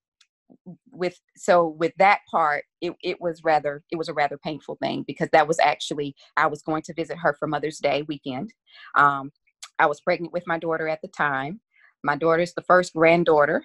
with 0.91 1.19
so 1.35 1.67
with 1.67 1.93
that 1.97 2.19
part 2.29 2.65
it, 2.81 2.93
it 3.03 3.21
was 3.21 3.43
rather 3.43 3.83
it 3.91 3.97
was 3.97 4.09
a 4.09 4.13
rather 4.13 4.37
painful 4.37 4.77
thing 4.81 5.03
because 5.07 5.29
that 5.31 5.47
was 5.47 5.59
actually 5.59 6.15
i 6.37 6.47
was 6.47 6.61
going 6.61 6.81
to 6.81 6.93
visit 6.93 7.17
her 7.17 7.35
for 7.39 7.47
mother's 7.47 7.79
day 7.79 8.03
weekend 8.07 8.53
um, 8.95 9.31
i 9.79 9.85
was 9.85 10.01
pregnant 10.01 10.33
with 10.33 10.47
my 10.47 10.57
daughter 10.59 10.87
at 10.87 11.01
the 11.01 11.07
time 11.09 11.59
my 12.03 12.15
daughter's 12.15 12.53
the 12.53 12.63
first 12.63 12.93
granddaughter 12.93 13.63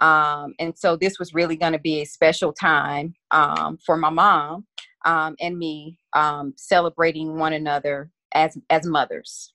um, 0.00 0.54
and 0.58 0.76
so 0.78 0.96
this 0.96 1.18
was 1.18 1.34
really 1.34 1.56
going 1.56 1.72
to 1.72 1.78
be 1.78 2.02
a 2.02 2.06
special 2.06 2.52
time 2.52 3.14
um, 3.30 3.78
for 3.84 3.96
my 3.96 4.10
mom 4.10 4.66
um, 5.04 5.36
and 5.40 5.58
me 5.58 5.98
um, 6.14 6.54
celebrating 6.56 7.38
one 7.38 7.52
another 7.52 8.10
as 8.34 8.58
as 8.70 8.86
mothers. 8.86 9.52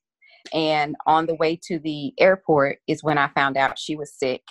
And 0.53 0.95
on 1.05 1.25
the 1.25 1.35
way 1.35 1.59
to 1.63 1.79
the 1.79 2.13
airport 2.19 2.79
is 2.87 3.03
when 3.03 3.17
I 3.17 3.27
found 3.29 3.57
out 3.57 3.77
she 3.77 3.95
was 3.95 4.13
sick. 4.13 4.43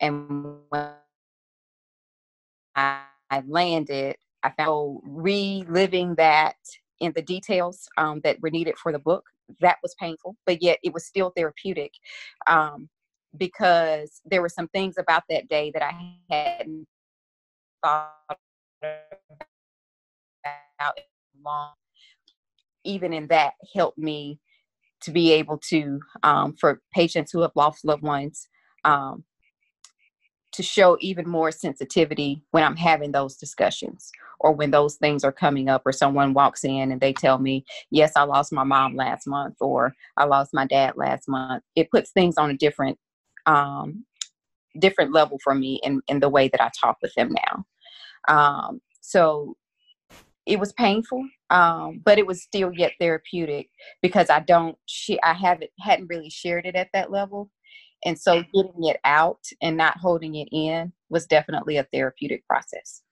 And 0.00 0.56
when 0.70 0.88
I, 2.74 3.02
landed, 3.46 4.16
I 4.42 4.50
found 4.50 5.00
reliving 5.04 6.16
that 6.16 6.56
in 7.00 7.12
the 7.14 7.22
details 7.22 7.88
um, 7.96 8.20
that 8.24 8.40
were 8.40 8.50
needed 8.50 8.76
for 8.78 8.92
the 8.92 8.98
book. 8.98 9.24
That 9.60 9.78
was 9.82 9.94
painful, 9.98 10.36
but 10.46 10.62
yet 10.62 10.78
it 10.82 10.92
was 10.92 11.06
still 11.06 11.32
therapeutic. 11.36 11.92
Um, 12.46 12.88
because 13.36 14.20
there 14.24 14.42
were 14.42 14.48
some 14.48 14.68
things 14.68 14.96
about 14.98 15.22
that 15.28 15.48
day 15.48 15.70
that 15.72 15.82
I 15.82 16.16
hadn't 16.30 16.86
thought 17.84 18.12
about 18.82 18.98
long. 21.44 21.72
Even 22.84 23.12
in 23.12 23.26
that, 23.28 23.54
helped 23.74 23.98
me 23.98 24.40
to 25.02 25.10
be 25.10 25.32
able 25.32 25.58
to, 25.68 26.00
um, 26.22 26.54
for 26.58 26.80
patients 26.92 27.32
who 27.32 27.42
have 27.42 27.52
lost 27.54 27.84
loved 27.84 28.02
ones, 28.02 28.48
um, 28.84 29.24
to 30.52 30.62
show 30.62 30.96
even 31.00 31.28
more 31.28 31.52
sensitivity 31.52 32.42
when 32.50 32.64
I'm 32.64 32.76
having 32.76 33.12
those 33.12 33.36
discussions 33.36 34.10
or 34.40 34.52
when 34.52 34.70
those 34.70 34.96
things 34.96 35.22
are 35.22 35.32
coming 35.32 35.68
up 35.68 35.82
or 35.84 35.92
someone 35.92 36.34
walks 36.34 36.64
in 36.64 36.90
and 36.90 37.00
they 37.00 37.12
tell 37.12 37.38
me, 37.38 37.64
Yes, 37.90 38.12
I 38.16 38.22
lost 38.22 38.52
my 38.52 38.64
mom 38.64 38.96
last 38.96 39.26
month 39.26 39.56
or 39.60 39.94
I 40.16 40.24
lost 40.24 40.52
my 40.52 40.66
dad 40.66 40.94
last 40.96 41.28
month. 41.28 41.62
It 41.76 41.90
puts 41.90 42.10
things 42.10 42.36
on 42.36 42.50
a 42.50 42.56
different 42.56 42.98
um, 43.46 44.04
different 44.78 45.12
level 45.12 45.38
for 45.42 45.54
me 45.54 45.80
in, 45.82 46.00
in 46.08 46.20
the 46.20 46.28
way 46.28 46.48
that 46.48 46.62
I 46.62 46.70
talk 46.78 46.96
with 47.02 47.12
them 47.14 47.34
now. 47.34 47.64
Um, 48.28 48.80
so 49.00 49.56
it 50.46 50.58
was 50.58 50.72
painful, 50.72 51.26
um, 51.50 52.00
but 52.04 52.18
it 52.18 52.26
was 52.26 52.42
still 52.42 52.72
yet 52.72 52.92
therapeutic 53.00 53.68
because 54.02 54.30
I 54.30 54.40
don't, 54.40 54.76
she, 54.86 55.20
I 55.22 55.34
haven't, 55.34 55.70
hadn't 55.80 56.08
really 56.08 56.30
shared 56.30 56.66
it 56.66 56.76
at 56.76 56.88
that 56.92 57.10
level. 57.10 57.50
And 58.04 58.18
so 58.18 58.42
getting 58.54 58.84
it 58.84 58.98
out 59.04 59.46
and 59.60 59.76
not 59.76 59.98
holding 59.98 60.34
it 60.36 60.48
in 60.52 60.92
was 61.08 61.26
definitely 61.26 61.76
a 61.76 61.84
therapeutic 61.84 62.46
process. 62.46 63.02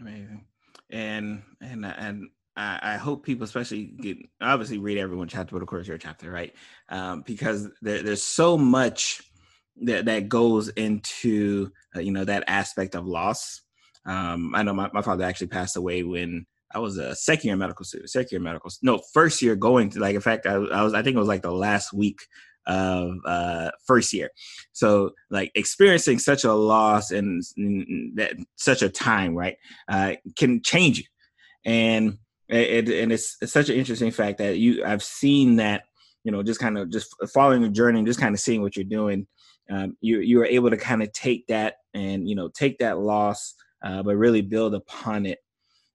Amazing. 0.00 0.44
And, 0.90 1.42
and, 1.60 1.84
and 1.84 2.28
I, 2.56 2.78
I 2.82 2.96
hope 2.96 3.24
people, 3.24 3.44
especially, 3.44 3.84
get 3.84 4.18
obviously 4.40 4.78
read 4.78 4.98
everyone 4.98 5.28
chapter, 5.28 5.54
but 5.54 5.62
of 5.62 5.68
course 5.68 5.86
your 5.86 5.98
chapter, 5.98 6.30
right? 6.30 6.54
Um, 6.88 7.22
because 7.26 7.68
there, 7.82 8.02
there's 8.02 8.22
so 8.22 8.56
much 8.56 9.22
that 9.82 10.06
that 10.06 10.28
goes 10.28 10.68
into 10.68 11.70
uh, 11.94 12.00
you 12.00 12.10
know 12.10 12.24
that 12.24 12.44
aspect 12.46 12.94
of 12.94 13.06
loss. 13.06 13.60
Um, 14.06 14.54
I 14.54 14.62
know 14.62 14.72
my, 14.72 14.88
my 14.94 15.02
father 15.02 15.24
actually 15.24 15.48
passed 15.48 15.76
away 15.76 16.02
when 16.02 16.46
I 16.72 16.78
was 16.78 16.96
a 16.96 17.14
second 17.14 17.48
year 17.48 17.56
medical 17.56 17.84
student, 17.84 18.10
second 18.10 18.28
year 18.32 18.40
medical, 18.40 18.70
no, 18.82 19.00
first 19.12 19.42
year 19.42 19.56
going 19.56 19.90
to 19.90 20.00
like, 20.00 20.14
in 20.14 20.20
fact, 20.20 20.46
I, 20.46 20.54
I 20.54 20.82
was, 20.82 20.94
I 20.94 21.02
think 21.02 21.16
it 21.16 21.18
was 21.18 21.28
like 21.28 21.42
the 21.42 21.50
last 21.50 21.92
week 21.92 22.20
of 22.66 23.16
uh, 23.24 23.70
first 23.86 24.12
year. 24.12 24.30
So 24.72 25.10
like 25.30 25.50
experiencing 25.54 26.18
such 26.18 26.44
a 26.44 26.52
loss 26.52 27.10
and, 27.10 27.42
that 28.16 28.34
such 28.56 28.82
a 28.82 28.88
time, 28.88 29.34
right, 29.34 29.56
uh, 29.88 30.14
can 30.36 30.62
change 30.62 30.98
you. 30.98 31.04
And 31.64 32.18
it, 32.48 32.88
and 32.88 33.12
it's, 33.12 33.36
it's 33.40 33.52
such 33.52 33.68
an 33.68 33.76
interesting 33.76 34.10
fact 34.10 34.38
that 34.38 34.58
you 34.58 34.84
I've 34.84 35.02
seen 35.02 35.56
that 35.56 35.82
you 36.26 36.32
know 36.32 36.42
just 36.42 36.60
kind 36.60 36.76
of 36.76 36.90
just 36.90 37.14
following 37.32 37.62
the 37.62 37.68
journey 37.68 37.98
and 37.98 38.06
just 38.06 38.20
kind 38.20 38.34
of 38.34 38.40
seeing 38.40 38.60
what 38.60 38.76
you're 38.76 38.84
doing 38.84 39.26
um, 39.70 39.96
you 40.00 40.18
you 40.20 40.40
are 40.40 40.46
able 40.46 40.70
to 40.70 40.76
kind 40.76 41.02
of 41.02 41.12
take 41.12 41.46
that 41.46 41.74
and 41.94 42.28
you 42.28 42.34
know 42.34 42.48
take 42.48 42.78
that 42.78 42.98
loss 42.98 43.54
uh, 43.84 44.02
but 44.02 44.16
really 44.16 44.42
build 44.42 44.74
upon 44.74 45.24
it 45.24 45.38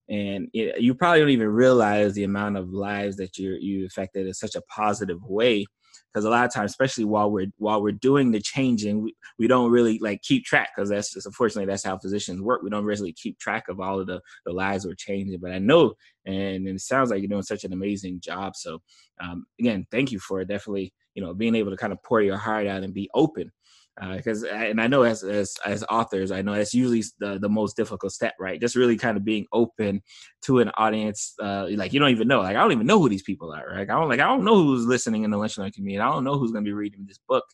and 0.10 0.48
it, 0.54 0.82
you 0.82 0.96
probably 0.96 1.20
don't 1.20 1.30
even 1.30 1.48
realize 1.48 2.14
the 2.14 2.24
amount 2.24 2.58
of 2.58 2.70
lives 2.70 3.18
that 3.18 3.38
you 3.38 3.58
you 3.60 3.86
affected 3.86 4.26
in 4.26 4.34
such 4.34 4.56
a 4.56 4.62
positive 4.64 5.22
way 5.24 5.66
because 6.12 6.26
a 6.26 6.30
lot 6.30 6.46
of 6.46 6.54
times 6.54 6.72
especially 6.72 7.06
while 7.06 7.32
we're 7.32 7.48
while 7.58 7.82
we're 7.82 7.92
doing 7.92 8.32
the 8.32 8.40
changing 8.40 9.02
we, 9.02 9.16
we 9.40 9.48
don't 9.48 9.72
really 9.72 10.00
like 10.00 10.22
keep 10.22 10.44
track 10.44 10.70
because 10.76 10.90
that's 10.90 11.14
just 11.14 11.26
unfortunately 11.26 11.66
that's 11.66 11.84
how 11.84 11.98
physicians 11.98 12.42
work. 12.42 12.62
We 12.64 12.70
don't 12.70 12.86
really 12.86 13.14
keep 13.14 13.40
track 13.40 13.66
of 13.70 13.80
all 13.80 14.00
of 14.00 14.08
the 14.08 14.22
the 14.46 14.54
lives 14.54 14.86
we're 14.86 14.96
changing 14.96 15.40
but 15.42 15.52
i 15.52 15.60
know 15.60 15.94
and, 16.26 16.68
and 16.68 16.76
it 16.76 16.82
sounds 16.82 17.10
like 17.10 17.20
you're 17.22 17.30
doing 17.30 17.42
such 17.42 17.64
an 17.64 17.74
amazing 17.74 18.20
job. 18.22 18.56
So 18.56 18.82
um, 19.20 19.46
again 19.60 19.86
thank 19.92 20.12
you 20.12 20.20
for 20.20 20.44
definitely 20.46 20.94
you 21.16 21.24
know 21.24 21.34
being 21.34 21.56
able 21.56 21.72
to 21.72 21.78
kind 21.78 21.94
of 21.94 22.02
pour 22.04 22.22
your 22.22 22.38
heart 22.38 22.68
out 22.68 22.84
and 22.84 22.94
be 22.94 23.10
open 23.14 23.52
because 24.00 24.44
uh, 24.44 24.48
and 24.48 24.82
I 24.82 24.88
know 24.88 25.04
as, 25.04 25.24
as 25.24 25.56
as 25.66 25.84
authors, 25.90 26.32
I 26.32 26.42
know 26.42 26.54
that's 26.54 26.74
usually 26.74 27.04
the 27.20 27.38
the 27.40 27.50
most 27.50 27.76
difficult 27.76 28.12
step, 28.14 28.34
right? 28.40 28.60
Just 28.60 28.76
really 28.76 28.98
kind 28.98 29.18
of 29.18 29.26
being 29.26 29.46
open 29.52 30.02
to 30.44 30.60
an 30.60 30.72
audience, 30.78 31.34
uh, 31.42 31.68
like 31.72 31.94
you 31.94 32.00
don't 32.00 32.10
even 32.10 32.28
know, 32.28 32.40
like 32.40 32.56
I 32.56 32.62
don't 32.62 32.72
even 32.72 32.88
know 32.88 33.00
who 33.00 33.10
these 33.10 33.24
people 33.24 33.52
are, 33.52 33.68
right? 33.70 33.90
I 33.90 33.94
don't 34.00 34.10
like 34.10 34.20
I 34.20 34.28
don't 34.28 34.46
know 34.46 34.64
who's 34.64 34.86
listening 34.86 35.24
in 35.24 35.32
the 35.32 35.38
lunch 35.38 35.56
community. 35.56 36.00
I 36.00 36.12
don't 36.12 36.24
know 36.24 36.38
who's 36.38 36.52
going 36.52 36.64
to 36.64 36.70
be 36.70 36.74
reading 36.74 37.06
this 37.08 37.20
book 37.28 37.46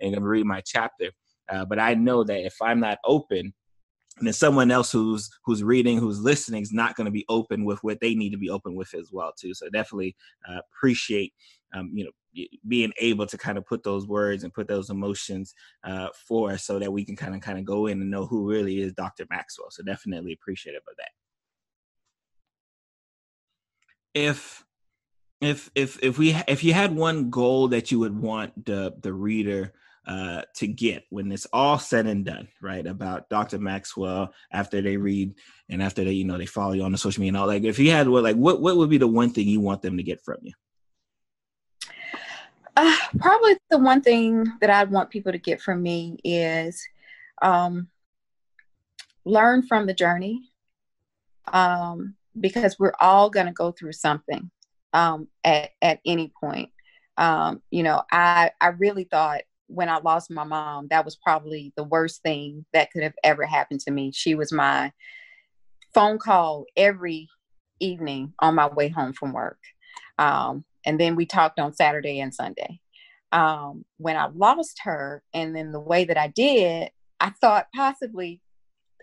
and 0.00 0.10
going 0.10 0.22
to 0.22 0.28
read 0.28 0.46
my 0.46 0.62
chapter, 0.66 1.10
uh, 1.50 1.64
but 1.64 1.78
I 1.78 1.94
know 1.94 2.24
that 2.24 2.44
if 2.44 2.56
I'm 2.60 2.80
not 2.80 2.98
open, 3.06 3.54
then 4.20 4.32
someone 4.32 4.70
else 4.70 4.92
who's 4.92 5.30
who's 5.44 5.62
reading 5.62 5.98
who's 5.98 6.20
listening 6.20 6.62
is 6.62 6.72
not 6.72 6.96
going 6.96 7.06
to 7.06 7.10
be 7.10 7.24
open 7.28 7.64
with 7.64 7.78
what 7.82 8.00
they 8.00 8.14
need 8.14 8.30
to 8.30 8.38
be 8.38 8.50
open 8.50 8.74
with 8.74 8.94
as 8.94 9.10
well 9.12 9.32
too 9.38 9.52
so 9.54 9.68
definitely 9.70 10.14
uh, 10.48 10.60
appreciate 10.72 11.32
um, 11.74 11.90
you 11.94 12.04
know 12.04 12.10
being 12.66 12.92
able 12.98 13.26
to 13.26 13.38
kind 13.38 13.56
of 13.58 13.66
put 13.66 13.82
those 13.84 14.06
words 14.06 14.42
and 14.42 14.52
put 14.52 14.66
those 14.66 14.90
emotions 14.90 15.54
uh, 15.84 16.08
for 16.26 16.50
us 16.50 16.64
so 16.64 16.78
that 16.78 16.92
we 16.92 17.04
can 17.04 17.16
kind 17.16 17.34
of 17.34 17.40
kind 17.40 17.58
of 17.58 17.64
go 17.64 17.86
in 17.86 18.00
and 18.00 18.10
know 18.10 18.26
who 18.26 18.48
really 18.48 18.80
is 18.80 18.92
Dr. 18.92 19.24
Maxwell. 19.30 19.68
So 19.70 19.84
definitely 19.84 20.32
appreciative 20.32 20.82
of 20.88 20.96
that. 20.96 21.10
If 24.14 24.64
if 25.40 25.70
if 25.74 25.98
if 26.02 26.18
we 26.18 26.36
if 26.48 26.64
you 26.64 26.72
had 26.72 26.94
one 26.94 27.30
goal 27.30 27.68
that 27.68 27.90
you 27.90 27.98
would 28.00 28.18
want 28.18 28.64
the 28.64 28.94
the 29.00 29.12
reader 29.12 29.72
uh, 30.06 30.42
to 30.56 30.66
get 30.66 31.04
when 31.10 31.32
it's 31.32 31.46
all 31.52 31.78
said 31.78 32.06
and 32.06 32.24
done, 32.24 32.48
right? 32.60 32.86
About 32.86 33.28
Dr. 33.30 33.58
Maxwell 33.58 34.34
after 34.52 34.82
they 34.82 34.96
read 34.96 35.34
and 35.70 35.82
after 35.82 36.04
they, 36.04 36.12
you 36.12 36.24
know, 36.24 36.36
they 36.36 36.46
follow 36.46 36.72
you 36.72 36.82
on 36.82 36.92
the 36.92 36.98
social 36.98 37.22
media 37.22 37.30
and 37.30 37.36
all. 37.38 37.46
Like, 37.46 37.64
if 37.64 37.78
you 37.78 37.90
had 37.90 38.08
what, 38.08 38.22
like, 38.22 38.36
what 38.36 38.60
what 38.60 38.76
would 38.76 38.90
be 38.90 38.98
the 38.98 39.06
one 39.06 39.30
thing 39.30 39.48
you 39.48 39.60
want 39.60 39.82
them 39.82 39.96
to 39.96 40.02
get 40.02 40.22
from 40.22 40.38
you? 40.42 40.52
Uh, 42.76 42.96
probably 43.18 43.56
the 43.70 43.78
one 43.78 44.02
thing 44.02 44.46
that 44.60 44.70
I'd 44.70 44.90
want 44.90 45.10
people 45.10 45.32
to 45.32 45.38
get 45.38 45.60
from 45.60 45.82
me 45.82 46.18
is 46.24 46.84
um, 47.40 47.88
learn 49.24 49.62
from 49.62 49.86
the 49.86 49.94
journey 49.94 50.42
um, 51.52 52.14
because 52.38 52.78
we're 52.78 52.94
all 53.00 53.30
going 53.30 53.46
to 53.46 53.52
go 53.52 53.70
through 53.70 53.92
something 53.92 54.50
um, 54.92 55.28
at, 55.44 55.70
at 55.80 56.00
any 56.04 56.32
point. 56.40 56.70
Um, 57.16 57.62
you 57.70 57.82
know, 57.82 58.02
I, 58.10 58.50
I 58.60 58.68
really 58.68 59.04
thought 59.04 59.42
when 59.66 59.88
I 59.88 59.98
lost 59.98 60.30
my 60.30 60.44
mom, 60.44 60.88
that 60.90 61.04
was 61.04 61.16
probably 61.16 61.72
the 61.76 61.84
worst 61.84 62.22
thing 62.22 62.66
that 62.72 62.90
could 62.90 63.02
have 63.02 63.14
ever 63.22 63.46
happened 63.46 63.80
to 63.80 63.90
me. 63.90 64.10
She 64.12 64.34
was 64.34 64.52
my 64.52 64.92
phone 65.94 66.18
call 66.18 66.66
every 66.76 67.28
evening 67.80 68.34
on 68.40 68.56
my 68.56 68.66
way 68.66 68.88
home 68.88 69.12
from 69.12 69.32
work. 69.32 69.58
Um, 70.18 70.64
and 70.84 71.00
then 71.00 71.16
we 71.16 71.26
talked 71.26 71.58
on 71.58 71.74
Saturday 71.74 72.20
and 72.20 72.34
Sunday. 72.34 72.80
Um, 73.32 73.84
when 73.96 74.16
I 74.16 74.28
lost 74.34 74.80
her, 74.84 75.22
and 75.32 75.56
then 75.56 75.72
the 75.72 75.80
way 75.80 76.04
that 76.04 76.16
I 76.16 76.28
did, 76.28 76.90
I 77.20 77.30
thought 77.30 77.66
possibly, 77.74 78.40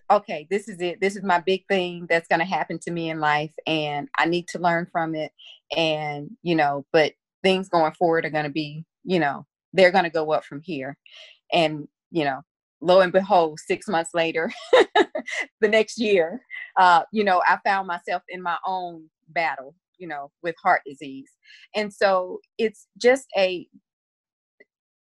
okay, 0.10 0.48
this 0.50 0.70
is 0.70 0.80
it. 0.80 1.02
This 1.02 1.16
is 1.16 1.24
my 1.24 1.40
big 1.40 1.66
thing 1.68 2.06
that's 2.10 2.28
going 2.28 2.40
to 2.40 2.46
happen 2.46 2.80
to 2.80 2.92
me 2.92 3.10
in 3.10 3.20
life, 3.20 3.54
and 3.68 4.08
I 4.18 4.26
need 4.26 4.48
to 4.50 4.60
learn 4.60 4.88
from 4.92 5.16
it. 5.16 5.32
And 5.76 6.32
you 6.44 6.56
know, 6.56 6.86
but 6.94 7.14
things 7.44 7.70
going 7.70 7.94
forward 7.94 8.26
are 8.26 8.30
going 8.30 8.46
to 8.46 8.52
be, 8.52 8.86
you 9.04 9.20
know, 9.20 9.46
they're 9.74 9.92
going 9.92 10.04
to 10.04 10.10
go 10.10 10.32
up 10.32 10.46
from 10.46 10.62
here. 10.62 10.98
And 11.52 11.88
you 12.12 12.24
know, 12.26 12.42
lo 12.82 13.02
and 13.02 13.14
behold, 13.14 13.60
six 13.60 13.88
months 13.88 14.12
later, 14.14 14.52
the 15.62 15.68
next 15.68 16.00
year, 16.00 16.42
uh, 16.78 17.04
you 17.12 17.24
know, 17.24 17.42
I 17.48 17.58
found 17.66 17.88
myself 17.88 18.24
in 18.30 18.42
my 18.42 18.58
own 18.66 19.10
battle, 19.30 19.76
you 20.02 20.08
know, 20.08 20.32
with 20.41 20.56
heart 20.62 20.82
disease. 20.86 21.30
And 21.76 21.93
so 21.93 22.39
it's 22.58 22.88
just 22.97 23.28
a 23.38 23.68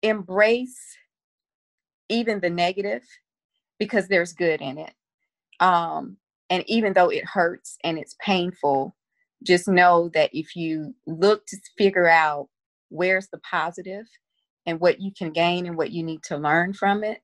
embrace 0.03 0.79
even 2.09 2.39
the 2.39 2.49
negative 2.49 3.03
because 3.79 4.07
there's 4.07 4.33
good 4.33 4.61
in 4.61 4.77
it. 4.77 4.93
Um, 5.59 6.17
and 6.49 6.63
even 6.67 6.93
though 6.93 7.09
it 7.09 7.25
hurts 7.25 7.77
and 7.83 7.97
it's 7.97 8.15
painful, 8.21 8.95
just 9.43 9.67
know 9.67 10.09
that 10.13 10.31
if 10.33 10.55
you 10.55 10.93
look 11.07 11.45
to 11.47 11.57
figure 11.77 12.09
out 12.09 12.49
where's 12.89 13.27
the 13.31 13.39
positive 13.39 14.05
and 14.65 14.79
what 14.79 14.99
you 14.99 15.11
can 15.17 15.31
gain 15.31 15.65
and 15.65 15.77
what 15.77 15.91
you 15.91 16.03
need 16.03 16.23
to 16.23 16.37
learn 16.37 16.73
from 16.73 17.03
it, 17.03 17.19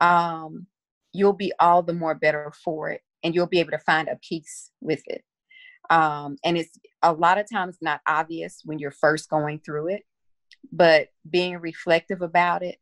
um, 0.00 0.66
you'll 1.12 1.32
be 1.32 1.52
all 1.60 1.82
the 1.82 1.92
more 1.92 2.14
better 2.14 2.52
for 2.64 2.90
it 2.90 3.02
and 3.22 3.34
you'll 3.34 3.46
be 3.46 3.60
able 3.60 3.70
to 3.70 3.78
find 3.78 4.08
a 4.08 4.18
peace 4.26 4.70
with 4.80 5.02
it. 5.06 5.22
Um, 5.90 6.36
and 6.44 6.56
it's 6.56 6.78
a 7.02 7.12
lot 7.12 7.38
of 7.38 7.50
times 7.50 7.78
not 7.80 8.00
obvious 8.06 8.62
when 8.64 8.78
you're 8.78 8.90
first 8.90 9.28
going 9.28 9.60
through 9.60 9.88
it, 9.88 10.02
but 10.72 11.08
being 11.28 11.58
reflective 11.58 12.22
about 12.22 12.62
it, 12.62 12.78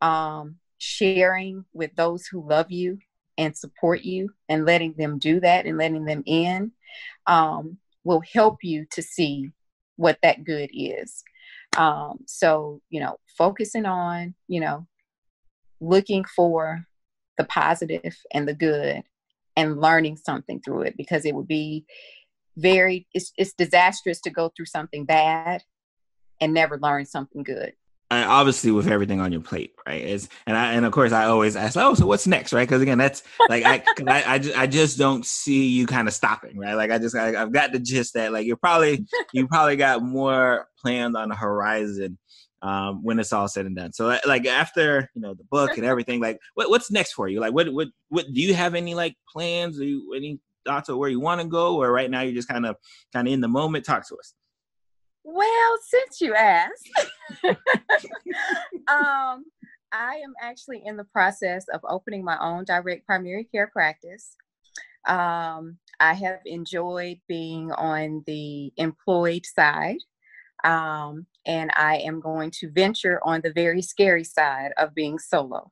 um, 0.00 0.56
sharing 0.78 1.64
with 1.72 1.94
those 1.96 2.26
who 2.26 2.48
love 2.48 2.70
you 2.70 2.98
and 3.36 3.56
support 3.56 4.02
you, 4.02 4.30
and 4.48 4.64
letting 4.64 4.94
them 4.94 5.18
do 5.18 5.38
that 5.40 5.66
and 5.66 5.78
letting 5.78 6.04
them 6.04 6.22
in 6.26 6.72
um, 7.26 7.78
will 8.02 8.22
help 8.32 8.58
you 8.62 8.86
to 8.90 9.02
see 9.02 9.50
what 9.96 10.18
that 10.22 10.44
good 10.44 10.70
is. 10.72 11.22
Um, 11.76 12.20
so, 12.26 12.80
you 12.90 13.00
know, 13.00 13.18
focusing 13.36 13.86
on, 13.86 14.34
you 14.48 14.60
know, 14.60 14.86
looking 15.80 16.24
for 16.24 16.84
the 17.36 17.44
positive 17.44 18.16
and 18.32 18.48
the 18.48 18.54
good 18.54 19.02
and 19.56 19.80
learning 19.80 20.16
something 20.16 20.60
through 20.60 20.82
it 20.82 20.96
because 20.96 21.24
it 21.24 21.34
would 21.34 21.48
be 21.48 21.84
very 22.58 23.06
it's, 23.14 23.32
it's 23.38 23.52
disastrous 23.52 24.20
to 24.20 24.30
go 24.30 24.50
through 24.56 24.66
something 24.66 25.04
bad 25.04 25.62
and 26.40 26.52
never 26.52 26.78
learn 26.78 27.06
something 27.06 27.42
good 27.42 27.72
obviously 28.10 28.70
with 28.70 28.88
everything 28.88 29.20
on 29.20 29.32
your 29.32 29.40
plate, 29.40 29.74
right? 29.86 30.02
Is 30.02 30.28
and 30.46 30.56
I 30.56 30.72
and 30.72 30.84
of 30.84 30.92
course 30.92 31.12
I 31.12 31.26
always 31.26 31.56
ask, 31.56 31.76
oh, 31.76 31.94
so 31.94 32.06
what's 32.06 32.26
next, 32.26 32.52
right? 32.52 32.66
Because 32.66 32.82
again, 32.82 32.98
that's 32.98 33.22
like 33.48 33.64
I, 33.64 33.82
I 34.06 34.34
I 34.34 34.38
just, 34.38 34.58
I 34.58 34.66
just 34.66 34.98
don't 34.98 35.26
see 35.26 35.66
you 35.66 35.86
kind 35.86 36.08
of 36.08 36.14
stopping, 36.14 36.58
right? 36.58 36.74
Like 36.74 36.90
I 36.90 36.98
just 36.98 37.14
I, 37.14 37.32
have 37.32 37.52
got 37.52 37.72
the 37.72 37.78
gist 37.78 38.14
that 38.14 38.32
like 38.32 38.46
you're 38.46 38.56
probably 38.56 39.06
you 39.32 39.46
probably 39.46 39.76
got 39.76 40.02
more 40.02 40.66
planned 40.80 41.16
on 41.16 41.28
the 41.28 41.34
horizon 41.34 42.18
um, 42.62 43.02
when 43.02 43.18
it's 43.18 43.32
all 43.32 43.48
said 43.48 43.66
and 43.66 43.76
done. 43.76 43.92
So 43.92 44.18
like 44.26 44.46
after 44.46 45.10
you 45.14 45.20
know 45.20 45.34
the 45.34 45.44
book 45.44 45.76
and 45.76 45.84
everything, 45.84 46.20
like 46.20 46.38
what, 46.54 46.70
what's 46.70 46.90
next 46.90 47.12
for 47.12 47.28
you? 47.28 47.40
Like 47.40 47.52
what 47.52 47.72
what 47.72 47.88
what 48.08 48.26
do 48.32 48.40
you 48.40 48.54
have 48.54 48.74
any 48.74 48.94
like 48.94 49.16
plans? 49.30 49.76
Do 49.76 49.84
you 49.84 50.14
any 50.14 50.40
thoughts 50.68 50.88
of 50.88 50.98
where 50.98 51.08
you 51.08 51.20
want 51.20 51.40
to 51.40 51.46
go, 51.46 51.76
or 51.76 51.90
right 51.90 52.10
now 52.10 52.20
you're 52.20 52.34
just 52.34 52.48
kind 52.48 52.66
of 52.66 52.76
kind 53.12 53.26
of 53.26 53.32
in 53.32 53.40
the 53.40 53.48
moment? 53.48 53.84
Talk 53.84 54.06
to 54.08 54.16
us. 54.16 54.34
Well, 55.24 55.78
since 55.86 56.20
you 56.20 56.34
asked, 56.34 56.88
um, 58.88 59.44
I 59.92 60.20
am 60.24 60.34
actually 60.40 60.82
in 60.84 60.96
the 60.96 61.04
process 61.04 61.66
of 61.72 61.80
opening 61.88 62.24
my 62.24 62.38
own 62.40 62.64
direct 62.64 63.06
primary 63.06 63.44
care 63.44 63.66
practice. 63.66 64.36
Um, 65.06 65.78
I 66.00 66.14
have 66.14 66.40
enjoyed 66.44 67.18
being 67.28 67.72
on 67.72 68.22
the 68.26 68.72
employed 68.76 69.46
side, 69.46 69.98
um, 70.64 71.26
and 71.46 71.70
I 71.76 71.98
am 71.98 72.20
going 72.20 72.50
to 72.60 72.70
venture 72.70 73.20
on 73.24 73.40
the 73.42 73.52
very 73.52 73.82
scary 73.82 74.24
side 74.24 74.72
of 74.76 74.94
being 74.94 75.18
solo. 75.18 75.70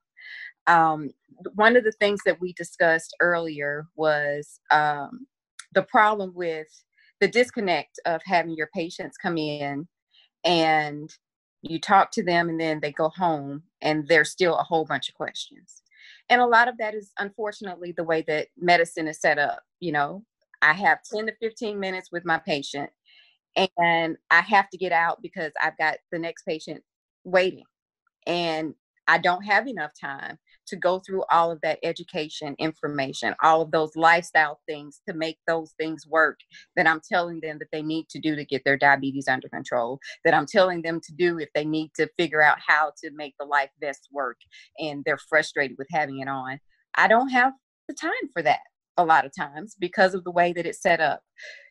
Um, 0.67 1.11
one 1.55 1.77
of 1.77 1.85
the 1.85 1.93
things 1.93 2.21
that 2.25 2.41
we 2.41 2.53
discussed 2.55 3.15
earlier 3.21 3.87
was 3.97 4.61
um, 4.71 5.27
the 5.75 5.83
problem 5.83 6.33
with 6.35 6.69
the 7.21 7.29
disconnect 7.29 7.99
of 8.07 8.21
having 8.25 8.55
your 8.57 8.69
patients 8.75 9.17
come 9.17 9.39
in 9.39 9.87
and 10.45 11.11
you 11.63 11.81
talk 11.81 12.11
to 12.13 12.23
them 12.23 12.49
and 12.49 12.61
then 12.61 12.81
they 12.81 12.93
go 12.93 13.09
home 13.09 13.63
and 13.83 14.07
there's 14.09 14.31
still 14.31 14.57
a 14.57 14.63
whole 14.63 14.85
bunch 14.85 15.09
of 15.09 15.15
questions. 15.15 15.83
And 16.29 16.41
a 16.41 16.47
lot 16.47 16.69
of 16.69 16.79
that 16.79 16.95
is 16.95 17.13
unfortunately 17.19 17.93
the 17.93 18.05
way 18.05 18.23
that 18.29 18.49
medicine 18.59 19.09
is 19.09 19.21
set 19.21 19.39
up 19.39 19.63
you 19.81 19.93
know? 19.93 20.25
I 20.63 20.73
have 20.73 20.99
10 21.13 21.27
to 21.27 21.33
15 21.41 21.79
minutes 21.79 22.11
with 22.11 22.25
my 22.25 22.39
patient 22.39 22.91
and 23.79 24.17
i 24.31 24.41
have 24.41 24.69
to 24.71 24.77
get 24.79 24.93
out 24.93 25.21
because 25.23 25.53
i've 25.63 25.77
got 25.79 25.97
the 26.13 26.19
next 26.19 26.45
patient 26.45 26.83
waiting 27.25 27.65
and 28.27 28.75
i 29.09 29.19
don't 29.19 29.43
have 29.43 29.67
enough 29.67 29.93
time 29.99 30.39
to 30.67 30.77
go 30.77 31.01
through 31.01 31.25
all 31.31 31.51
of 31.51 31.61
that 31.63 31.79
education 31.83 32.55
information, 32.59 33.35
all 33.43 33.63
of 33.63 33.71
those 33.71 33.97
lifestyle 33.97 34.61
things 34.67 35.01
to 35.09 35.15
make 35.15 35.39
those 35.47 35.73
things 35.79 36.07
work 36.07 36.39
that 36.77 36.87
I'm 36.87 37.01
telling 37.01 37.41
them 37.41 37.59
that 37.59 37.69
they 37.73 37.83
need 37.83 38.09
to 38.11 38.19
do 38.19 38.37
to 38.37 38.45
get 38.45 38.63
their 38.65 38.77
diabetes 38.77 39.29
under 39.29 39.49
control, 39.49 39.99
that 40.25 40.35
I'm 40.35 40.47
telling 40.47 40.83
them 40.83 41.01
to 41.01 41.13
do 41.13 41.39
if 41.39 41.49
they 41.55 41.65
need 41.65 41.91
to 41.97 42.09
figure 42.19 42.43
out 42.43 42.59
how 42.65 42.93
to 43.03 43.11
make 43.13 43.35
the 43.39 43.47
life 43.47 43.71
vest 43.81 44.09
work 44.13 44.39
and 44.79 45.03
they're 45.05 45.19
frustrated 45.29 45.77
with 45.79 45.89
having 45.91 46.21
it 46.21 46.29
on. 46.29 46.61
I 46.95 47.09
don't 47.09 47.29
have 47.29 47.53
the 47.89 47.95
time 47.95 48.13
for 48.33 48.43
that 48.43 48.61
a 48.97 49.05
lot 49.05 49.25
of 49.25 49.33
times 49.37 49.77
because 49.79 50.15
of 50.15 50.25
the 50.25 50.31
way 50.31 50.53
that 50.53 50.67
it's 50.67 50.83
set 50.83 51.01
up. 51.01 51.21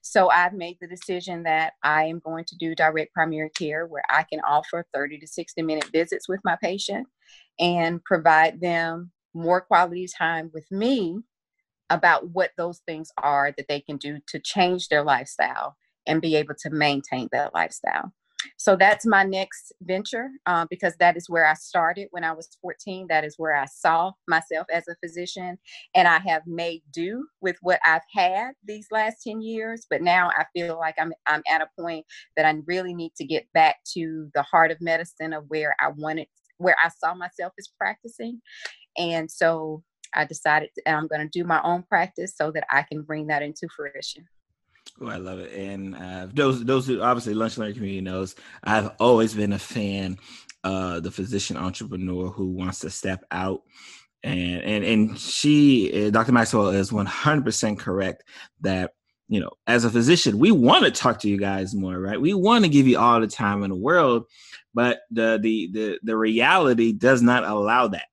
So 0.01 0.29
I've 0.29 0.53
made 0.53 0.77
the 0.79 0.87
decision 0.87 1.43
that 1.43 1.73
I 1.83 2.05
am 2.05 2.19
going 2.19 2.45
to 2.45 2.55
do 2.57 2.75
direct 2.75 3.13
primary 3.13 3.49
care 3.49 3.87
where 3.87 4.03
I 4.09 4.23
can 4.23 4.39
offer 4.41 4.85
30 4.93 5.19
to 5.19 5.27
60 5.27 5.61
minute 5.61 5.89
visits 5.91 6.29
with 6.29 6.39
my 6.43 6.57
patient 6.61 7.07
and 7.59 8.03
provide 8.03 8.61
them 8.61 9.11
more 9.33 9.61
quality 9.61 10.07
time 10.17 10.51
with 10.53 10.65
me 10.71 11.17
about 11.89 12.29
what 12.29 12.51
those 12.57 12.81
things 12.87 13.11
are 13.21 13.53
that 13.57 13.67
they 13.67 13.79
can 13.79 13.97
do 13.97 14.19
to 14.27 14.39
change 14.39 14.87
their 14.87 15.03
lifestyle 15.03 15.75
and 16.07 16.21
be 16.21 16.35
able 16.35 16.55
to 16.59 16.69
maintain 16.69 17.27
that 17.31 17.53
lifestyle. 17.53 18.11
So 18.57 18.75
that's 18.75 19.05
my 19.05 19.23
next 19.23 19.73
venture 19.81 20.29
uh, 20.45 20.65
because 20.69 20.95
that 20.99 21.17
is 21.17 21.29
where 21.29 21.45
I 21.45 21.53
started 21.53 22.07
when 22.11 22.23
I 22.23 22.31
was 22.31 22.49
14. 22.61 23.07
That 23.09 23.23
is 23.23 23.35
where 23.37 23.55
I 23.55 23.65
saw 23.65 24.11
myself 24.27 24.67
as 24.71 24.87
a 24.87 24.95
physician. 25.03 25.57
And 25.95 26.07
I 26.07 26.19
have 26.19 26.43
made 26.45 26.81
do 26.91 27.25
with 27.41 27.57
what 27.61 27.79
I've 27.85 28.01
had 28.13 28.51
these 28.63 28.87
last 28.91 29.23
10 29.23 29.41
years. 29.41 29.85
But 29.89 30.01
now 30.01 30.29
I 30.29 30.45
feel 30.53 30.77
like 30.77 30.95
I'm, 30.99 31.13
I'm 31.27 31.43
at 31.49 31.61
a 31.61 31.81
point 31.81 32.05
that 32.37 32.45
I 32.45 32.55
really 32.65 32.93
need 32.93 33.13
to 33.17 33.25
get 33.25 33.47
back 33.53 33.77
to 33.93 34.29
the 34.33 34.43
heart 34.43 34.71
of 34.71 34.81
medicine 34.81 35.33
of 35.33 35.45
where 35.47 35.75
I 35.79 35.89
wanted, 35.95 36.27
where 36.57 36.77
I 36.83 36.89
saw 36.89 37.13
myself 37.13 37.53
as 37.59 37.69
practicing. 37.77 38.41
And 38.97 39.29
so 39.29 39.83
I 40.13 40.25
decided 40.25 40.69
I'm 40.87 41.07
going 41.07 41.21
to 41.21 41.27
do 41.27 41.43
my 41.45 41.61
own 41.63 41.83
practice 41.83 42.33
so 42.35 42.51
that 42.51 42.65
I 42.71 42.83
can 42.83 43.01
bring 43.01 43.27
that 43.27 43.41
into 43.41 43.67
fruition. 43.75 44.25
Oh, 45.01 45.07
I 45.07 45.17
love 45.17 45.39
it. 45.39 45.53
And 45.53 45.95
uh, 45.95 46.27
those 46.33 46.63
those 46.63 46.87
who 46.87 47.01
obviously 47.01 47.33
lunch 47.33 47.57
learning 47.57 47.75
community 47.75 48.01
knows 48.01 48.35
I've 48.63 48.91
always 48.99 49.33
been 49.33 49.53
a 49.53 49.59
fan 49.59 50.17
of 50.63 51.03
the 51.03 51.11
physician 51.11 51.57
entrepreneur 51.57 52.29
who 52.29 52.47
wants 52.47 52.79
to 52.79 52.89
step 52.89 53.23
out. 53.31 53.61
And 54.23 54.61
and 54.63 54.85
and 54.85 55.19
she, 55.19 56.07
uh, 56.07 56.09
Dr. 56.11 56.31
Maxwell, 56.31 56.69
is 56.69 56.93
one 56.93 57.05
hundred 57.05 57.43
percent 57.45 57.79
correct 57.79 58.23
that 58.61 58.93
you 59.27 59.39
know, 59.39 59.51
as 59.67 59.85
a 59.85 59.89
physician, 59.89 60.39
we 60.39 60.51
want 60.51 60.85
to 60.85 60.91
talk 60.91 61.19
to 61.19 61.29
you 61.29 61.37
guys 61.37 61.73
more, 61.73 61.99
right? 61.99 62.21
We 62.21 62.33
want 62.33 62.63
to 62.63 62.69
give 62.69 62.87
you 62.87 62.99
all 62.99 63.19
the 63.19 63.27
time 63.27 63.63
in 63.63 63.71
the 63.71 63.75
world, 63.75 64.25
but 64.73 65.01
the 65.11 65.39
the 65.41 65.69
the 65.73 65.99
the 66.03 66.17
reality 66.17 66.93
does 66.93 67.21
not 67.21 67.43
allow 67.43 67.87
that 67.89 68.05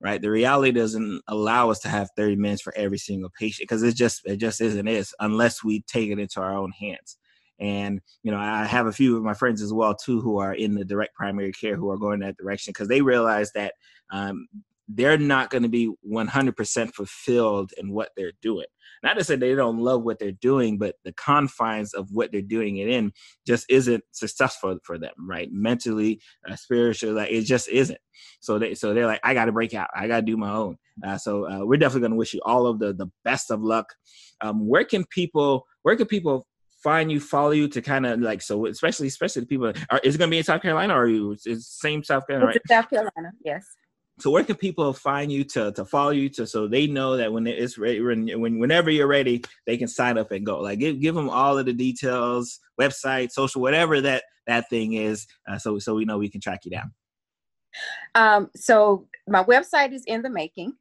right? 0.00 0.20
The 0.20 0.30
reality 0.30 0.72
doesn't 0.72 1.22
allow 1.28 1.70
us 1.70 1.78
to 1.80 1.88
have 1.88 2.10
30 2.16 2.36
minutes 2.36 2.62
for 2.62 2.76
every 2.76 2.98
single 2.98 3.30
patient 3.38 3.68
because 3.68 3.82
it 3.82 3.94
just 3.96 4.22
it 4.24 4.36
just 4.36 4.60
isn't 4.60 4.88
is 4.88 5.14
unless 5.20 5.64
we 5.64 5.82
take 5.82 6.10
it 6.10 6.18
into 6.18 6.40
our 6.40 6.54
own 6.54 6.72
hands. 6.72 7.16
And 7.58 8.00
you 8.22 8.30
know, 8.30 8.38
I 8.38 8.64
have 8.66 8.86
a 8.86 8.92
few 8.92 9.16
of 9.16 9.22
my 9.22 9.34
friends 9.34 9.62
as 9.62 9.72
well 9.72 9.94
too 9.94 10.20
who 10.20 10.38
are 10.38 10.54
in 10.54 10.74
the 10.74 10.84
direct 10.84 11.14
primary 11.14 11.52
care 11.52 11.76
who 11.76 11.90
are 11.90 11.98
going 11.98 12.20
that 12.20 12.36
direction 12.36 12.72
because 12.72 12.88
they 12.88 13.00
realize 13.00 13.52
that 13.52 13.74
um, 14.10 14.46
they're 14.88 15.18
not 15.18 15.50
going 15.50 15.62
to 15.62 15.68
be 15.68 15.92
100% 16.08 16.94
fulfilled 16.94 17.72
in 17.76 17.92
what 17.92 18.10
they're 18.16 18.32
doing. 18.40 18.66
Not 19.02 19.18
to 19.18 19.24
say 19.24 19.36
they 19.36 19.54
don't 19.54 19.78
love 19.78 20.02
what 20.02 20.18
they're 20.18 20.32
doing, 20.32 20.78
but 20.78 20.96
the 21.04 21.12
confines 21.12 21.92
of 21.92 22.08
what 22.12 22.32
they're 22.32 22.40
doing 22.40 22.78
it 22.78 22.88
in 22.88 23.12
just 23.46 23.66
isn't 23.68 24.02
successful 24.12 24.78
for 24.84 24.98
them, 24.98 25.12
right? 25.18 25.48
Mentally, 25.52 26.20
uh, 26.48 26.56
spiritually, 26.56 27.14
like 27.14 27.30
it 27.30 27.42
just 27.42 27.68
isn't. 27.68 27.98
So 28.40 28.58
they, 28.58 28.74
so 28.74 28.94
they're 28.94 29.06
like, 29.06 29.20
I 29.22 29.34
got 29.34 29.46
to 29.46 29.52
break 29.52 29.74
out. 29.74 29.88
I 29.94 30.08
got 30.08 30.16
to 30.16 30.22
do 30.22 30.36
my 30.36 30.52
own. 30.52 30.76
Uh, 31.04 31.18
so 31.18 31.48
uh, 31.48 31.64
we're 31.64 31.76
definitely 31.76 32.00
going 32.00 32.12
to 32.12 32.16
wish 32.16 32.32
you 32.32 32.40
all 32.44 32.66
of 32.66 32.78
the 32.78 32.94
the 32.94 33.08
best 33.22 33.50
of 33.50 33.60
luck. 33.60 33.92
Um, 34.40 34.66
where 34.66 34.84
can 34.84 35.04
people, 35.04 35.66
where 35.82 35.96
can 35.96 36.06
people 36.06 36.46
find 36.82 37.10
you, 37.10 37.20
follow 37.20 37.50
you 37.50 37.68
to 37.68 37.82
kind 37.82 38.06
of 38.06 38.20
like 38.20 38.40
so, 38.40 38.66
especially 38.66 39.08
especially 39.08 39.40
the 39.40 39.46
people. 39.46 39.72
Are, 39.90 40.00
is 40.04 40.14
it 40.14 40.18
going 40.18 40.30
to 40.30 40.34
be 40.34 40.38
in 40.38 40.44
South 40.44 40.62
Carolina 40.62 40.94
or 40.94 41.02
are 41.02 41.08
you? 41.08 41.36
Is 41.44 41.68
same 41.68 42.02
South 42.02 42.26
Carolina? 42.26 42.52
Right? 42.52 42.60
South 42.68 42.88
Carolina, 42.88 43.32
yes. 43.44 43.66
So 44.18 44.30
where 44.30 44.44
can 44.44 44.56
people 44.56 44.92
find 44.92 45.30
you 45.30 45.44
to 45.44 45.72
to 45.72 45.84
follow 45.84 46.10
you 46.10 46.28
to 46.30 46.46
so 46.46 46.66
they 46.66 46.86
know 46.86 47.16
that 47.16 47.32
when 47.32 47.46
it's 47.46 47.76
ready 47.76 48.00
when 48.00 48.58
whenever 48.58 48.90
you're 48.90 49.06
ready 49.06 49.42
they 49.66 49.76
can 49.76 49.88
sign 49.88 50.16
up 50.16 50.30
and 50.30 50.46
go? 50.46 50.60
Like 50.60 50.78
give, 50.78 51.00
give 51.00 51.14
them 51.14 51.28
all 51.28 51.58
of 51.58 51.66
the 51.66 51.72
details 51.72 52.58
website 52.80 53.30
social 53.30 53.60
whatever 53.60 54.00
that 54.00 54.24
that 54.46 54.70
thing 54.70 54.94
is 54.94 55.26
uh, 55.48 55.58
so 55.58 55.78
so 55.78 55.94
we 55.94 56.04
know 56.04 56.18
we 56.18 56.30
can 56.30 56.40
track 56.40 56.60
you 56.64 56.70
down. 56.70 56.92
Um, 58.14 58.50
so 58.56 59.06
my 59.28 59.44
website 59.44 59.92
is 59.92 60.04
in 60.06 60.22
the 60.22 60.30
making 60.30 60.72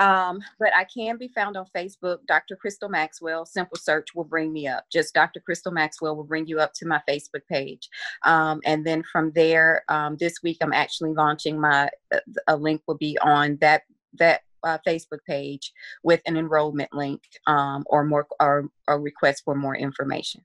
um, 0.00 0.40
but 0.58 0.70
I 0.74 0.84
can 0.84 1.18
be 1.18 1.28
found 1.28 1.58
on 1.58 1.66
Facebook, 1.76 2.26
Dr. 2.26 2.56
Crystal 2.56 2.88
Maxwell. 2.88 3.44
Simple 3.44 3.76
search 3.76 4.14
will 4.14 4.24
bring 4.24 4.50
me 4.50 4.66
up. 4.66 4.86
Just 4.90 5.12
Dr. 5.12 5.40
Crystal 5.40 5.70
Maxwell 5.70 6.16
will 6.16 6.24
bring 6.24 6.46
you 6.46 6.58
up 6.58 6.72
to 6.74 6.86
my 6.86 7.02
Facebook 7.08 7.46
page. 7.48 7.88
Um, 8.24 8.60
and 8.64 8.84
then 8.84 9.02
from 9.12 9.30
there, 9.32 9.84
um, 9.88 10.16
this 10.18 10.42
week 10.42 10.56
I'm 10.62 10.72
actually 10.72 11.12
launching 11.12 11.60
my, 11.60 11.90
a 12.48 12.56
link 12.56 12.80
will 12.86 12.96
be 12.96 13.18
on 13.18 13.58
that, 13.60 13.82
that 14.14 14.40
uh, 14.64 14.78
Facebook 14.86 15.24
page 15.26 15.72
with 16.02 16.22
an 16.26 16.36
enrollment 16.36 16.92
link 16.94 17.22
um, 17.46 17.84
or 17.86 18.02
more 18.04 18.26
or 18.40 18.70
a 18.88 18.98
request 18.98 19.42
for 19.44 19.54
more 19.54 19.76
information. 19.76 20.42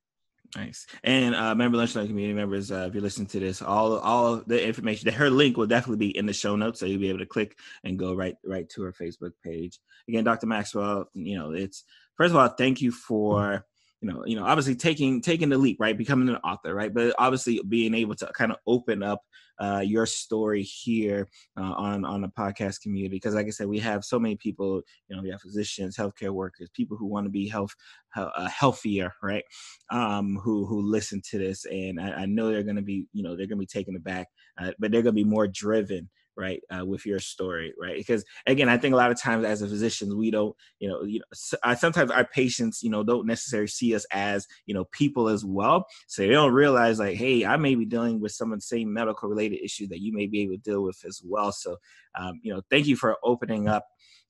Nice. 0.55 0.87
And 1.03 1.35
uh, 1.35 1.53
member 1.53 1.77
lunchtime 1.77 2.07
community 2.07 2.33
members, 2.33 2.71
uh, 2.71 2.85
if 2.87 2.93
you're 2.93 3.03
listening 3.03 3.27
to 3.27 3.39
this, 3.39 3.61
all 3.61 3.97
all 3.99 4.37
the 4.37 4.65
information, 4.65 5.11
her 5.11 5.29
link 5.29 5.57
will 5.57 5.67
definitely 5.67 6.07
be 6.07 6.17
in 6.17 6.25
the 6.25 6.33
show 6.33 6.55
notes, 6.55 6.79
so 6.79 6.85
you'll 6.85 7.01
be 7.01 7.09
able 7.09 7.19
to 7.19 7.25
click 7.25 7.57
and 7.83 7.99
go 7.99 8.13
right 8.13 8.35
right 8.45 8.69
to 8.69 8.83
her 8.83 8.93
Facebook 8.93 9.31
page. 9.43 9.79
Again, 10.07 10.23
Dr. 10.23 10.47
Maxwell, 10.47 11.09
you 11.13 11.37
know, 11.37 11.51
it's 11.51 11.83
first 12.15 12.31
of 12.31 12.37
all, 12.37 12.47
thank 12.47 12.81
you 12.81 12.91
for 12.91 13.65
you 14.01 14.09
know, 14.09 14.25
you 14.25 14.35
know, 14.35 14.45
obviously 14.45 14.75
taking 14.75 15.21
taking 15.21 15.49
the 15.49 15.57
leap, 15.57 15.77
right, 15.79 15.97
becoming 15.97 16.29
an 16.29 16.37
author, 16.37 16.73
right, 16.73 16.93
but 16.93 17.15
obviously 17.17 17.61
being 17.67 17.93
able 17.93 18.15
to 18.15 18.31
kind 18.33 18.51
of 18.51 18.57
open 18.65 19.03
up 19.03 19.23
uh, 19.59 19.81
your 19.83 20.05
story 20.05 20.63
here 20.63 21.27
uh, 21.57 21.73
on 21.73 22.05
on 22.05 22.21
the 22.21 22.27
podcast 22.27 22.81
community 22.81 23.09
because 23.09 23.35
like 23.35 23.47
i 23.47 23.49
said 23.49 23.67
we 23.67 23.79
have 23.79 24.03
so 24.03 24.19
many 24.19 24.35
people 24.35 24.81
you 25.07 25.15
know 25.15 25.21
we 25.21 25.29
have 25.29 25.41
physicians 25.41 25.95
healthcare 25.97 26.31
workers 26.31 26.69
people 26.73 26.97
who 26.97 27.05
want 27.05 27.25
to 27.25 27.29
be 27.29 27.47
health 27.47 27.73
uh, 28.15 28.47
healthier 28.47 29.13
right? 29.21 29.43
Um, 29.91 30.39
who 30.43 30.65
who 30.65 30.81
listen 30.81 31.21
to 31.31 31.37
this 31.37 31.65
and 31.65 31.99
i, 31.99 32.21
I 32.21 32.25
know 32.25 32.51
they're 32.51 32.63
going 32.63 32.75
to 32.75 32.81
be 32.81 33.07
you 33.13 33.23
know 33.23 33.35
they're 33.35 33.47
going 33.47 33.57
to 33.57 33.57
be 33.57 33.65
taken 33.65 33.95
aback 33.95 34.27
uh, 34.59 34.71
but 34.79 34.91
they're 34.91 35.01
going 35.01 35.15
to 35.15 35.23
be 35.23 35.29
more 35.29 35.47
driven 35.47 36.09
right 36.37 36.61
uh, 36.75 36.85
with 36.85 37.05
your 37.05 37.19
story 37.19 37.73
right? 37.79 37.97
Because 37.97 38.23
again 38.47 38.69
i 38.69 38.77
think 38.77 38.93
a 38.93 38.97
lot 38.97 39.11
of 39.11 39.19
times 39.19 39.45
as 39.45 39.61
a 39.61 39.67
physician 39.67 40.17
we 40.17 40.31
don't 40.31 40.55
you 40.79 40.87
know 40.87 41.03
you 41.03 41.19
know 41.19 41.57
I, 41.63 41.75
sometimes 41.75 42.11
our 42.11 42.25
patients 42.25 42.83
you 42.83 42.89
know 42.89 43.03
don't 43.03 43.27
necessarily 43.27 43.67
see 43.67 43.95
us 43.95 44.05
as 44.11 44.47
you 44.65 44.73
know 44.73 44.85
people 44.85 45.27
as 45.27 45.45
well. 45.45 45.85
So 46.07 46.21
they 46.21 46.29
don't 46.29 46.53
realize 46.53 46.99
like 46.99 47.15
hey 47.15 47.45
i 47.45 47.57
may 47.57 47.75
be 47.75 47.85
dealing 47.85 48.19
with 48.19 48.31
some 48.31 48.51
of 48.51 48.59
the 48.59 48.63
same 48.63 48.93
medical 48.93 49.29
related 49.29 49.63
issues 49.63 49.89
that 49.89 50.01
you 50.01 50.13
may 50.13 50.27
be 50.27 50.41
able 50.41 50.53
to 50.53 50.57
deal 50.57 50.83
with 50.83 50.99
as 51.05 51.21
well. 51.23 51.51
So 51.51 51.77
um, 52.19 52.39
you 52.43 52.53
know 52.53 52.61
thank 52.69 52.87
you 52.87 52.95
for 52.95 53.17
opening 53.23 53.67
up 53.67 53.85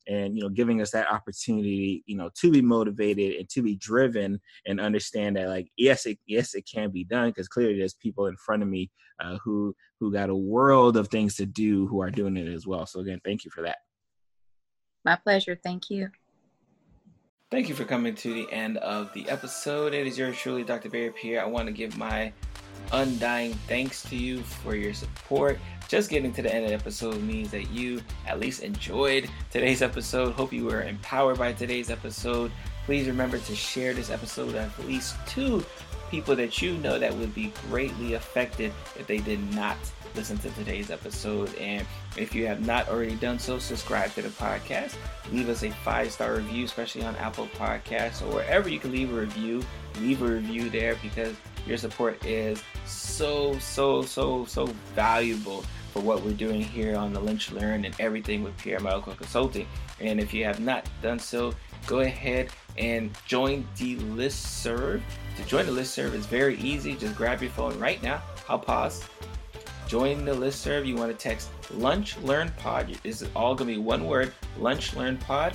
and 0.07 0.35
you 0.35 0.43
know 0.43 0.49
giving 0.49 0.81
us 0.81 0.91
that 0.91 1.11
opportunity 1.11 2.03
you 2.05 2.15
know 2.15 2.29
to 2.35 2.51
be 2.51 2.61
motivated 2.61 3.35
and 3.35 3.49
to 3.49 3.61
be 3.61 3.75
driven 3.75 4.39
and 4.65 4.79
understand 4.79 5.35
that 5.35 5.47
like 5.47 5.67
yes 5.77 6.05
it 6.05 6.17
yes 6.25 6.53
it 6.53 6.67
can 6.71 6.89
be 6.89 7.03
done 7.03 7.29
because 7.29 7.47
clearly 7.47 7.77
there's 7.77 7.93
people 7.93 8.27
in 8.27 8.35
front 8.37 8.61
of 8.61 8.69
me 8.69 8.89
uh, 9.19 9.37
who 9.43 9.75
who 9.99 10.11
got 10.11 10.29
a 10.29 10.35
world 10.35 10.97
of 10.97 11.07
things 11.07 11.35
to 11.35 11.45
do 11.45 11.87
who 11.87 12.01
are 12.01 12.11
doing 12.11 12.37
it 12.37 12.47
as 12.47 12.67
well 12.67 12.85
so 12.85 12.99
again 12.99 13.19
thank 13.23 13.45
you 13.45 13.51
for 13.51 13.63
that 13.63 13.77
my 15.03 15.15
pleasure 15.15 15.59
thank 15.63 15.89
you 15.89 16.09
Thank 17.51 17.69
you 17.69 17.75
for 17.75 17.85
coming 17.85 18.15
to 18.15 18.33
the 18.33 18.51
end 18.51 18.77
of 18.77 19.13
the 19.13 19.29
episode. 19.29 19.93
It 19.93 20.07
is 20.07 20.17
yours 20.17 20.35
truly, 20.35 20.63
Dr. 20.63 20.89
Barry 20.89 21.11
Pierre. 21.11 21.43
I 21.43 21.45
want 21.45 21.67
to 21.67 21.71
give 21.71 21.95
my 21.95 22.33
undying 22.91 23.53
thanks 23.67 24.03
to 24.03 24.15
you 24.15 24.41
for 24.41 24.75
your 24.75 24.93
support. 24.93 25.59
Just 25.87 26.09
getting 26.09 26.33
to 26.33 26.41
the 26.41 26.53
end 26.53 26.63
of 26.63 26.69
the 26.69 26.75
episode 26.75 27.21
means 27.21 27.51
that 27.51 27.69
you 27.69 28.01
at 28.27 28.39
least 28.39 28.63
enjoyed 28.63 29.29
today's 29.51 29.81
episode. 29.81 30.33
Hope 30.33 30.51
you 30.51 30.65
were 30.65 30.83
empowered 30.83 31.37
by 31.37 31.53
today's 31.53 31.89
episode. 31.89 32.51
Please 32.85 33.07
remember 33.07 33.37
to 33.37 33.55
share 33.55 33.93
this 33.93 34.09
episode 34.09 34.47
with 34.47 34.55
at 34.55 34.87
least 34.87 35.15
two 35.27 35.63
people 36.09 36.35
that 36.35 36.61
you 36.61 36.77
know 36.77 36.97
that 36.99 37.13
would 37.15 37.33
be 37.33 37.51
greatly 37.69 38.13
affected 38.13 38.71
if 38.97 39.07
they 39.07 39.17
did 39.17 39.39
not 39.53 39.77
listen 40.15 40.37
to 40.37 40.49
today's 40.51 40.89
episode. 40.89 41.53
And 41.55 41.85
if 42.17 42.33
you 42.33 42.47
have 42.47 42.65
not 42.65 42.87
already 42.89 43.15
done 43.15 43.37
so, 43.37 43.59
subscribe 43.59 44.13
to 44.13 44.21
the 44.21 44.29
podcast. 44.29 44.95
Leave 45.31 45.49
us 45.49 45.63
a 45.63 45.71
five 45.71 46.11
star 46.11 46.35
review, 46.35 46.65
especially 46.65 47.03
on 47.03 47.15
Apple 47.17 47.47
Podcasts 47.57 48.21
or 48.21 48.33
wherever 48.33 48.69
you 48.69 48.79
can 48.79 48.91
leave 48.91 49.11
a 49.11 49.19
review. 49.19 49.63
Leave 49.99 50.21
a 50.21 50.25
review 50.25 50.69
there 50.69 50.97
because 51.01 51.35
your 51.65 51.77
support 51.77 52.23
is 52.25 52.63
so, 52.85 53.57
so, 53.59 54.01
so, 54.01 54.45
so 54.45 54.65
valuable 54.93 55.63
for 55.91 56.01
what 56.01 56.21
we're 56.23 56.33
doing 56.33 56.61
here 56.61 56.95
on 56.95 57.13
the 57.13 57.19
Lunch 57.19 57.51
Learn 57.51 57.85
and 57.85 57.95
everything 57.99 58.43
with 58.43 58.57
Pierre 58.57 58.79
Medical 58.79 59.13
Consulting. 59.15 59.67
And 59.99 60.19
if 60.19 60.33
you 60.33 60.43
have 60.43 60.59
not 60.59 60.85
done 61.01 61.19
so, 61.19 61.53
go 61.87 61.99
ahead 61.99 62.49
and 62.77 63.11
join 63.25 63.65
the 63.77 63.95
list 63.97 64.61
serve. 64.61 65.01
To 65.37 65.43
join 65.45 65.65
the 65.65 65.71
list 65.71 65.93
serve 65.93 66.13
is 66.13 66.25
very 66.25 66.57
easy. 66.57 66.95
Just 66.95 67.15
grab 67.15 67.41
your 67.41 67.51
phone 67.51 67.79
right 67.79 68.01
now. 68.03 68.21
I'll 68.49 68.59
pause. 68.59 69.05
Join 69.87 70.25
the 70.25 70.33
list 70.33 70.61
serve. 70.61 70.85
You 70.85 70.95
want 70.95 71.11
to 71.11 71.17
text 71.17 71.49
Lunch 71.71 72.17
Learn 72.19 72.51
Pod. 72.57 72.87
This 73.03 73.21
is 73.21 73.29
all 73.35 73.55
gonna 73.55 73.71
be 73.71 73.77
one 73.77 74.05
word. 74.05 74.33
Lunch 74.59 74.95
Learn 74.95 75.17
Pod 75.17 75.53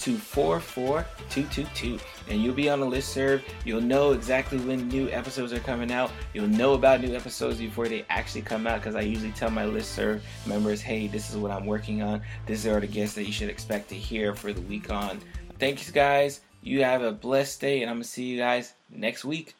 to 0.00 0.16
44222 0.16 1.98
and 2.28 2.42
you'll 2.42 2.54
be 2.54 2.68
on 2.68 2.80
the 2.80 2.86
list 2.86 3.10
serve. 3.10 3.42
You'll 3.64 3.80
know 3.80 4.12
exactly 4.12 4.58
when 4.58 4.88
new 4.88 5.08
episodes 5.10 5.52
are 5.52 5.60
coming 5.60 5.92
out. 5.92 6.10
You'll 6.34 6.48
know 6.48 6.74
about 6.74 7.00
new 7.00 7.14
episodes 7.14 7.58
before 7.58 7.88
they 7.88 8.04
actually 8.08 8.42
come 8.42 8.66
out 8.66 8.80
because 8.80 8.94
I 8.94 9.00
usually 9.00 9.32
tell 9.32 9.50
my 9.50 9.64
list 9.64 9.92
serve 9.92 10.22
members, 10.46 10.80
hey, 10.80 11.06
this 11.06 11.30
is 11.30 11.36
what 11.36 11.50
I'm 11.50 11.66
working 11.66 12.02
on. 12.02 12.22
These 12.46 12.66
are 12.66 12.80
the 12.80 12.86
guests 12.86 13.14
that 13.14 13.24
you 13.24 13.32
should 13.32 13.50
expect 13.50 13.88
to 13.90 13.94
hear 13.94 14.34
for 14.34 14.52
the 14.52 14.60
week 14.62 14.90
on. 14.90 15.20
Thanks, 15.58 15.90
guys. 15.90 16.40
You 16.62 16.82
have 16.84 17.02
a 17.02 17.12
blessed 17.12 17.60
day, 17.60 17.82
and 17.82 17.90
I'm 17.90 17.96
going 17.96 18.02
to 18.02 18.08
see 18.08 18.24
you 18.24 18.38
guys 18.38 18.74
next 18.90 19.24
week. 19.24 19.54